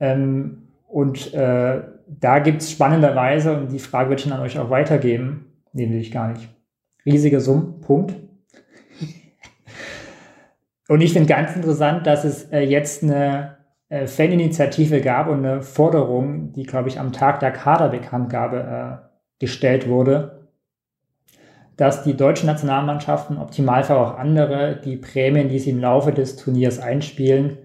Ähm, 0.00 0.68
und 0.88 1.32
äh, 1.34 1.82
da 2.08 2.38
gibt 2.40 2.62
es 2.62 2.72
spannenderweise, 2.72 3.56
und 3.56 3.70
die 3.70 3.78
Frage 3.78 4.10
würde 4.10 4.20
ich 4.20 4.28
dann 4.28 4.38
an 4.38 4.44
euch 4.44 4.58
auch 4.58 4.70
weitergeben, 4.70 5.52
nee, 5.72 5.88
will 5.88 6.00
ich 6.00 6.10
gar 6.10 6.28
nicht 6.28 6.48
riesige 7.06 7.40
Summen, 7.40 7.80
Punkt. 7.80 8.14
Und 10.88 11.00
ich 11.00 11.12
finde 11.12 11.28
ganz 11.28 11.54
interessant, 11.54 12.06
dass 12.06 12.24
es 12.24 12.44
äh, 12.50 12.60
jetzt 12.60 13.04
eine 13.04 13.56
äh, 13.88 14.06
Faninitiative 14.06 15.00
gab 15.00 15.28
und 15.28 15.44
eine 15.44 15.62
Forderung, 15.62 16.52
die, 16.52 16.64
glaube 16.64 16.88
ich, 16.88 16.98
am 16.98 17.12
Tag 17.12 17.40
der 17.40 17.52
Kaderbekanntgabe 17.52 18.58
äh, 18.58 19.06
gestellt 19.38 19.88
wurde, 19.88 20.48
dass 21.76 22.02
die 22.02 22.16
deutschen 22.16 22.46
Nationalmannschaften, 22.46 23.38
optimalfall 23.38 23.96
auch 23.96 24.18
andere, 24.18 24.80
die 24.84 24.96
Prämien, 24.96 25.48
die 25.48 25.58
sie 25.58 25.70
im 25.70 25.80
Laufe 25.80 26.12
des 26.12 26.36
Turniers 26.36 26.78
einspielen, 26.78 27.58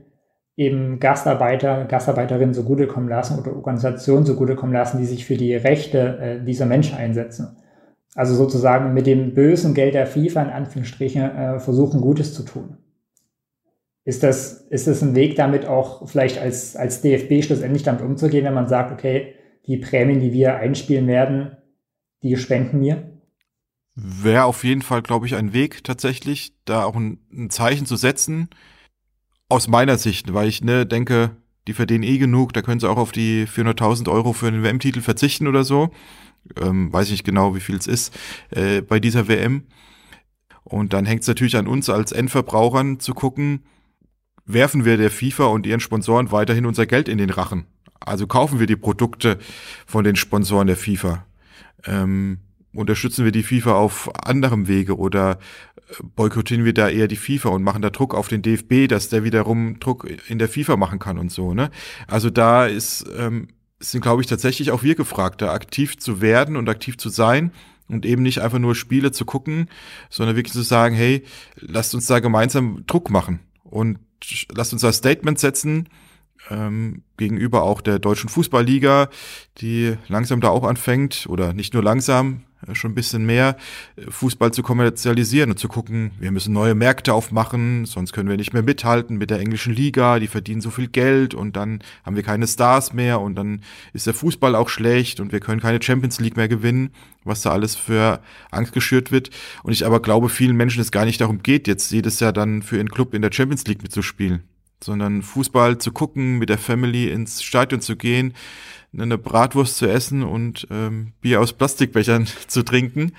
eben 0.57 0.99
Gastarbeiter, 0.99 1.85
Gastarbeiterinnen 1.85 2.53
zugutekommen 2.53 3.09
lassen 3.09 3.39
oder 3.39 3.55
Organisationen 3.55 4.25
zugutekommen 4.25 4.73
lassen, 4.73 4.97
die 4.97 5.05
sich 5.05 5.25
für 5.25 5.35
die 5.35 5.55
Rechte 5.55 6.17
äh, 6.19 6.43
dieser 6.43 6.65
Menschen 6.65 6.97
einsetzen. 6.97 7.57
Also 8.15 8.35
sozusagen 8.35 8.93
mit 8.93 9.07
dem 9.07 9.33
bösen 9.33 9.73
Geld 9.73 9.93
der 9.93 10.07
FIFA 10.07 10.43
in 10.43 10.49
Anführungsstrichen 10.49 11.21
äh, 11.23 11.59
versuchen, 11.59 11.99
Gutes 11.99 12.33
zu 12.33 12.43
tun. 12.43 12.77
Ist 14.05 14.23
das, 14.23 14.61
ist 14.69 14.87
das 14.87 15.01
ein 15.01 15.15
Weg, 15.15 15.35
damit 15.35 15.65
auch 15.65 16.07
vielleicht 16.07 16.37
als, 16.37 16.75
als 16.75 17.01
DFB 17.01 17.43
schlussendlich 17.43 17.83
damit 17.83 18.01
umzugehen, 18.01 18.45
wenn 18.45 18.53
man 18.53 18.67
sagt, 18.67 18.93
okay, 18.93 19.33
die 19.65 19.77
Prämien, 19.77 20.19
die 20.19 20.31
wir 20.31 20.55
einspielen 20.55 21.07
werden, 21.07 21.57
die 22.23 22.37
spenden 22.37 22.79
wir? 22.81 23.11
Wäre 23.95 24.45
auf 24.45 24.63
jeden 24.63 24.83
Fall, 24.83 25.01
glaube 25.01 25.25
ich, 25.25 25.35
ein 25.35 25.53
Weg 25.53 25.83
tatsächlich, 25.83 26.53
da 26.65 26.83
auch 26.83 26.95
ein, 26.95 27.19
ein 27.33 27.49
Zeichen 27.49 27.85
zu 27.85 27.95
setzen. 27.95 28.49
Aus 29.49 29.67
meiner 29.67 29.97
Sicht, 29.97 30.33
weil 30.33 30.47
ich 30.47 30.63
ne, 30.63 30.85
denke, 30.85 31.35
die 31.67 31.73
verdienen 31.73 32.03
eh 32.03 32.17
genug, 32.17 32.53
da 32.53 32.61
können 32.61 32.79
sie 32.79 32.89
auch 32.89 32.97
auf 32.97 33.11
die 33.11 33.47
400.000 33.47 34.11
Euro 34.11 34.33
für 34.33 34.47
einen 34.47 34.63
WM-Titel 34.63 35.01
verzichten 35.01 35.47
oder 35.47 35.63
so 35.63 35.91
ähm, 36.59 36.91
weiß 36.91 37.07
ich 37.07 37.11
nicht 37.11 37.23
genau, 37.23 37.55
wie 37.55 37.59
viel 37.59 37.75
es 37.75 37.87
ist, 37.87 38.17
äh, 38.51 38.81
bei 38.81 38.99
dieser 38.99 39.27
WM. 39.27 39.63
Und 40.63 40.93
dann 40.93 41.05
hängt 41.05 41.21
es 41.21 41.27
natürlich 41.27 41.57
an 41.57 41.67
uns 41.67 41.89
als 41.89 42.11
Endverbrauchern 42.11 42.99
zu 42.99 43.13
gucken, 43.13 43.65
werfen 44.45 44.85
wir 44.85 44.97
der 44.97 45.11
FIFA 45.11 45.45
und 45.45 45.65
ihren 45.65 45.79
Sponsoren 45.79 46.31
weiterhin 46.31 46.65
unser 46.65 46.85
Geld 46.85 47.07
in 47.07 47.17
den 47.17 47.29
Rachen. 47.29 47.65
Also 47.99 48.27
kaufen 48.27 48.59
wir 48.59 48.67
die 48.67 48.75
Produkte 48.75 49.39
von 49.85 50.03
den 50.03 50.15
Sponsoren 50.15 50.67
der 50.67 50.75
FIFA. 50.75 51.25
Ähm, 51.85 52.39
unterstützen 52.73 53.25
wir 53.25 53.31
die 53.31 53.43
FIFA 53.43 53.75
auf 53.75 54.11
anderem 54.25 54.67
Wege 54.67 54.97
oder 54.97 55.39
boykottieren 56.15 56.65
wir 56.65 56.73
da 56.73 56.89
eher 56.89 57.07
die 57.07 57.15
FIFA 57.15 57.49
und 57.49 57.63
machen 57.63 57.81
da 57.81 57.89
Druck 57.89 58.15
auf 58.15 58.27
den 58.27 58.41
DFB, 58.41 58.87
dass 58.87 59.09
der 59.09 59.23
wiederum 59.23 59.79
Druck 59.79 60.07
in 60.27 60.39
der 60.39 60.49
FIFA 60.49 60.77
machen 60.77 60.99
kann 60.99 61.17
und 61.17 61.31
so. 61.31 61.53
Ne? 61.53 61.69
Also 62.07 62.29
da 62.29 62.65
ist 62.65 63.05
ähm, 63.17 63.47
sind, 63.79 64.01
glaube 64.01 64.21
ich, 64.21 64.27
tatsächlich 64.27 64.71
auch 64.71 64.83
wir 64.83 64.95
gefragt, 64.95 65.41
da 65.41 65.53
aktiv 65.53 65.97
zu 65.97 66.21
werden 66.21 66.55
und 66.55 66.69
aktiv 66.69 66.97
zu 66.97 67.09
sein 67.09 67.51
und 67.87 68.05
eben 68.05 68.23
nicht 68.23 68.39
einfach 68.41 68.59
nur 68.59 68.75
Spiele 68.75 69.11
zu 69.11 69.25
gucken, 69.25 69.69
sondern 70.09 70.35
wirklich 70.35 70.53
zu 70.53 70.61
sagen, 70.61 70.95
hey, 70.95 71.23
lasst 71.57 71.93
uns 71.93 72.07
da 72.07 72.19
gemeinsam 72.19 72.83
Druck 72.87 73.09
machen 73.09 73.39
und 73.63 73.99
lasst 74.49 74.73
uns 74.73 74.81
da 74.81 74.91
Statement 74.91 75.39
setzen 75.39 75.89
ähm, 76.49 77.03
gegenüber 77.17 77.63
auch 77.63 77.81
der 77.81 77.99
deutschen 77.99 78.29
Fußballliga, 78.29 79.09
die 79.57 79.95
langsam 80.07 80.41
da 80.41 80.49
auch 80.49 80.63
anfängt 80.63 81.25
oder 81.29 81.53
nicht 81.53 81.73
nur 81.73 81.83
langsam, 81.83 82.43
schon 82.73 82.91
ein 82.91 82.95
bisschen 82.95 83.25
mehr 83.25 83.57
äh, 83.95 84.09
Fußball 84.09 84.51
zu 84.51 84.63
kommerzialisieren 84.63 85.51
und 85.51 85.59
zu 85.59 85.67
gucken, 85.67 86.11
wir 86.19 86.31
müssen 86.31 86.53
neue 86.53 86.75
Märkte 86.75 87.13
aufmachen, 87.13 87.85
sonst 87.85 88.13
können 88.13 88.29
wir 88.29 88.37
nicht 88.37 88.53
mehr 88.53 88.63
mithalten 88.63 89.17
mit 89.17 89.29
der 89.29 89.39
englischen 89.39 89.73
Liga, 89.73 90.19
die 90.19 90.27
verdienen 90.27 90.61
so 90.61 90.71
viel 90.71 90.87
Geld 90.87 91.33
und 91.33 91.55
dann 91.55 91.79
haben 92.03 92.15
wir 92.15 92.23
keine 92.23 92.47
Stars 92.47 92.93
mehr 92.93 93.21
und 93.21 93.35
dann 93.35 93.61
ist 93.93 94.07
der 94.07 94.13
Fußball 94.13 94.55
auch 94.55 94.69
schlecht 94.69 95.19
und 95.19 95.31
wir 95.31 95.39
können 95.39 95.61
keine 95.61 95.81
Champions 95.81 96.19
League 96.19 96.37
mehr 96.37 96.47
gewinnen, 96.47 96.91
was 97.23 97.41
da 97.41 97.51
alles 97.51 97.75
für 97.75 98.21
Angst 98.51 98.73
geschürt 98.73 99.11
wird. 99.11 99.29
Und 99.63 99.73
ich 99.73 99.85
aber 99.85 100.01
glaube, 100.01 100.29
vielen 100.29 100.55
Menschen 100.55 100.81
es 100.81 100.91
gar 100.91 101.05
nicht 101.05 101.21
darum 101.21 101.43
geht, 101.43 101.67
jetzt 101.67 101.91
jedes 101.91 102.19
Jahr 102.19 102.33
dann 102.33 102.63
für 102.63 102.77
ihren 102.77 102.89
Club 102.89 103.13
in 103.13 103.21
der 103.21 103.31
Champions 103.31 103.65
League 103.67 103.83
mitzuspielen 103.83 104.43
sondern 104.83 105.21
Fußball 105.21 105.77
zu 105.77 105.91
gucken, 105.91 106.37
mit 106.37 106.49
der 106.49 106.57
Family 106.57 107.09
ins 107.09 107.41
Stadion 107.41 107.81
zu 107.81 107.95
gehen, 107.95 108.33
eine 108.99 109.17
Bratwurst 109.17 109.77
zu 109.77 109.87
essen 109.87 110.23
und 110.23 110.67
ähm, 110.71 111.13
Bier 111.21 111.41
aus 111.41 111.53
Plastikbechern 111.53 112.27
zu 112.47 112.63
trinken 112.63 113.13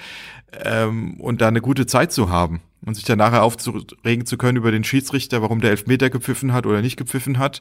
ähm, 0.64 1.20
und 1.20 1.40
da 1.40 1.48
eine 1.48 1.60
gute 1.60 1.86
Zeit 1.86 2.12
zu 2.12 2.30
haben 2.30 2.60
und 2.84 2.94
sich 2.94 3.04
dann 3.04 3.18
nachher 3.18 3.42
aufzuregen 3.42 4.26
zu 4.26 4.36
können 4.38 4.58
über 4.58 4.70
den 4.70 4.84
Schiedsrichter, 4.84 5.42
warum 5.42 5.60
der 5.60 5.70
Elfmeter 5.70 6.10
gepfiffen 6.10 6.52
hat 6.52 6.66
oder 6.66 6.82
nicht 6.82 6.96
gepfiffen 6.96 7.38
hat 7.38 7.60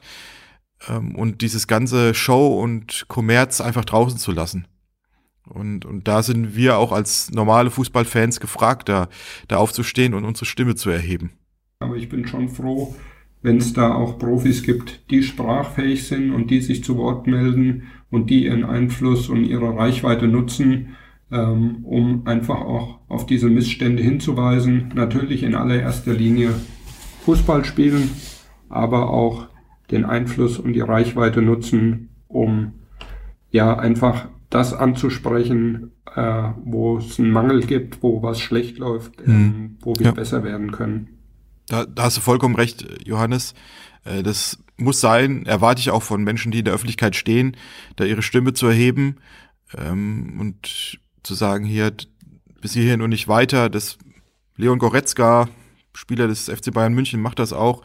ähm, 0.88 1.14
und 1.14 1.42
dieses 1.42 1.66
ganze 1.66 2.14
Show 2.14 2.60
und 2.60 3.06
Kommerz 3.08 3.60
einfach 3.60 3.84
draußen 3.84 4.18
zu 4.18 4.32
lassen. 4.32 4.66
Und, 5.48 5.84
und 5.84 6.08
da 6.08 6.22
sind 6.22 6.56
wir 6.56 6.76
auch 6.76 6.92
als 6.92 7.30
normale 7.30 7.70
Fußballfans 7.70 8.40
gefragt, 8.40 8.88
da, 8.88 9.08
da 9.48 9.56
aufzustehen 9.58 10.14
und 10.14 10.24
unsere 10.24 10.46
Stimme 10.46 10.74
zu 10.74 10.90
erheben. 10.90 11.32
Aber 11.78 11.96
ich 11.96 12.08
bin 12.08 12.26
schon 12.26 12.48
froh, 12.48 12.96
wenn 13.42 13.58
es 13.58 13.72
da 13.72 13.94
auch 13.94 14.18
Profis 14.18 14.62
gibt, 14.62 15.08
die 15.10 15.22
sprachfähig 15.22 16.06
sind 16.06 16.32
und 16.32 16.50
die 16.50 16.60
sich 16.60 16.82
zu 16.82 16.96
Wort 16.96 17.26
melden 17.26 17.84
und 18.10 18.30
die 18.30 18.44
ihren 18.44 18.64
Einfluss 18.64 19.28
und 19.28 19.44
ihre 19.44 19.76
Reichweite 19.76 20.26
nutzen, 20.26 20.96
ähm, 21.30 21.84
um 21.84 22.26
einfach 22.26 22.60
auch 22.60 23.00
auf 23.08 23.26
diese 23.26 23.48
Missstände 23.48 24.02
hinzuweisen. 24.02 24.92
Natürlich 24.94 25.42
in 25.42 25.54
allererster 25.54 26.12
Linie 26.12 26.54
Fußball 27.24 27.64
spielen, 27.64 28.10
aber 28.68 29.10
auch 29.10 29.48
den 29.90 30.04
Einfluss 30.04 30.58
und 30.58 30.72
die 30.72 30.80
Reichweite 30.80 31.42
nutzen, 31.42 32.10
um 32.28 32.72
ja 33.50 33.78
einfach 33.78 34.28
das 34.50 34.72
anzusprechen, 34.72 35.92
äh, 36.14 36.50
wo 36.64 36.98
es 36.98 37.18
einen 37.18 37.30
Mangel 37.30 37.62
gibt, 37.62 38.02
wo 38.02 38.22
was 38.22 38.40
schlecht 38.40 38.78
läuft, 38.78 39.20
äh, 39.20 39.30
mhm. 39.30 39.76
wo 39.80 39.94
wir 39.96 40.06
ja. 40.06 40.12
besser 40.12 40.44
werden 40.44 40.70
können. 40.70 41.08
Da, 41.68 41.84
da 41.84 42.04
hast 42.04 42.16
du 42.16 42.20
vollkommen 42.20 42.54
recht, 42.54 42.86
Johannes. 43.04 43.54
Äh, 44.04 44.22
das 44.22 44.58
muss 44.76 45.00
sein, 45.00 45.46
erwarte 45.46 45.80
ich 45.80 45.90
auch 45.90 46.02
von 46.02 46.22
Menschen, 46.22 46.52
die 46.52 46.60
in 46.60 46.64
der 46.64 46.74
Öffentlichkeit 46.74 47.16
stehen, 47.16 47.56
da 47.96 48.04
ihre 48.04 48.22
Stimme 48.22 48.52
zu 48.52 48.66
erheben 48.66 49.16
ähm, 49.76 50.36
und 50.38 50.98
zu 51.22 51.34
sagen, 51.34 51.64
hier 51.64 51.92
bis 52.60 52.74
hierhin 52.74 53.02
und 53.02 53.10
nicht 53.10 53.28
weiter. 53.28 53.68
Das 53.68 53.98
Leon 54.56 54.78
Goretzka, 54.78 55.48
Spieler 55.94 56.28
des 56.28 56.48
FC 56.48 56.72
Bayern 56.72 56.94
München, 56.94 57.20
macht 57.20 57.38
das 57.38 57.52
auch. 57.52 57.82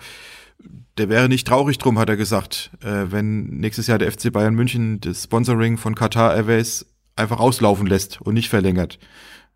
Der 0.97 1.09
wäre 1.09 1.29
nicht 1.29 1.47
traurig 1.47 1.77
drum, 1.77 1.97
hat 1.97 2.09
er 2.09 2.17
gesagt, 2.17 2.71
äh, 2.81 3.05
wenn 3.11 3.45
nächstes 3.45 3.87
Jahr 3.87 3.97
der 3.97 4.11
FC 4.11 4.31
Bayern 4.31 4.53
München 4.53 4.99
das 4.99 5.23
Sponsoring 5.23 5.77
von 5.77 5.95
Qatar 5.95 6.35
Airways 6.35 6.85
einfach 7.15 7.39
auslaufen 7.39 7.87
lässt 7.87 8.21
und 8.21 8.33
nicht 8.33 8.49
verlängert. 8.49 8.99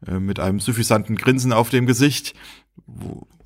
Äh, 0.08 0.20
mit 0.20 0.40
einem 0.40 0.60
suffisanten 0.60 1.16
Grinsen 1.16 1.54
auf 1.54 1.70
dem 1.70 1.86
Gesicht. 1.86 2.34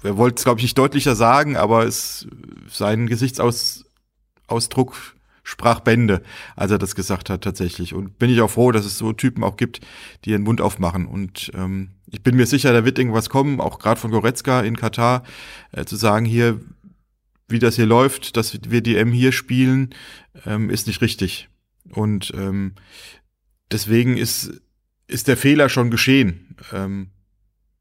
Er 0.04 0.18
wollte 0.18 0.38
es, 0.38 0.44
glaube 0.44 0.60
ich, 0.60 0.64
nicht 0.64 0.78
deutlicher 0.78 1.16
sagen, 1.16 1.58
aber 1.58 1.86
es, 1.86 2.28
sein 2.68 3.08
Gesichtsausdruck 3.08 3.86
sprach 5.44 5.80
Bände, 5.80 6.22
als 6.56 6.72
er 6.72 6.78
das 6.78 6.96
gesagt 6.96 7.30
hat 7.30 7.44
tatsächlich. 7.44 7.94
Und 7.94 8.20
bin 8.20 8.30
ich 8.30 8.42
auch 8.42 8.52
froh, 8.52 8.72
dass 8.72 8.86
es 8.86 8.98
so 8.98 9.14
Typen 9.14 9.44
auch 9.44 9.58
gibt, 9.58 9.82
die 10.24 10.30
ihren 10.30 10.44
Mund 10.44 10.62
aufmachen. 10.62 11.06
Und 11.06 11.52
ähm, 11.56 11.90
ich 12.08 12.22
bin 12.22 12.36
mir 12.36 12.46
sicher, 12.46 12.72
da 12.72 12.86
wird 12.86 13.00
irgendwas 13.00 13.30
kommen, 13.30 13.60
auch 13.60 13.80
gerade 13.80 14.00
von 14.00 14.12
Goretzka 14.12 14.62
in 14.62 14.78
Katar, 14.78 15.24
äh, 15.72 15.86
zu 15.86 15.96
sagen 15.96 16.26
hier, 16.26 16.60
wie 17.48 17.60
das 17.60 17.76
hier 17.76 17.88
läuft, 17.88 18.38
dass 18.38 18.58
wir 18.70 18.82
die 18.82 18.96
M 18.96 19.12
hier 19.12 19.32
spielen, 19.32 19.90
ähm, 20.46 20.70
ist 20.70 20.88
nicht 20.88 21.02
richtig. 21.02 21.50
Und 21.90 22.32
ähm, 22.36 22.76
deswegen 23.72 24.18
ist, 24.18 24.62
ist 25.08 25.28
der 25.28 25.38
Fehler 25.38 25.70
schon 25.70 25.90
geschehen. 25.90 26.56
Ähm, 26.72 27.10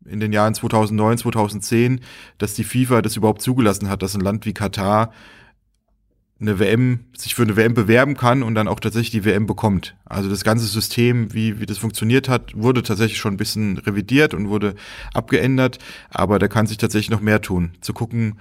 in 0.09 0.21
den 0.21 0.33
Jahren 0.33 0.55
2009, 0.55 1.19
2010, 1.19 2.01
dass 2.39 2.55
die 2.55 2.65
FIFA 2.65 3.03
das 3.03 3.17
überhaupt 3.17 3.43
zugelassen 3.43 3.89
hat, 3.89 4.03
dass 4.03 4.15
ein 4.15 4.21
Land 4.21 4.47
wie 4.47 4.55
Katar 4.55 5.13
eine 6.41 6.59
WM, 6.61 7.01
sich 7.17 7.35
für 7.35 7.43
eine 7.43 7.57
WM 7.57 7.75
bewerben 7.75 8.17
kann 8.17 8.43
und 8.43 8.55
dann 8.55 8.69
auch 8.69 8.79
tatsächlich 8.79 9.11
die 9.11 9.25
WM 9.25 9.47
bekommt. 9.47 9.97
Also 10.05 10.31
das 10.31 10.45
ganze 10.45 10.67
System, 10.67 11.35
wie, 11.35 11.59
wie 11.59 11.67
das 11.67 11.79
funktioniert 11.79 12.29
hat, 12.29 12.57
wurde 12.57 12.83
tatsächlich 12.83 13.19
schon 13.19 13.35
ein 13.35 13.39
bisschen 13.39 13.79
revidiert 13.79 14.35
und 14.35 14.49
wurde 14.49 14.75
abgeändert, 15.13 15.79
aber 16.11 16.39
da 16.39 16.47
kann 16.47 16.67
sich 16.67 16.77
tatsächlich 16.77 17.11
noch 17.11 17.21
mehr 17.21 17.41
tun. 17.41 17.73
Zu 17.81 17.93
gucken, 17.93 18.39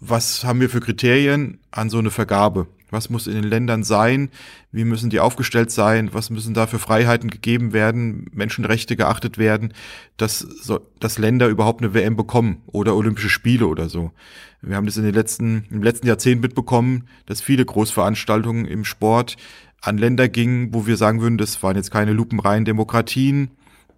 was 0.00 0.44
haben 0.44 0.60
wir 0.60 0.70
für 0.70 0.80
Kriterien 0.80 1.60
an 1.70 1.90
so 1.90 1.98
eine 1.98 2.10
Vergabe? 2.10 2.66
Was 2.90 3.10
muss 3.10 3.26
in 3.26 3.34
den 3.34 3.44
Ländern 3.44 3.84
sein? 3.84 4.30
Wie 4.72 4.84
müssen 4.84 5.10
die 5.10 5.20
aufgestellt 5.20 5.70
sein? 5.70 6.10
Was 6.12 6.30
müssen 6.30 6.54
da 6.54 6.66
für 6.66 6.78
Freiheiten 6.78 7.30
gegeben 7.30 7.72
werden? 7.72 8.26
Menschenrechte 8.32 8.96
geachtet 8.96 9.38
werden, 9.38 9.74
dass, 10.16 10.38
so, 10.38 10.80
dass 11.00 11.18
Länder 11.18 11.48
überhaupt 11.48 11.82
eine 11.82 11.94
WM 11.94 12.16
bekommen 12.16 12.62
oder 12.66 12.94
Olympische 12.94 13.28
Spiele 13.28 13.66
oder 13.66 13.88
so. 13.88 14.12
Wir 14.60 14.76
haben 14.76 14.86
das 14.86 14.96
in 14.96 15.04
den 15.04 15.14
letzten, 15.14 15.66
im 15.70 15.82
letzten 15.82 16.06
Jahrzehnt 16.06 16.42
mitbekommen, 16.42 17.08
dass 17.26 17.40
viele 17.40 17.64
Großveranstaltungen 17.64 18.64
im 18.64 18.84
Sport 18.84 19.36
an 19.80 19.98
Länder 19.98 20.28
gingen, 20.28 20.74
wo 20.74 20.86
wir 20.86 20.96
sagen 20.96 21.20
würden, 21.20 21.38
das 21.38 21.62
waren 21.62 21.76
jetzt 21.76 21.90
keine 21.90 22.12
lupenreinen 22.12 22.64
Demokratien, 22.64 23.50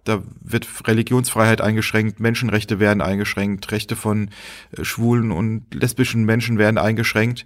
da 0.03 0.23
wird 0.41 0.67
Religionsfreiheit 0.87 1.61
eingeschränkt, 1.61 2.19
Menschenrechte 2.19 2.79
werden 2.79 3.01
eingeschränkt, 3.01 3.71
Rechte 3.71 3.95
von 3.95 4.29
äh, 4.75 4.83
schwulen 4.83 5.31
und 5.31 5.73
lesbischen 5.73 6.25
Menschen 6.25 6.57
werden 6.57 6.77
eingeschränkt. 6.77 7.45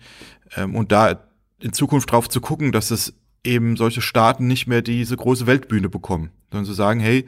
Ähm, 0.55 0.75
und 0.75 0.91
da 0.91 1.19
in 1.60 1.74
Zukunft 1.74 2.12
drauf 2.12 2.30
zu 2.30 2.41
gucken, 2.41 2.72
dass 2.72 2.91
es 2.91 3.14
eben 3.43 3.78
solche 3.78 4.01
Staaten 4.01 4.47
nicht 4.47 4.68
mehr 4.68 4.82
diese 4.82 5.16
große 5.16 5.47
Weltbühne 5.47 5.89
bekommen, 5.89 6.32
sondern 6.51 6.66
zu 6.66 6.74
sagen, 6.74 6.99
hey, 6.99 7.28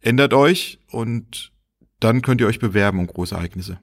ändert 0.00 0.34
euch 0.34 0.78
und 0.90 1.52
dann 2.00 2.22
könnt 2.22 2.40
ihr 2.40 2.46
euch 2.46 2.58
bewerben 2.58 2.98
um 2.98 3.06
große 3.06 3.34
Ereignisse. 3.34 3.78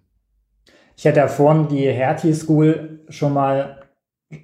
Ich 0.96 1.08
hatte 1.08 1.18
ja 1.18 1.28
vorhin 1.28 1.68
die 1.68 1.88
Hertie 1.88 2.34
School 2.34 3.00
schon 3.10 3.34
mal, 3.34 3.82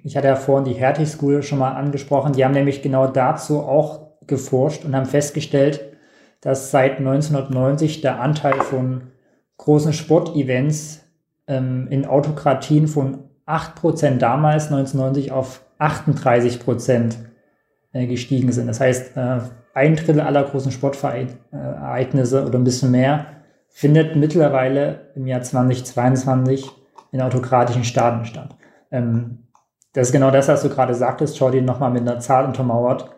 ich 0.02 0.16
hatte 0.16 0.26
ja 0.26 0.36
vorhin 0.36 0.64
die 0.64 0.78
Hertie 0.78 1.06
School 1.06 1.42
schon 1.42 1.60
mal 1.60 1.72
angesprochen. 1.72 2.32
Die 2.32 2.44
haben 2.44 2.52
nämlich 2.52 2.82
genau 2.82 3.06
dazu 3.06 3.60
auch 3.60 4.08
geforscht 4.26 4.84
und 4.84 4.96
haben 4.96 5.06
festgestellt, 5.06 5.96
dass 6.40 6.70
seit 6.70 6.98
1990 6.98 8.00
der 8.00 8.20
Anteil 8.20 8.60
von 8.60 9.12
großen 9.56 9.92
Sportevents 9.92 11.04
ähm, 11.46 11.86
in 11.90 12.06
Autokratien 12.06 12.88
von 12.88 13.27
8% 13.48 14.18
damals 14.18 14.66
1990 14.66 15.32
auf 15.32 15.62
38% 15.78 17.14
äh, 17.92 18.06
gestiegen 18.06 18.52
sind. 18.52 18.66
Das 18.66 18.80
heißt, 18.80 19.16
äh, 19.16 19.38
ein 19.74 19.96
Drittel 19.96 20.20
aller 20.20 20.44
großen 20.44 20.72
Sportereignisse 20.72 22.44
oder 22.44 22.58
ein 22.58 22.64
bisschen 22.64 22.90
mehr 22.90 23.26
findet 23.68 24.16
mittlerweile 24.16 25.12
im 25.14 25.26
Jahr 25.26 25.42
2022 25.42 26.70
in 27.12 27.22
autokratischen 27.22 27.84
Staaten 27.84 28.24
statt. 28.24 28.56
Ähm, 28.90 29.46
das 29.92 30.08
ist 30.08 30.12
genau 30.12 30.30
das, 30.30 30.48
was 30.48 30.62
du 30.62 30.68
gerade 30.68 30.94
sagtest, 30.94 31.38
Jordi, 31.38 31.62
nochmal 31.62 31.90
mit 31.90 32.02
einer 32.02 32.20
Zahl 32.20 32.44
untermauert. 32.44 33.10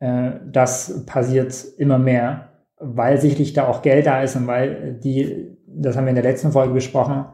Äh, 0.00 0.32
das 0.46 1.04
passiert 1.04 1.54
immer 1.78 1.98
mehr 1.98 2.48
weil 2.78 3.20
sicherlich 3.20 3.52
da 3.52 3.66
auch 3.66 3.82
Geld 3.82 4.06
da 4.06 4.22
ist 4.22 4.36
und 4.36 4.46
weil 4.46 4.94
die, 5.02 5.56
das 5.66 5.96
haben 5.96 6.04
wir 6.04 6.10
in 6.10 6.16
der 6.16 6.24
letzten 6.24 6.52
Folge 6.52 6.74
besprochen, 6.74 7.24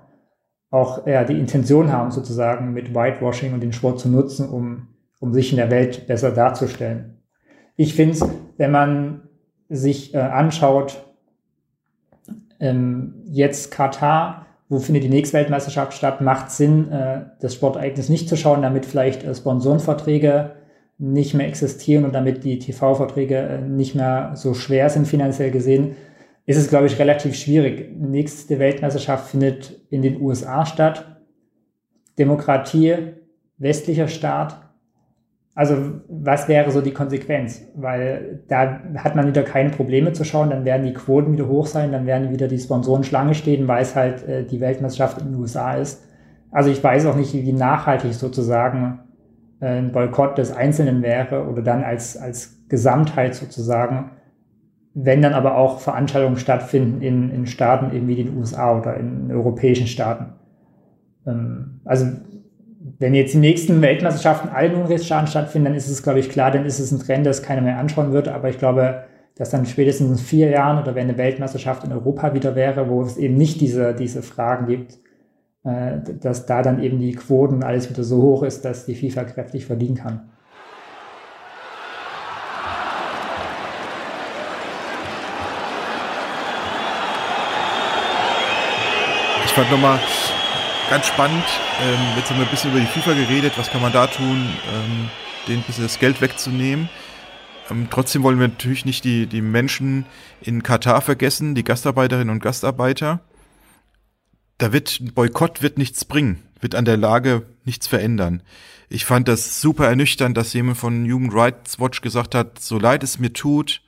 auch 0.71 1.07
ja, 1.07 1.25
die 1.25 1.39
Intention 1.39 1.93
haben, 1.93 2.11
sozusagen 2.11 2.73
mit 2.73 2.95
Whitewashing 2.95 3.53
und 3.53 3.61
den 3.61 3.73
Sport 3.73 4.01
zu 4.01 4.09
nutzen, 4.09 4.49
um, 4.49 4.89
um 5.19 5.33
sich 5.33 5.51
in 5.51 5.57
der 5.57 5.71
Welt 5.71 6.07
besser 6.07 6.31
darzustellen. 6.31 7.19
Ich 7.77 7.95
finde 7.95 8.15
es, 8.15 8.25
wenn 8.57 8.71
man 8.71 9.23
sich 9.69 10.15
äh, 10.15 10.19
anschaut, 10.19 11.05
ähm, 12.61 13.15
jetzt 13.27 13.71
Katar, 13.71 14.47
wo 14.69 14.79
findet 14.79 15.03
die 15.03 15.09
nächste 15.09 15.39
Weltmeisterschaft 15.39 15.95
statt, 15.95 16.21
macht 16.21 16.51
Sinn, 16.51 16.91
äh, 16.93 17.23
das 17.41 17.55
Sportereignis 17.55 18.09
nicht 18.09 18.29
zu 18.29 18.37
schauen, 18.37 18.63
damit 18.63 18.87
vielleicht 18.87 19.25
äh, 19.25 19.35
Sponsorenverträge 19.35 20.53
nicht 20.99 21.35
mehr 21.35 21.49
existieren 21.49 22.05
und 22.05 22.15
damit 22.15 22.45
die 22.45 22.59
TV-Verträge 22.59 23.37
äh, 23.37 23.61
nicht 23.63 23.95
mehr 23.95 24.33
so 24.35 24.55
schwer 24.55 24.91
sind 24.91 25.09
finanziell 25.09 25.51
gesehen, 25.51 25.97
ist 26.51 26.57
es, 26.57 26.69
glaube 26.69 26.87
ich, 26.87 26.99
relativ 26.99 27.37
schwierig. 27.37 27.97
Nächste 27.97 28.59
Weltmeisterschaft 28.59 29.31
findet 29.31 29.81
in 29.89 30.03
den 30.03 30.21
USA 30.21 30.67
statt. 30.67 31.21
Demokratie, 32.19 32.97
westlicher 33.57 34.09
Staat. 34.09 34.61
Also 35.55 35.77
was 36.09 36.49
wäre 36.49 36.73
so 36.73 36.81
die 36.81 36.93
Konsequenz? 36.93 37.63
Weil 37.77 38.43
da 38.49 38.81
hat 38.97 39.15
man 39.15 39.29
wieder 39.29 39.45
keine 39.45 39.71
Probleme 39.71 40.13
zu 40.13 40.25
schauen, 40.25 40.51
dann 40.51 40.65
werden 40.65 40.85
die 40.85 40.93
Quoten 40.93 41.35
wieder 41.35 41.47
hoch 41.47 41.69
sein, 41.69 41.93
dann 41.93 42.07
werden 42.07 42.31
wieder 42.31 42.49
die 42.49 42.59
Sponsoren 42.59 43.05
Schlange 43.05 43.35
stehen, 43.35 43.69
weil 43.69 43.83
es 43.83 43.95
halt 43.95 44.27
äh, 44.27 44.45
die 44.45 44.61
Weltmeisterschaft 44.61 45.21
in 45.21 45.29
den 45.29 45.41
USA 45.41 45.75
ist. 45.75 46.03
Also 46.51 46.71
ich 46.71 46.83
weiß 46.83 47.07
auch 47.07 47.15
nicht, 47.17 47.33
wie 47.33 47.53
nachhaltig 47.53 48.13
sozusagen 48.13 48.99
ein 49.61 49.93
Boykott 49.93 50.37
des 50.37 50.51
Einzelnen 50.51 51.03
wäre 51.03 51.47
oder 51.47 51.63
dann 51.63 51.85
als, 51.85 52.17
als 52.17 52.59
Gesamtheit 52.69 53.37
sozusagen, 53.37 54.11
wenn 54.95 55.23
dann 55.23 55.35
aber 55.35 55.57
auch 55.57 55.81
Veranstaltungen 55.81 56.37
stattfinden 56.37 57.01
in, 57.01 57.31
in 57.31 57.47
Staaten 57.47 57.95
eben 57.95 58.09
wie 58.09 58.17
den 58.17 58.37
USA 58.37 58.79
oder 58.79 58.97
in 58.97 59.31
europäischen 59.31 59.87
Staaten. 59.87 60.33
Ähm, 61.27 61.81
also 61.85 62.07
wenn 62.99 63.15
jetzt 63.15 63.35
die 63.35 63.39
nächsten 63.39 63.81
Weltmeisterschaften 63.83 64.51
allen 64.51 64.75
UNRWA-Staaten 64.75 65.27
stattfinden, 65.27 65.67
dann 65.67 65.75
ist 65.75 65.89
es, 65.89 66.03
glaube 66.03 66.19
ich, 66.19 66.29
klar, 66.29 66.51
dann 66.51 66.65
ist 66.65 66.81
es 66.81 66.91
ein 66.93 66.99
Trend, 66.99 67.27
das 67.27 67.43
keiner 67.43 67.63
mehr 67.63 67.79
anschauen 67.79 68.13
wird. 68.13 68.29
Aber 68.29 68.49
ich 68.49 68.59
glaube, 68.59 69.05
dass 69.37 69.51
dann 69.51 69.65
spätestens 69.67 70.11
in 70.11 70.25
vier 70.25 70.51
Jahren 70.51 70.83
oder 70.83 70.95
wenn 70.95 71.09
eine 71.09 71.17
Weltmeisterschaft 71.17 71.85
in 71.85 71.93
Europa 71.93 72.35
wieder 72.35 72.55
wäre, 72.57 72.89
wo 72.89 73.03
es 73.03 73.17
eben 73.17 73.37
nicht 73.37 73.61
diese, 73.61 73.95
diese 73.95 74.23
Fragen 74.23 74.67
gibt, 74.67 74.99
äh, 75.65 75.99
dass 76.21 76.47
da 76.47 76.63
dann 76.63 76.83
eben 76.83 76.99
die 76.99 77.13
Quoten 77.13 77.63
alles 77.63 77.89
wieder 77.89 78.03
so 78.03 78.23
hoch 78.23 78.43
ist, 78.43 78.65
dass 78.65 78.87
die 78.87 78.95
FIFA 78.95 79.25
kräftig 79.25 79.67
verdienen 79.67 79.97
kann. 79.97 80.30
Ich 89.51 89.57
fand 89.57 89.71
nochmal 89.71 90.01
ganz 90.89 91.07
spannend, 91.07 91.45
ähm, 91.83 91.99
jetzt 92.17 92.31
haben 92.31 92.39
wir 92.39 92.47
ein 92.47 92.51
bisschen 92.51 92.71
über 92.71 92.81
die 92.81 92.87
FIFA 92.87 93.13
geredet, 93.13 93.53
was 93.57 93.71
kann 93.71 93.83
man 93.83 93.93
da 93.93 94.07
tun, 94.07 94.49
ähm, 94.73 95.11
denen 95.47 95.59
ein 95.59 95.65
bisschen 95.65 95.85
das 95.85 95.99
Geld 95.99 96.21
wegzunehmen. 96.21 96.89
Ähm, 97.71 97.89
trotzdem 97.91 98.23
wollen 98.23 98.41
wir 98.41 98.49
natürlich 98.49 98.85
nicht 98.85 99.05
die, 99.05 99.27
die 99.27 99.43
Menschen 99.43 100.07
in 100.41 100.63
Katar 100.63 101.03
vergessen, 101.03 101.55
die 101.55 101.65
Gastarbeiterinnen 101.65 102.31
und 102.31 102.41
Gastarbeiter 102.41 103.21
da 104.61 104.73
wird 104.75 105.01
ein 105.01 105.15
Boykott 105.15 105.63
wird 105.63 105.79
nichts 105.79 106.05
bringen, 106.05 106.43
wird 106.61 106.75
an 106.75 106.85
der 106.85 106.99
Lage 106.99 107.47
nichts 107.65 107.87
verändern. 107.87 108.43
Ich 108.91 109.07
fand 109.07 109.27
das 109.27 109.61
super 109.61 109.89
ernüchternd, 109.89 110.37
dass 110.37 110.53
jemand 110.53 110.77
von 110.77 111.11
Human 111.11 111.31
Rights 111.31 111.81
Watch 111.81 112.03
gesagt 112.03 112.35
hat, 112.35 112.61
so 112.61 112.79
leid 112.79 113.03
es 113.03 113.19
mir 113.19 113.33
tut, 113.33 113.81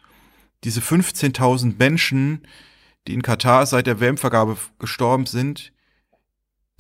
diese 0.65 0.81
15.000 0.81 1.75
Menschen, 1.79 2.47
die 3.07 3.15
in 3.15 3.23
Katar 3.23 3.67
seit 3.67 3.87
der 3.87 4.01
WM-Vergabe 4.01 4.57
gestorben 4.79 5.27
sind, 5.27 5.73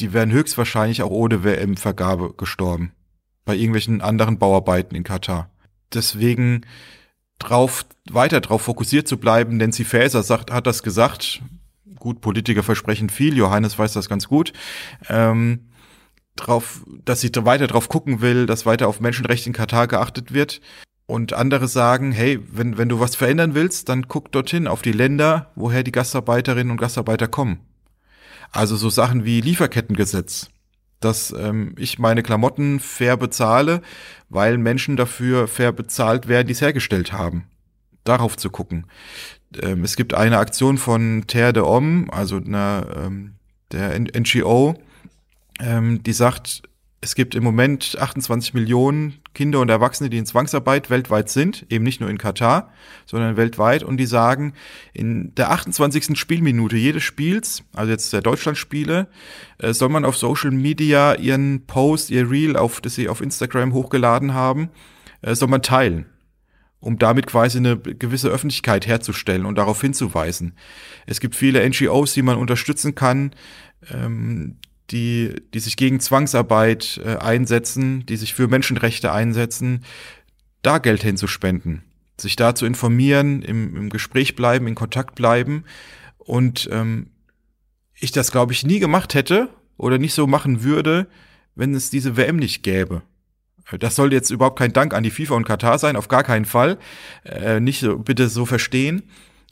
die 0.01 0.13
wären 0.13 0.33
höchstwahrscheinlich 0.33 1.03
auch 1.03 1.11
ohne 1.11 1.45
WM-Vergabe 1.45 2.35
gestorben. 2.37 2.93
Bei 3.45 3.55
irgendwelchen 3.55 4.01
anderen 4.01 4.39
Bauarbeiten 4.39 4.95
in 4.95 5.05
Katar. 5.05 5.51
Deswegen 5.93 6.65
drauf, 7.39 7.85
weiter 8.09 8.41
drauf 8.41 8.63
fokussiert 8.63 9.09
zu 9.09 9.19
bleiben, 9.19 9.57
Nancy 9.57 9.85
Faeser 9.85 10.23
sagt, 10.23 10.51
hat 10.53 10.67
das 10.67 10.83
gesagt, 10.83 11.43
gut, 11.97 12.21
Politiker 12.21 12.63
versprechen 12.63 13.11
viel, 13.11 13.37
Johannes 13.37 13.79
weiß 13.79 13.93
das 13.93 14.09
ganz 14.09 14.29
gut, 14.29 14.53
ähm, 15.09 15.71
drauf, 16.37 16.85
dass 17.05 17.21
sie 17.21 17.31
weiter 17.35 17.67
drauf 17.67 17.89
gucken 17.89 18.21
will, 18.21 18.47
dass 18.47 18.65
weiter 18.67 18.89
auf 18.89 19.01
Menschenrechte 19.01 19.49
in 19.49 19.53
Katar 19.53 19.87
geachtet 19.87 20.33
wird. 20.33 20.61
Und 21.13 21.35
andere 21.35 21.69
sagen, 21.69 22.11
hey, 22.11 22.41
wenn, 22.51 22.79
wenn 22.79 22.89
du 22.89 22.99
was 22.99 23.17
verändern 23.17 23.55
willst, 23.55 23.91
dann 23.91 24.09
guck 24.09 24.33
dorthin 24.33 24.67
auf 24.67 24.81
die 24.81 24.93
Länder, 24.93 25.51
woher 25.57 25.83
die 25.83 25.93
Gastarbeiterinnen 25.93 26.71
und 26.71 26.79
Gastarbeiter 26.79 27.29
kommen. 27.29 27.61
Also 28.51 28.77
so 28.77 28.89
Sachen 28.89 29.27
wie 29.27 29.43
Lieferkettengesetz, 29.43 30.49
dass 31.01 31.31
ähm, 31.39 31.75
ich 31.77 31.99
meine 31.99 32.23
Klamotten 32.23 32.81
fair 32.81 33.19
bezahle, 33.19 33.83
weil 34.31 34.57
Menschen 34.57 34.97
dafür 34.97 35.49
fair 35.49 35.73
bezahlt 35.73 36.29
werden, 36.29 36.47
die 36.47 36.55
es 36.55 36.63
hergestellt 36.63 37.13
haben. 37.13 37.45
Darauf 38.05 38.39
zu 38.39 38.49
gucken 38.49 38.87
ähm, 39.63 39.85
es 39.85 39.97
gibt 39.97 40.15
eine 40.15 40.39
Aktion 40.39 40.79
von 40.79 41.25
Terre 41.27 41.53
de 41.53 41.63
Homme, 41.63 42.07
also 42.11 42.37
einer, 42.37 42.87
ähm, 42.97 43.35
der 43.71 44.01
NGO, 44.01 44.77
ähm, 45.61 46.03
die 46.03 46.15
sagt, 46.15 46.63
es 47.05 47.17
gibt 47.17 47.35
im 47.35 47.43
Moment 47.43 47.97
28 47.99 48.55
Millionen 48.55 49.15
Kinder 49.35 49.59
und 49.59 49.69
Erwachsene, 49.69 50.09
die 50.09 50.19
in 50.19 50.25
Zwangsarbeit 50.25 50.89
weltweit 50.89 51.29
sind, 51.29 51.67
eben 51.69 51.83
nicht 51.83 52.01
nur 52.01 52.09
in 52.09 52.17
Katar, 52.17 52.71
sondern 53.07 53.37
weltweit. 53.37 53.83
Und 53.83 53.97
die 53.97 54.07
sagen, 54.07 54.55
in 54.93 55.35
der 55.35 55.51
28. 55.51 56.17
Spielminute 56.17 56.77
jedes 56.77 57.03
Spiels, 57.03 57.65
also 57.75 57.91
jetzt 57.91 58.13
der 58.13 58.23
Deutschlandspiele, 58.23 59.09
äh, 59.59 59.73
soll 59.73 59.89
man 59.89 60.05
auf 60.05 60.17
Social 60.17 60.53
Media 60.53 61.15
ihren 61.15 61.67
Post, 61.67 62.11
ihr 62.11 62.31
Reel, 62.31 62.57
auf, 62.57 62.81
das 62.81 62.95
sie 62.95 63.09
auf 63.09 63.21
Instagram 63.21 63.73
hochgeladen 63.73 64.33
haben, 64.33 64.71
äh, 65.23 65.35
soll 65.35 65.49
man 65.49 65.63
teilen 65.63 66.07
um 66.79 66.99
damit 66.99 67.29
quasi 67.29 67.59
eine 67.59 67.79
gewisse 67.79 68.29
Öffentlichkeit 68.29 68.89
herzustellen 68.89 69.47
und 69.47 69.55
darauf 69.55 69.81
hinzuweisen. 69.81 70.55
Es 71.07 71.21
gibt 71.21 71.37
viele 71.37 71.65
NGOs, 71.65 72.13
die 72.13 72.23
man 72.23 72.37
unterstützen 72.39 72.97
kann, 72.97 73.31
ähm, 73.89 74.57
die, 74.91 75.35
die 75.55 75.61
sich 75.61 75.77
gegen 75.77 76.01
Zwangsarbeit 76.01 77.01
äh, 77.05 77.17
einsetzen, 77.17 78.05
die 78.07 78.17
sich 78.17 78.35
für 78.35 78.49
Menschenrechte 78.49 79.13
einsetzen, 79.13 79.85
da 80.63 80.79
Geld 80.79 81.03
hinzuspenden, 81.03 81.83
sich 82.19 82.37
da 82.37 82.55
zu 82.55 82.67
informieren, 82.67 83.43
im, 83.43 83.77
im 83.77 83.91
Gespräch 83.91 84.37
bleiben, 84.37 84.67
in 84.67 84.75
Kontakt 84.75 85.15
bleiben. 85.15 85.65
Und 86.19 86.69
ähm, 86.73 87.09
ich 87.95 88.13
das, 88.13 88.33
glaube 88.33 88.53
ich, 88.53 88.65
nie 88.65 88.79
gemacht 88.79 89.15
hätte 89.15 89.49
oder 89.77 89.99
nicht 89.99 90.15
so 90.15 90.27
machen 90.27 90.63
würde, 90.63 91.07
wenn 91.55 91.75
es 91.75 91.91
diese 91.91 92.17
WM 92.17 92.37
nicht 92.37 92.63
gäbe. 92.63 93.03
Das 93.79 93.97
soll 93.97 94.13
jetzt 94.13 94.31
überhaupt 94.31 94.59
kein 94.59 94.73
Dank 94.73 94.93
an 94.93 95.03
die 95.03 95.11
FIFA 95.11 95.35
und 95.35 95.47
Katar 95.47 95.79
sein, 95.79 95.97
auf 95.97 96.09
gar 96.09 96.25
keinen 96.25 96.45
Fall. 96.45 96.79
Äh, 97.25 97.61
nicht 97.61 97.81
so, 97.81 97.99
bitte 97.99 98.29
so 98.29 98.45
verstehen. 98.45 99.05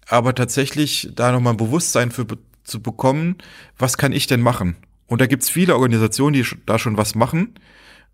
Aber 0.06 0.34
tatsächlich 0.34 1.10
da 1.14 1.30
nochmal 1.32 1.54
ein 1.54 1.58
Bewusstsein 1.58 2.10
für 2.10 2.26
zu 2.64 2.82
bekommen, 2.82 3.36
was 3.78 3.98
kann 3.98 4.12
ich 4.12 4.26
denn 4.26 4.40
machen? 4.40 4.76
Und 5.10 5.20
da 5.20 5.26
gibt's 5.26 5.50
viele 5.50 5.74
Organisationen, 5.74 6.34
die 6.34 6.46
da 6.66 6.78
schon 6.78 6.96
was 6.96 7.16
machen 7.16 7.54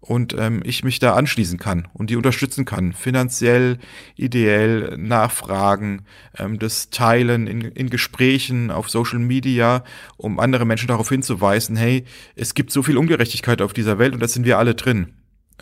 und 0.00 0.34
ähm, 0.38 0.62
ich 0.64 0.82
mich 0.82 0.98
da 0.98 1.12
anschließen 1.12 1.58
kann 1.58 1.88
und 1.92 2.08
die 2.08 2.16
unterstützen 2.16 2.64
kann, 2.64 2.94
finanziell, 2.94 3.76
ideell, 4.14 4.96
nachfragen, 4.96 6.06
ähm, 6.38 6.58
das 6.58 6.88
Teilen 6.88 7.48
in, 7.48 7.60
in 7.60 7.90
Gesprächen 7.90 8.70
auf 8.70 8.88
Social 8.88 9.18
Media, 9.18 9.84
um 10.16 10.40
andere 10.40 10.64
Menschen 10.64 10.88
darauf 10.88 11.10
hinzuweisen, 11.10 11.76
hey, 11.76 12.04
es 12.34 12.54
gibt 12.54 12.72
so 12.72 12.82
viel 12.82 12.96
Ungerechtigkeit 12.96 13.60
auf 13.60 13.74
dieser 13.74 13.98
Welt 13.98 14.14
und 14.14 14.20
da 14.20 14.28
sind 14.28 14.46
wir 14.46 14.56
alle 14.56 14.74
drin. 14.74 15.15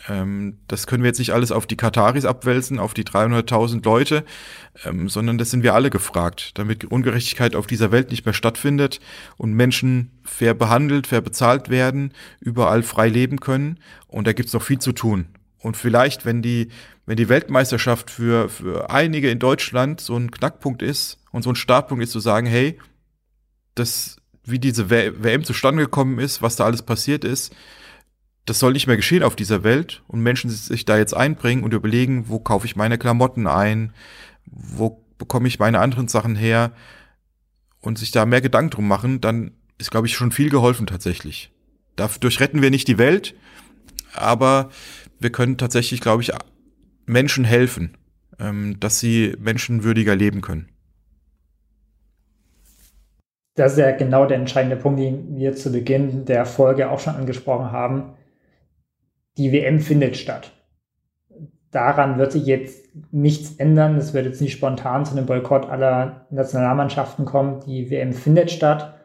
Ähm, 0.09 0.57
das 0.67 0.87
können 0.87 1.03
wir 1.03 1.09
jetzt 1.09 1.19
nicht 1.19 1.33
alles 1.33 1.51
auf 1.51 1.67
die 1.67 1.77
Kataris 1.77 2.25
abwälzen, 2.25 2.79
auf 2.79 2.93
die 2.93 3.03
300.000 3.03 3.83
Leute, 3.83 4.25
ähm, 4.83 5.09
sondern 5.09 5.37
das 5.37 5.51
sind 5.51 5.63
wir 5.63 5.73
alle 5.73 5.89
gefragt, 5.89 6.51
damit 6.55 6.85
Ungerechtigkeit 6.85 7.55
auf 7.55 7.67
dieser 7.67 7.91
Welt 7.91 8.11
nicht 8.11 8.25
mehr 8.25 8.33
stattfindet 8.33 8.99
und 9.37 9.53
Menschen 9.53 10.11
fair 10.23 10.53
behandelt, 10.53 11.07
fair 11.07 11.21
bezahlt 11.21 11.69
werden, 11.69 12.13
überall 12.39 12.83
frei 12.83 13.07
leben 13.07 13.39
können. 13.39 13.79
Und 14.07 14.27
da 14.27 14.33
gibt's 14.33 14.53
noch 14.53 14.63
viel 14.63 14.79
zu 14.79 14.91
tun. 14.91 15.27
Und 15.59 15.77
vielleicht, 15.77 16.25
wenn 16.25 16.41
die, 16.41 16.69
wenn 17.05 17.17
die 17.17 17.29
Weltmeisterschaft 17.29 18.11
für, 18.11 18.49
für 18.49 18.89
einige 18.89 19.29
in 19.29 19.39
Deutschland 19.39 20.01
so 20.01 20.15
ein 20.15 20.29
Knackpunkt 20.29 20.81
ist 20.81 21.17
und 21.31 21.43
so 21.43 21.49
ein 21.49 21.55
Startpunkt 21.55 22.03
ist, 22.03 22.11
zu 22.11 22.19
sagen, 22.19 22.45
hey, 22.45 22.77
das, 23.73 24.17
wie 24.43 24.59
diese 24.59 24.89
WM 24.89 25.43
zustande 25.43 25.83
gekommen 25.83 26.19
ist, 26.19 26.41
was 26.41 26.55
da 26.55 26.65
alles 26.65 26.83
passiert 26.83 27.23
ist, 27.23 27.53
das 28.45 28.59
soll 28.59 28.73
nicht 28.73 28.87
mehr 28.87 28.95
geschehen 28.95 29.23
auf 29.23 29.35
dieser 29.35 29.63
Welt 29.63 30.03
und 30.07 30.21
Menschen 30.21 30.49
sich 30.49 30.85
da 30.85 30.97
jetzt 30.97 31.15
einbringen 31.15 31.63
und 31.63 31.73
überlegen, 31.73 32.29
wo 32.29 32.39
kaufe 32.39 32.67
ich 32.67 32.75
meine 32.75 32.97
Klamotten 32.97 33.47
ein, 33.47 33.93
wo 34.45 35.03
bekomme 35.17 35.47
ich 35.47 35.59
meine 35.59 35.79
anderen 35.79 36.07
Sachen 36.07 36.35
her 36.35 36.71
und 37.81 37.97
sich 37.97 38.11
da 38.11 38.25
mehr 38.25 38.41
Gedanken 38.41 38.69
drum 38.69 38.87
machen, 38.87 39.19
dann 39.19 39.51
ist, 39.77 39.91
glaube 39.91 40.07
ich, 40.07 40.15
schon 40.15 40.31
viel 40.31 40.49
geholfen 40.49 40.85
tatsächlich. 40.85 41.51
Dadurch 41.95 42.39
retten 42.39 42.61
wir 42.61 42.69
nicht 42.69 42.87
die 42.87 42.97
Welt, 42.97 43.35
aber 44.13 44.69
wir 45.19 45.31
können 45.31 45.57
tatsächlich, 45.57 46.01
glaube 46.01 46.21
ich, 46.21 46.31
Menschen 47.05 47.45
helfen, 47.45 47.97
ähm, 48.39 48.79
dass 48.79 48.99
sie 48.99 49.35
menschenwürdiger 49.39 50.15
leben 50.15 50.41
können. 50.41 50.69
Das 53.55 53.73
ist 53.73 53.79
ja 53.79 53.91
genau 53.91 54.25
der 54.25 54.37
entscheidende 54.37 54.75
Punkt, 54.75 54.99
den 54.99 55.37
wir 55.37 55.55
zu 55.55 55.71
Beginn 55.71 56.25
der 56.25 56.45
Folge 56.45 56.91
auch 56.91 56.99
schon 56.99 57.15
angesprochen 57.15 57.71
haben 57.71 58.13
die 59.37 59.51
WM 59.51 59.79
findet 59.79 60.17
statt. 60.17 60.51
Daran 61.71 62.17
wird 62.17 62.31
sich 62.31 62.45
jetzt 62.45 62.87
nichts 63.11 63.57
ändern. 63.57 63.97
Es 63.97 64.13
wird 64.13 64.25
jetzt 64.25 64.41
nicht 64.41 64.53
spontan 64.53 65.05
zu 65.05 65.11
einem 65.11 65.25
Boykott 65.25 65.69
aller 65.69 66.25
Nationalmannschaften 66.29 67.25
kommen. 67.25 67.59
Die 67.67 67.89
WM 67.89 68.13
findet 68.13 68.49
statt. 68.49 68.95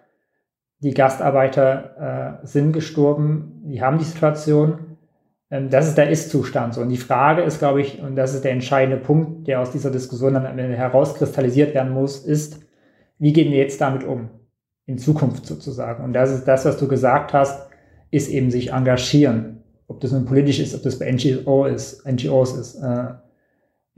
Die 0.79 0.95
Gastarbeiter 0.95 2.39
äh, 2.43 2.47
sind 2.47 2.73
gestorben. 2.73 3.63
Die 3.65 3.83
haben 3.83 3.99
die 3.99 4.05
Situation. 4.05 4.99
Ähm, 5.51 5.69
das 5.69 5.89
ist 5.89 5.99
der 5.99 6.11
Ist-Zustand. 6.11 6.75
So. 6.75 6.83
Und 6.83 6.91
die 6.91 6.97
Frage 6.97 7.43
ist, 7.43 7.59
glaube 7.59 7.81
ich, 7.81 8.01
und 8.01 8.15
das 8.15 8.35
ist 8.35 8.45
der 8.45 8.53
entscheidende 8.53 9.03
Punkt, 9.03 9.49
der 9.49 9.61
aus 9.61 9.73
dieser 9.73 9.91
Diskussion 9.91 10.35
dann 10.35 10.47
herauskristallisiert 10.57 11.75
werden 11.75 11.93
muss, 11.93 12.25
ist, 12.25 12.63
wie 13.19 13.33
gehen 13.33 13.51
wir 13.51 13.59
jetzt 13.59 13.81
damit 13.81 14.05
um? 14.05 14.31
In 14.87 14.97
Zukunft 14.97 15.45
sozusagen. 15.45 16.05
Und 16.05 16.13
das 16.13 16.31
ist 16.31 16.45
das, 16.45 16.65
was 16.65 16.79
du 16.79 16.87
gesagt 16.87 17.33
hast, 17.33 17.69
ist 18.13 18.29
eben 18.29 18.51
sich 18.51 18.73
engagieren 18.73 19.60
ob 19.91 19.99
das 20.01 20.13
nun 20.13 20.25
politisch 20.25 20.61
ist, 20.61 20.73
ob 20.77 20.85
das 20.85 21.01
bei 21.01 21.11
NGO 21.11 21.65
ist, 21.65 22.07
NGOs 22.07 22.57
ist, 22.57 22.77
äh, 22.77 23.07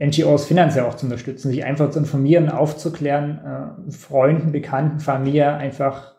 NGOs 0.03 0.45
finanziell 0.45 0.85
auch 0.85 0.95
zu 0.95 1.05
unterstützen, 1.05 1.51
sich 1.51 1.63
einfach 1.63 1.91
zu 1.91 1.99
informieren, 1.99 2.49
aufzuklären, 2.49 3.85
äh, 3.87 3.91
Freunden, 3.91 4.51
Bekannten, 4.51 4.99
Familie 4.99 5.53
einfach 5.53 6.15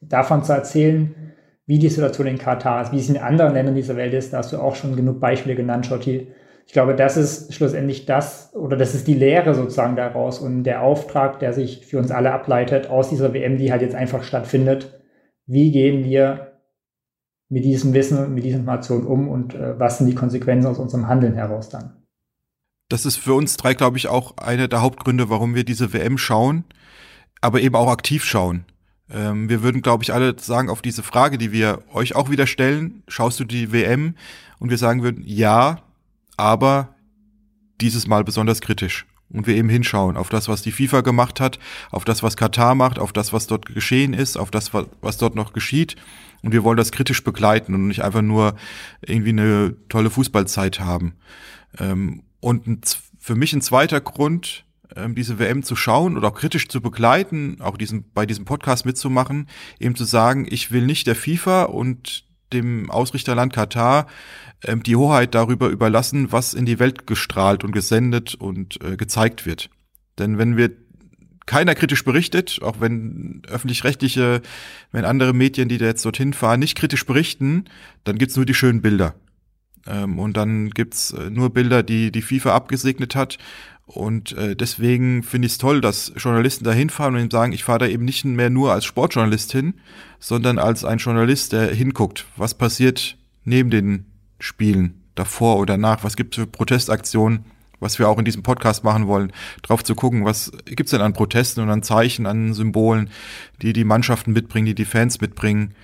davon 0.00 0.42
zu 0.44 0.54
erzählen, 0.54 1.14
wie 1.66 1.78
die 1.78 1.90
Situation 1.90 2.26
in 2.26 2.38
Katar 2.38 2.80
ist, 2.80 2.90
wie 2.92 2.98
es 2.98 3.10
in 3.10 3.18
anderen 3.18 3.52
Ländern 3.52 3.74
dieser 3.74 3.96
Welt 3.96 4.14
ist. 4.14 4.32
Da 4.32 4.38
hast 4.38 4.50
du 4.52 4.56
auch 4.56 4.74
schon 4.74 4.96
genug 4.96 5.20
Beispiele 5.20 5.56
genannt, 5.56 5.84
Schotti. 5.84 6.28
Ich 6.66 6.72
glaube, 6.72 6.96
das 6.96 7.18
ist 7.18 7.52
schlussendlich 7.52 8.06
das, 8.06 8.54
oder 8.56 8.78
das 8.78 8.94
ist 8.94 9.06
die 9.06 9.14
Lehre 9.14 9.54
sozusagen 9.54 9.94
daraus 9.94 10.38
und 10.38 10.64
der 10.64 10.80
Auftrag, 10.82 11.38
der 11.40 11.52
sich 11.52 11.84
für 11.84 11.98
uns 11.98 12.10
alle 12.10 12.32
ableitet 12.32 12.88
aus 12.88 13.10
dieser 13.10 13.34
WM, 13.34 13.58
die 13.58 13.70
halt 13.72 13.82
jetzt 13.82 13.94
einfach 13.94 14.22
stattfindet. 14.22 14.98
Wie 15.46 15.70
gehen 15.70 16.02
wir 16.02 16.49
mit 17.50 17.64
diesem 17.64 17.92
Wissen 17.92 18.16
und 18.16 18.32
mit 18.32 18.44
dieser 18.44 18.58
Information 18.58 19.04
um 19.04 19.28
und 19.28 19.54
äh, 19.54 19.78
was 19.78 19.98
sind 19.98 20.06
die 20.06 20.14
Konsequenzen 20.14 20.68
aus 20.68 20.78
unserem 20.78 21.08
Handeln 21.08 21.34
heraus 21.34 21.68
dann? 21.68 21.96
Das 22.88 23.04
ist 23.04 23.16
für 23.16 23.34
uns 23.34 23.56
drei, 23.56 23.74
glaube 23.74 23.98
ich, 23.98 24.08
auch 24.08 24.36
einer 24.38 24.68
der 24.68 24.80
Hauptgründe, 24.80 25.28
warum 25.28 25.54
wir 25.54 25.64
diese 25.64 25.92
WM 25.92 26.16
schauen, 26.16 26.64
aber 27.40 27.60
eben 27.60 27.74
auch 27.74 27.90
aktiv 27.90 28.24
schauen. 28.24 28.64
Ähm, 29.12 29.48
wir 29.48 29.62
würden, 29.62 29.82
glaube 29.82 30.04
ich, 30.04 30.12
alle 30.12 30.36
sagen, 30.38 30.70
auf 30.70 30.80
diese 30.80 31.02
Frage, 31.02 31.38
die 31.38 31.52
wir 31.52 31.80
euch 31.92 32.14
auch 32.14 32.30
wieder 32.30 32.46
stellen, 32.46 33.02
schaust 33.08 33.40
du 33.40 33.44
die 33.44 33.72
WM? 33.72 34.14
Und 34.58 34.70
wir 34.70 34.78
sagen 34.78 35.02
würden, 35.02 35.22
ja, 35.26 35.82
aber 36.36 36.94
dieses 37.80 38.06
Mal 38.06 38.24
besonders 38.24 38.60
kritisch. 38.60 39.06
Und 39.32 39.46
wir 39.46 39.54
eben 39.54 39.68
hinschauen 39.68 40.16
auf 40.16 40.28
das, 40.28 40.48
was 40.48 40.62
die 40.62 40.72
FIFA 40.72 41.02
gemacht 41.02 41.40
hat, 41.40 41.58
auf 41.90 42.04
das, 42.04 42.22
was 42.22 42.36
Katar 42.36 42.74
macht, 42.74 42.98
auf 42.98 43.12
das, 43.12 43.32
was 43.32 43.46
dort 43.46 43.66
geschehen 43.66 44.12
ist, 44.12 44.36
auf 44.36 44.50
das, 44.50 44.72
was 44.74 45.16
dort 45.18 45.36
noch 45.36 45.52
geschieht. 45.52 45.96
Und 46.42 46.52
wir 46.52 46.64
wollen 46.64 46.76
das 46.76 46.90
kritisch 46.90 47.22
begleiten 47.22 47.74
und 47.74 47.86
nicht 47.86 48.02
einfach 48.02 48.22
nur 48.22 48.56
irgendwie 49.02 49.30
eine 49.30 49.76
tolle 49.88 50.10
Fußballzeit 50.10 50.80
haben. 50.80 51.14
Ähm, 51.78 52.22
und 52.40 52.98
für 53.18 53.36
mich 53.36 53.52
ein 53.52 53.60
zweiter 53.60 54.00
Grund, 54.00 54.64
ähm, 54.96 55.14
diese 55.14 55.38
WM 55.38 55.62
zu 55.62 55.76
schauen 55.76 56.16
oder 56.16 56.28
auch 56.28 56.34
kritisch 56.34 56.68
zu 56.68 56.80
begleiten, 56.80 57.58
auch 57.60 57.76
diesen, 57.76 58.10
bei 58.12 58.26
diesem 58.26 58.44
Podcast 58.44 58.86
mitzumachen, 58.86 59.48
eben 59.78 59.94
zu 59.94 60.04
sagen, 60.04 60.46
ich 60.50 60.72
will 60.72 60.86
nicht 60.86 61.06
der 61.06 61.14
FIFA 61.14 61.64
und 61.64 62.24
dem 62.52 62.90
Ausrichterland 62.90 63.52
Katar 63.52 64.06
ähm, 64.64 64.82
die 64.82 64.96
Hoheit 64.96 65.34
darüber 65.34 65.68
überlassen, 65.68 66.32
was 66.32 66.54
in 66.54 66.66
die 66.66 66.78
Welt 66.78 67.06
gestrahlt 67.06 67.64
und 67.64 67.72
gesendet 67.72 68.34
und 68.34 68.82
äh, 68.84 68.96
gezeigt 68.96 69.46
wird. 69.46 69.70
Denn 70.18 70.38
wenn 70.38 70.56
wir 70.56 70.70
keiner 71.46 71.74
kritisch 71.74 72.04
berichtet, 72.04 72.60
auch 72.62 72.80
wenn 72.80 73.42
öffentlich-rechtliche, 73.48 74.42
wenn 74.92 75.04
andere 75.04 75.32
Medien, 75.32 75.68
die 75.68 75.78
da 75.78 75.86
jetzt 75.86 76.04
dorthin 76.04 76.32
fahren, 76.32 76.60
nicht 76.60 76.76
kritisch 76.76 77.06
berichten, 77.06 77.64
dann 78.04 78.18
gibt's 78.18 78.36
nur 78.36 78.44
die 78.44 78.54
schönen 78.54 78.82
Bilder. 78.82 79.14
Ähm, 79.86 80.18
und 80.18 80.36
dann 80.36 80.70
gibt's 80.70 81.12
äh, 81.12 81.30
nur 81.30 81.50
Bilder, 81.50 81.82
die 81.82 82.12
die 82.12 82.22
FIFA 82.22 82.54
abgesegnet 82.54 83.16
hat. 83.16 83.38
Und 83.92 84.38
äh, 84.38 84.54
deswegen 84.54 85.24
finde 85.24 85.46
ich 85.46 85.52
es 85.52 85.58
toll, 85.58 85.80
dass 85.80 86.12
Journalisten 86.16 86.62
da 86.62 86.72
hinfahren 86.72 87.16
und 87.16 87.32
sagen, 87.32 87.52
ich 87.52 87.64
fahre 87.64 87.80
da 87.80 87.86
eben 87.86 88.04
nicht 88.04 88.24
mehr 88.24 88.48
nur 88.48 88.72
als 88.72 88.84
Sportjournalist 88.84 89.50
hin, 89.50 89.74
sondern 90.20 90.60
als 90.60 90.84
ein 90.84 90.98
Journalist, 90.98 91.52
der 91.52 91.74
hinguckt, 91.74 92.24
was 92.36 92.54
passiert 92.54 93.16
neben 93.44 93.68
den 93.68 94.06
Spielen, 94.38 95.02
davor 95.16 95.58
oder 95.58 95.76
nach, 95.76 96.04
was 96.04 96.14
gibt 96.14 96.34
es 96.34 96.40
für 96.40 96.46
Protestaktionen, 96.46 97.46
was 97.80 97.98
wir 97.98 98.08
auch 98.08 98.18
in 98.18 98.24
diesem 98.24 98.44
Podcast 98.44 98.84
machen 98.84 99.08
wollen, 99.08 99.32
drauf 99.62 99.82
zu 99.82 99.96
gucken, 99.96 100.24
was 100.24 100.52
gibt's 100.66 100.92
denn 100.92 101.00
an 101.00 101.12
Protesten 101.12 101.60
und 101.60 101.70
an 101.70 101.82
Zeichen, 101.82 102.26
an 102.26 102.54
Symbolen, 102.54 103.10
die 103.60 103.72
die 103.72 103.84
Mannschaften 103.84 104.32
mitbringen, 104.32 104.66
die 104.66 104.76
die 104.76 104.84
Fans 104.84 105.20
mitbringen. 105.20 105.74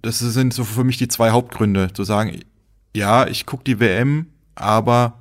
Das 0.00 0.18
sind 0.18 0.54
so 0.54 0.64
für 0.64 0.84
mich 0.84 0.96
die 0.96 1.08
zwei 1.08 1.30
Hauptgründe, 1.30 1.92
zu 1.92 2.04
sagen, 2.04 2.40
ja, 2.96 3.26
ich 3.26 3.44
gucke 3.44 3.64
die 3.64 3.80
WM, 3.80 4.28
aber 4.54 5.18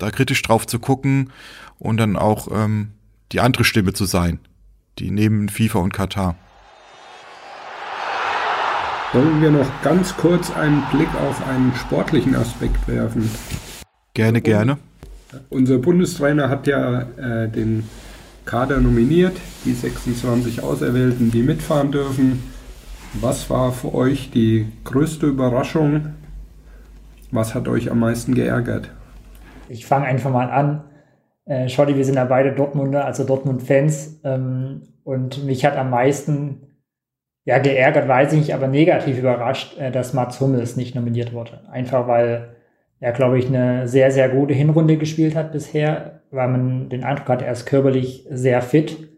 da 0.00 0.10
kritisch 0.10 0.42
drauf 0.42 0.66
zu 0.66 0.78
gucken 0.78 1.30
und 1.78 1.98
dann 1.98 2.16
auch 2.16 2.48
ähm, 2.52 2.88
die 3.32 3.40
andere 3.40 3.64
Stimme 3.64 3.92
zu 3.92 4.04
sein, 4.04 4.40
die 4.98 5.10
neben 5.10 5.48
FIFA 5.48 5.78
und 5.78 5.92
Katar. 5.92 6.36
Wollen 9.12 9.42
wir 9.42 9.50
noch 9.50 9.68
ganz 9.82 10.16
kurz 10.16 10.50
einen 10.52 10.82
Blick 10.92 11.12
auf 11.16 11.46
einen 11.46 11.74
sportlichen 11.74 12.36
Aspekt 12.36 12.86
werfen? 12.86 13.28
Gerne, 14.14 14.40
gerne. 14.40 14.78
Unser 15.48 15.78
Bundestrainer 15.78 16.48
hat 16.48 16.66
ja 16.66 17.02
äh, 17.16 17.48
den 17.48 17.88
Kader 18.44 18.80
nominiert, 18.80 19.36
die 19.64 19.72
26 19.72 20.62
Auserwählten, 20.62 21.30
die 21.30 21.42
mitfahren 21.42 21.92
dürfen. 21.92 22.42
Was 23.14 23.50
war 23.50 23.72
für 23.72 23.94
euch 23.94 24.30
die 24.30 24.66
größte 24.84 25.26
Überraschung? 25.26 26.14
Was 27.32 27.54
hat 27.54 27.68
euch 27.68 27.90
am 27.90 28.00
meisten 28.00 28.34
geärgert? 28.34 28.90
Ich 29.70 29.86
fange 29.86 30.06
einfach 30.06 30.30
mal 30.30 30.50
an. 30.50 30.84
Äh, 31.46 31.68
Schotti, 31.68 31.96
wir 31.96 32.04
sind 32.04 32.16
ja 32.16 32.24
beide 32.24 32.52
Dortmunder, 32.52 33.04
also 33.04 33.24
Dortmund-Fans. 33.24 34.20
Ähm, 34.24 34.82
und 35.04 35.44
mich 35.44 35.64
hat 35.64 35.76
am 35.76 35.90
meisten 35.90 36.70
ja, 37.44 37.58
geärgert 37.58 38.06
weiß 38.06 38.32
ich 38.32 38.38
nicht, 38.40 38.54
aber 38.54 38.68
negativ 38.68 39.18
überrascht, 39.18 39.78
äh, 39.78 39.90
dass 39.90 40.12
Mats 40.12 40.40
Hummels 40.40 40.76
nicht 40.76 40.94
nominiert 40.94 41.32
wurde. 41.32 41.62
Einfach 41.70 42.06
weil 42.06 42.56
er, 43.00 43.12
glaube 43.12 43.38
ich, 43.38 43.46
eine 43.46 43.88
sehr, 43.88 44.10
sehr 44.10 44.28
gute 44.28 44.52
Hinrunde 44.52 44.98
gespielt 44.98 45.34
hat 45.34 45.52
bisher, 45.52 46.20
weil 46.30 46.48
man 46.48 46.90
den 46.90 47.02
Eindruck 47.02 47.28
hat, 47.28 47.42
er 47.42 47.52
ist 47.52 47.66
körperlich 47.66 48.26
sehr 48.30 48.60
fit, 48.60 49.08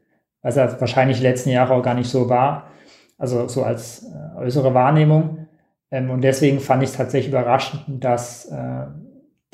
was 0.41 0.57
er 0.57 0.81
wahrscheinlich 0.81 1.19
die 1.19 1.25
letzten 1.25 1.51
Jahre 1.51 1.75
auch 1.75 1.83
gar 1.83 1.95
nicht 1.95 2.09
so 2.09 2.29
war. 2.29 2.71
Also 3.19 3.49
so 3.49 3.65
als 3.65 4.05
äh, 4.05 4.39
äußere 4.39 4.73
Wahrnehmung. 4.73 5.49
Ähm, 5.91 6.11
und 6.11 6.23
deswegen 6.23 6.61
fand 6.61 6.83
ich 6.83 6.91
es 6.91 6.97
tatsächlich 6.97 7.33
überraschend, 7.33 7.83
dass 8.03 8.47
äh, 8.47 8.87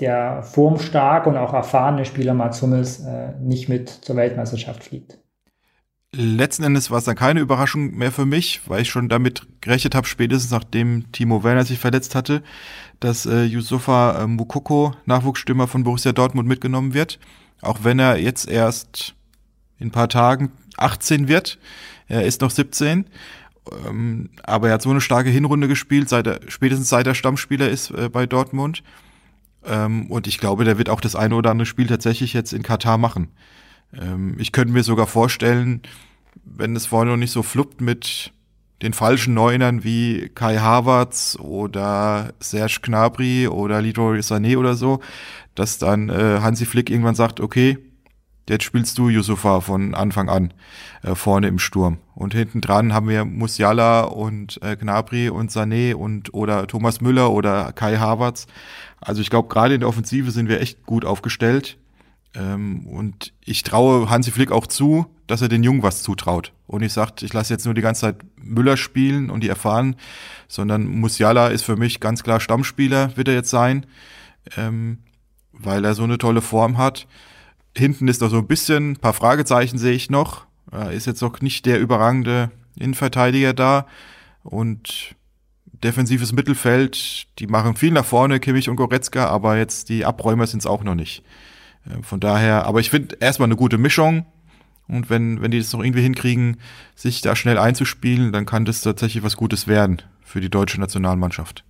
der 0.01 0.43
formstark 0.43 1.27
und 1.27 1.37
auch 1.37 1.53
erfahrene 1.53 2.05
Spieler 2.05 2.35
Mats 2.35 2.63
Hummels 2.63 3.01
äh, 3.01 3.33
nicht 3.41 3.69
mit 3.69 3.89
zur 3.89 4.17
Weltmeisterschaft 4.17 4.85
fliegt. 4.85 5.19
Letzten 6.15 6.65
Endes 6.65 6.91
war 6.91 6.99
es 6.99 7.05
dann 7.05 7.17
keine 7.17 7.41
Überraschung 7.41 7.95
mehr 7.97 8.11
für 8.11 8.25
mich, 8.25 8.63
weil 8.67 8.81
ich 8.81 8.89
schon 8.89 9.11
damit 9.11 9.47
gerechnet 9.61 9.95
habe, 9.95 10.07
spätestens 10.07 10.51
nachdem 10.51 11.13
Timo 11.13 11.45
Werner 11.45 11.65
sich 11.65 11.79
verletzt 11.79 12.15
hatte, 12.15 12.43
dass 12.99 13.27
äh, 13.27 13.43
Yusufa 13.45 14.23
äh, 14.23 14.27
Mukoko, 14.27 14.95
Nachwuchsstürmer 15.05 15.67
von 15.67 15.85
Borussia 15.85 16.13
Dortmund, 16.13 16.49
mitgenommen 16.49 16.95
wird. 16.95 17.19
Auch 17.61 17.81
wenn 17.83 17.99
er 17.99 18.17
jetzt 18.17 18.49
erst 18.49 19.15
in 19.79 19.89
ein 19.89 19.93
paar 19.93 20.09
Tagen 20.09 20.53
18 20.79 21.29
wird. 21.29 21.59
Er 22.07 22.25
ist 22.25 22.41
noch 22.41 22.51
17. 22.51 23.07
Ähm, 23.87 24.31
aber 24.45 24.69
er 24.69 24.75
hat 24.75 24.83
so 24.83 24.91
eine 24.91 25.01
starke 25.01 25.29
Hinrunde 25.29 25.69
gespielt, 25.69 26.09
seit 26.09 26.27
er, 26.27 26.41
spätestens 26.49 26.89
seit 26.89 27.07
er 27.07 27.15
Stammspieler 27.15 27.69
ist 27.69 27.91
äh, 27.91 28.09
bei 28.09 28.27
Dortmund. 28.27 28.83
Ähm, 29.65 30.11
und 30.11 30.27
ich 30.27 30.39
glaube, 30.39 30.65
der 30.65 30.79
wird 30.79 30.89
auch 30.89 31.01
das 31.01 31.17
eine 31.17 31.35
oder 31.35 31.51
andere 31.51 31.67
Spiel 31.67 31.87
tatsächlich 31.87 32.33
jetzt 32.33 32.53
in 32.53 32.63
Katar 32.63 32.99
machen. 32.99 33.29
Ähm, 33.93 34.37
ich 34.39 34.53
könnte 34.53 34.73
mir 34.73 34.83
sogar 34.83 35.07
vorstellen, 35.07 35.83
wenn 36.45 36.77
es 36.77 36.87
vorher 36.87 37.11
noch 37.13 37.19
nicht 37.19 37.33
so 37.33 37.43
fluppt 37.43 37.81
mit 37.81 38.33
den 38.83 38.93
falschen 38.93 39.35
Neunern 39.35 39.83
wie 39.83 40.31
Kai 40.35 40.59
Havertz 40.59 41.37
oder 41.41 42.33
Serge 42.39 42.79
Gnabry 42.83 43.49
oder 43.49 43.83
Leroy 43.83 44.21
Sané 44.21 44.57
oder 44.57 44.75
so, 44.75 45.01
dass 45.55 45.79
dann 45.79 46.09
äh, 46.09 46.39
Hansi 46.41 46.65
Flick 46.65 46.91
irgendwann 46.91 47.17
sagt, 47.17 47.41
okay, 47.41 47.79
jetzt 48.49 48.65
spielst 48.65 48.99
du 48.99 49.09
Yusufa 49.09 49.61
von 49.61 49.95
Anfang 49.95 50.29
an 50.29 50.55
äh, 51.03 51.15
vorne 51.15 51.49
im 51.49 51.59
Sturm. 51.59 51.99
Und 52.15 52.35
hinten 52.35 52.61
dran 52.61 52.93
haben 52.93 53.09
wir 53.09 53.25
Musiala 53.25 54.03
und 54.03 54.61
äh, 54.63 54.77
Gnabry 54.77 55.29
und 55.29 55.51
Sané 55.51 55.95
und 55.95 56.35
oder 56.35 56.67
Thomas 56.67 57.01
Müller 57.01 57.31
oder 57.31 57.73
Kai 57.73 57.97
Havertz. 57.97 58.47
Also 59.01 59.21
ich 59.21 59.31
glaube, 59.31 59.49
gerade 59.49 59.75
in 59.75 59.81
der 59.81 59.89
Offensive 59.89 60.31
sind 60.31 60.49
wir 60.49 60.61
echt 60.61 60.85
gut 60.85 61.05
aufgestellt. 61.05 61.79
Ähm, 62.35 62.87
und 62.87 63.33
ich 63.45 63.63
traue 63.63 64.11
Hansi 64.11 64.31
Flick 64.31 64.53
auch 64.53 64.67
zu, 64.67 65.07
dass 65.27 65.43
er 65.43 65.49
den 65.49 65.63
Jungen 65.63 65.83
was 65.83 66.03
zutraut. 66.03 66.53
Und 66.67 66.83
ich 66.83 66.93
sage, 66.93 67.13
ich 67.25 67.33
lasse 67.33 67.53
jetzt 67.53 67.65
nur 67.65 67.75
die 67.75 67.81
ganze 67.81 68.03
Zeit 68.03 68.17
Müller 68.37 68.77
spielen 68.77 69.31
und 69.31 69.43
die 69.43 69.49
erfahren, 69.49 69.97
sondern 70.49 70.87
Musiala 70.87 71.49
ist 71.49 71.63
für 71.63 71.77
mich 71.77 72.01
ganz 72.01 72.23
klar 72.23 72.41
Stammspieler, 72.41 73.17
wird 73.17 73.29
er 73.29 73.35
jetzt 73.35 73.51
sein, 73.51 73.87
ähm, 74.57 74.99
weil 75.53 75.85
er 75.85 75.95
so 75.95 76.05
eine 76.05 76.19
tolle 76.19 76.41
Form 76.41 76.79
hat. 76.79 77.07
Hinten 77.79 78.09
ist 78.09 78.21
noch 78.21 78.31
so 78.31 78.39
ein 78.39 78.47
bisschen, 78.47 78.93
ein 78.93 78.97
paar 78.97 79.13
Fragezeichen 79.13 79.79
sehe 79.79 79.93
ich 79.93 80.11
noch. 80.11 80.47
Er 80.71 80.93
ist 80.93 81.07
jetzt 81.07 81.23
noch 81.23 81.41
nicht 81.41 81.67
der 81.67 81.81
überragende 81.81 82.51
Innenverteidiger 82.77 83.55
da. 83.55 83.87
Und 84.43 85.15
defensives 85.83 86.33
Mittelfeld, 86.33 87.27
die 87.39 87.47
machen 87.47 87.77
viel 87.77 87.93
nach 87.93 88.05
vorne, 88.05 88.41
Kimmich 88.41 88.69
und 88.69 88.77
Goretzka, 88.77 89.27
aber 89.27 89.57
jetzt 89.57 89.89
die 89.89 90.05
Abräumer 90.05 90.47
sind 90.47 90.61
es 90.61 90.67
auch 90.67 90.83
noch 90.83 90.95
nicht. 90.95 91.23
Äh, 91.87 92.03
von 92.03 92.21
daher, 92.21 92.67
aber 92.67 92.81
ich 92.81 92.91
finde 92.91 93.17
erstmal 93.21 93.47
eine 93.47 93.57
gute 93.57 93.79
Mischung. 93.79 94.27
Und 94.89 95.11
wenn, 95.11 95.43
wenn 95.43 95.51
die 95.51 95.59
das 95.59 95.73
noch 95.75 95.85
irgendwie 95.85 96.03
hinkriegen, 96.03 96.57
sich 96.95 97.21
da 97.21 97.37
schnell 97.37 97.59
einzuspielen, 97.59 98.33
dann 98.33 98.47
kann 98.47 98.65
das 98.65 98.81
tatsächlich 98.81 99.23
was 99.23 99.37
Gutes 99.37 99.69
werden 99.69 100.01
für 100.25 100.41
die 100.41 100.49
deutsche 100.49 100.81
Nationalmannschaft. 100.81 101.63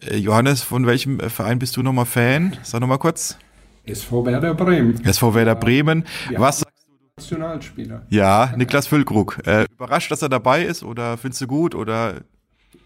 Äh, 0.00 0.18
Johannes, 0.18 0.62
von 0.62 0.86
welchem 0.86 1.20
äh, 1.20 1.30
Verein 1.30 1.58
bist 1.58 1.76
du 1.76 1.82
nochmal 1.82 2.06
Fan? 2.06 2.56
Sag 2.62 2.80
nochmal 2.80 2.98
kurz. 2.98 3.38
SV 3.84 4.26
Werder 4.26 4.54
Bremen. 4.54 5.04
SV 5.04 5.34
Werder 5.34 5.54
Bremen. 5.54 6.04
Ja, 6.30 6.40
was 6.40 6.60
sagst 6.60 6.86
du? 6.86 6.92
Nationalspieler. 7.16 8.02
Ja, 8.08 8.52
Niklas 8.56 8.86
Füllkrug. 8.86 9.38
Äh, 9.44 9.66
überrascht, 9.72 10.10
dass 10.10 10.22
er 10.22 10.28
dabei 10.28 10.64
ist 10.64 10.82
oder 10.82 11.16
findest 11.16 11.42
du 11.42 11.46
gut 11.46 11.74
oder? 11.74 12.22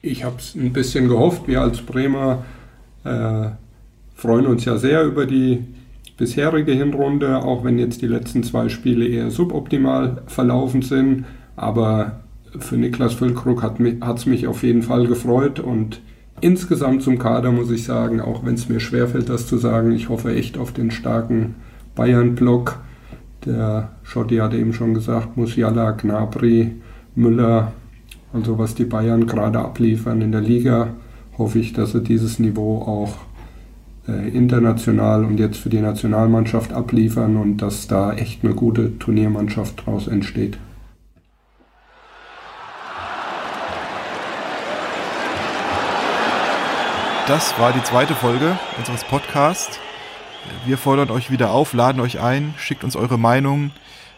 Ich 0.03 0.25
habe 0.25 0.37
es 0.39 0.55
ein 0.55 0.73
bisschen 0.73 1.09
gehofft. 1.09 1.47
Wir 1.47 1.61
als 1.61 1.81
Bremer 1.83 2.45
äh, 3.05 3.51
freuen 4.15 4.47
uns 4.47 4.65
ja 4.65 4.79
sehr 4.79 5.05
über 5.05 5.27
die 5.27 5.65
bisherige 6.17 6.73
Hinrunde, 6.73 7.39
auch 7.39 7.65
wenn 7.65 7.79
jetzt 7.79 8.03
die 8.03 8.07
letzten 8.07 8.43
zwei 8.43 8.69
Spiele 8.69 9.07
eher 9.07 9.31
suboptimal 9.31 10.23
verlaufen 10.27 10.83
sind. 10.83 11.25
Aber 11.57 12.21
für 12.59 12.77
Niklas 12.77 13.15
Füllkrug 13.15 13.63
hat 13.63 13.79
es 13.81 14.27
mich 14.27 14.47
auf 14.47 14.63
jeden 14.63 14.83
Fall 14.83 15.07
gefreut 15.07 15.61
und 15.61 16.01
insgesamt 16.41 17.03
zum 17.03 17.19
Kader 17.19 17.53
muss 17.53 17.71
ich 17.71 17.85
sagen, 17.85 18.21
auch 18.21 18.45
wenn 18.45 18.55
es 18.55 18.69
mir 18.69 18.81
schwerfällt, 18.81 19.29
das 19.29 19.47
zu 19.47 19.59
sagen, 19.59 19.93
ich 19.93 20.09
hoffe 20.09 20.35
echt 20.35 20.59
auf 20.59 20.73
den 20.73 20.91
starken 20.91 21.57
Bayern-Block. 21.95 22.79
Der 23.45 23.91
Schotti 24.03 24.37
hatte 24.37 24.57
eben 24.57 24.73
schon 24.73 24.95
gesagt, 24.95 25.37
Musiala, 25.37 25.93
Gnabry, 25.93 26.73
Müller, 27.15 27.73
also 28.33 28.59
was 28.59 28.75
die 28.75 28.85
Bayern 28.85 29.27
gerade 29.27 29.61
abliefern 29.61 30.21
in 30.21 30.33
der 30.33 30.41
Liga, 30.41 30.89
hoffe 31.39 31.59
ich, 31.59 31.73
dass 31.73 31.93
sie 31.93 32.03
dieses 32.03 32.39
Niveau 32.39 32.83
auch 32.83 33.17
äh, 34.09 34.29
international 34.29 35.25
und 35.25 35.39
jetzt 35.39 35.59
für 35.59 35.71
die 35.71 35.81
Nationalmannschaft 35.81 36.73
abliefern 36.73 37.37
und 37.37 37.59
dass 37.59 37.87
da 37.87 38.13
echt 38.13 38.45
eine 38.45 38.55
gute 38.55 38.99
Turniermannschaft 38.99 39.87
draus 39.87 40.07
entsteht. 40.07 40.59
Das 47.29 47.59
war 47.59 47.73
die 47.73 47.83
zweite 47.83 48.15
Folge 48.15 48.57
unseres 48.79 49.03
Podcasts. 49.03 49.81
Wir 50.65 50.79
fordern 50.79 51.11
euch 51.11 51.29
wieder 51.29 51.51
auf, 51.51 51.73
laden 51.73 52.01
euch 52.01 52.21
ein, 52.21 52.55
schickt 52.57 52.85
uns 52.85 52.95
eure 52.95 53.19
Meinung 53.19 53.73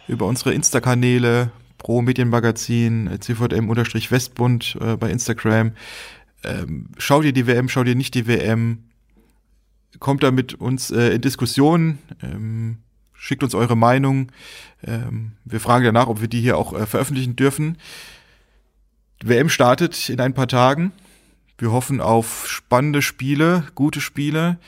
über 0.09 0.26
unsere 0.26 0.52
Insta-Kanäle, 0.52 1.50
Pro 1.78 2.02
Medienmagazin, 2.02 3.18
CVM-Westbund 3.18 4.76
äh, 4.82 4.96
bei 4.98 5.11
Instagram. 5.11 5.72
Ähm, 6.44 6.90
schaut 6.98 7.24
ihr 7.24 7.32
die 7.32 7.46
WM, 7.46 7.70
schaut 7.70 7.86
ihr 7.86 7.94
nicht 7.94 8.12
die 8.12 8.26
WM, 8.26 8.84
kommt 10.00 10.22
da 10.22 10.30
mit 10.30 10.52
uns 10.61 10.90
äh, 10.90 11.14
in 11.14 11.22
Diskussion, 11.22 11.96
ähm, 12.22 12.76
schickt 13.14 13.42
uns 13.42 13.54
eure 13.54 13.74
Meinung. 13.76 14.30
Ähm, 14.86 15.32
wir 15.46 15.61
fragen 15.61 15.86
danach, 15.86 16.09
ob 16.09 16.20
wir 16.20 16.28
die 16.28 16.42
hier 16.42 16.59
auch 16.59 16.74
äh, 16.74 16.84
veröffentlichen 16.84 17.36
dürfen. 17.36 17.78
Die 19.22 19.30
WM 19.30 19.48
startet 19.48 20.11
in 20.11 20.20
ein 20.20 20.34
paar 20.34 20.48
Tagen. 20.48 20.92
Wir 21.61 21.72
hoffen 21.72 22.00
auf 22.00 22.46
spannende 22.46 23.02
Spiele, 23.02 23.64
gute 23.74 24.00
Spiele 24.00 24.59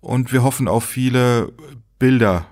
und 0.00 0.32
wir 0.32 0.42
hoffen 0.42 0.66
auf 0.66 0.84
viele 0.84 1.52
Bilder, 2.00 2.46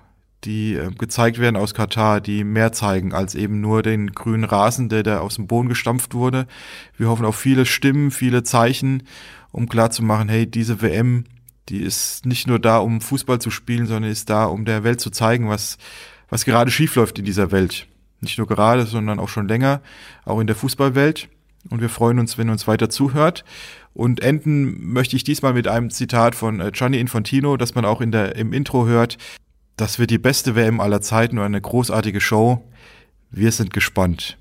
die 0.44 0.74
äh, 0.74 0.92
gezeigt 0.92 1.40
werden 1.40 1.56
aus 1.56 1.74
Katar, 1.74 2.20
die 2.20 2.44
mehr 2.44 2.70
zeigen 2.70 3.12
als 3.12 3.34
eben 3.34 3.60
nur 3.60 3.82
den 3.82 4.12
grünen 4.12 4.44
Rasen, 4.44 4.88
der 4.88 5.02
da 5.02 5.18
aus 5.18 5.34
dem 5.34 5.48
Boden 5.48 5.68
gestampft 5.68 6.14
wurde. 6.14 6.46
Wir 6.96 7.08
hoffen 7.08 7.26
auf 7.26 7.34
viele 7.34 7.66
Stimmen, 7.66 8.12
viele 8.12 8.44
Zeichen, 8.44 9.02
um 9.50 9.68
klarzumachen, 9.68 10.28
hey, 10.28 10.46
diese 10.46 10.80
WM, 10.80 11.24
die 11.68 11.80
ist 11.80 12.24
nicht 12.24 12.46
nur 12.46 12.60
da, 12.60 12.78
um 12.78 13.00
Fußball 13.00 13.40
zu 13.40 13.50
spielen, 13.50 13.86
sondern 13.86 14.12
ist 14.12 14.30
da, 14.30 14.44
um 14.44 14.64
der 14.64 14.84
Welt 14.84 15.00
zu 15.00 15.10
zeigen, 15.10 15.48
was, 15.48 15.76
was 16.28 16.44
gerade 16.44 16.70
schiefläuft 16.70 17.18
in 17.18 17.24
dieser 17.24 17.50
Welt. 17.50 17.88
Nicht 18.20 18.38
nur 18.38 18.46
gerade, 18.46 18.86
sondern 18.86 19.18
auch 19.18 19.28
schon 19.28 19.48
länger, 19.48 19.82
auch 20.24 20.38
in 20.38 20.46
der 20.46 20.56
Fußballwelt. 20.56 21.28
Und 21.70 21.80
wir 21.80 21.88
freuen 21.88 22.18
uns, 22.18 22.38
wenn 22.38 22.48
ihr 22.48 22.52
uns 22.52 22.66
weiter 22.66 22.88
zuhört. 22.88 23.44
Und 23.98 24.22
enden 24.22 24.92
möchte 24.92 25.16
ich 25.16 25.24
diesmal 25.24 25.54
mit 25.54 25.66
einem 25.66 25.90
Zitat 25.90 26.36
von 26.36 26.60
äh, 26.60 26.70
Gianni 26.70 27.00
Infantino, 27.00 27.56
das 27.56 27.74
man 27.74 27.84
auch 27.84 28.00
in 28.00 28.12
der, 28.12 28.36
im 28.36 28.52
Intro 28.52 28.86
hört. 28.86 29.18
Das 29.76 29.98
wird 29.98 30.12
die 30.12 30.18
beste 30.18 30.54
WM 30.54 30.80
aller 30.80 31.00
Zeiten 31.00 31.36
und 31.36 31.44
eine 31.44 31.60
großartige 31.60 32.20
Show. 32.20 32.62
Wir 33.32 33.50
sind 33.50 33.72
gespannt. 33.72 34.38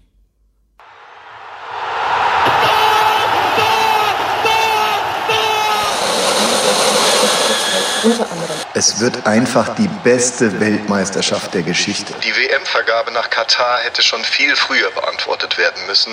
Es 8.75 8.99
wird 8.99 9.25
einfach 9.25 9.73
die 9.73 9.89
beste 10.03 10.59
Weltmeisterschaft 10.59 11.55
der 11.55 11.63
Geschichte. 11.63 12.13
Die 12.23 12.29
WM-Vergabe 12.29 13.11
nach 13.11 13.31
Katar 13.31 13.79
hätte 13.79 14.03
schon 14.03 14.23
viel 14.23 14.55
früher 14.55 14.91
beantwortet 14.91 15.57
werden 15.57 15.83
müssen. 15.87 16.11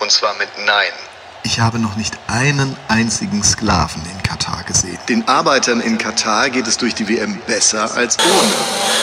Und 0.00 0.10
zwar 0.10 0.36
mit 0.38 0.48
Nein. 0.66 0.92
Ich 1.46 1.60
habe 1.60 1.78
noch 1.78 1.96
nicht 1.96 2.16
einen 2.26 2.74
einzigen 2.88 3.44
Sklaven 3.44 4.00
in 4.10 4.22
Katar 4.22 4.64
gesehen. 4.64 4.96
Den 5.10 5.28
Arbeitern 5.28 5.82
in 5.82 5.98
Katar 5.98 6.48
geht 6.48 6.66
es 6.66 6.78
durch 6.78 6.94
die 6.94 7.06
WM 7.06 7.38
besser 7.46 7.94
als 7.94 8.16
ohne. 8.18 8.94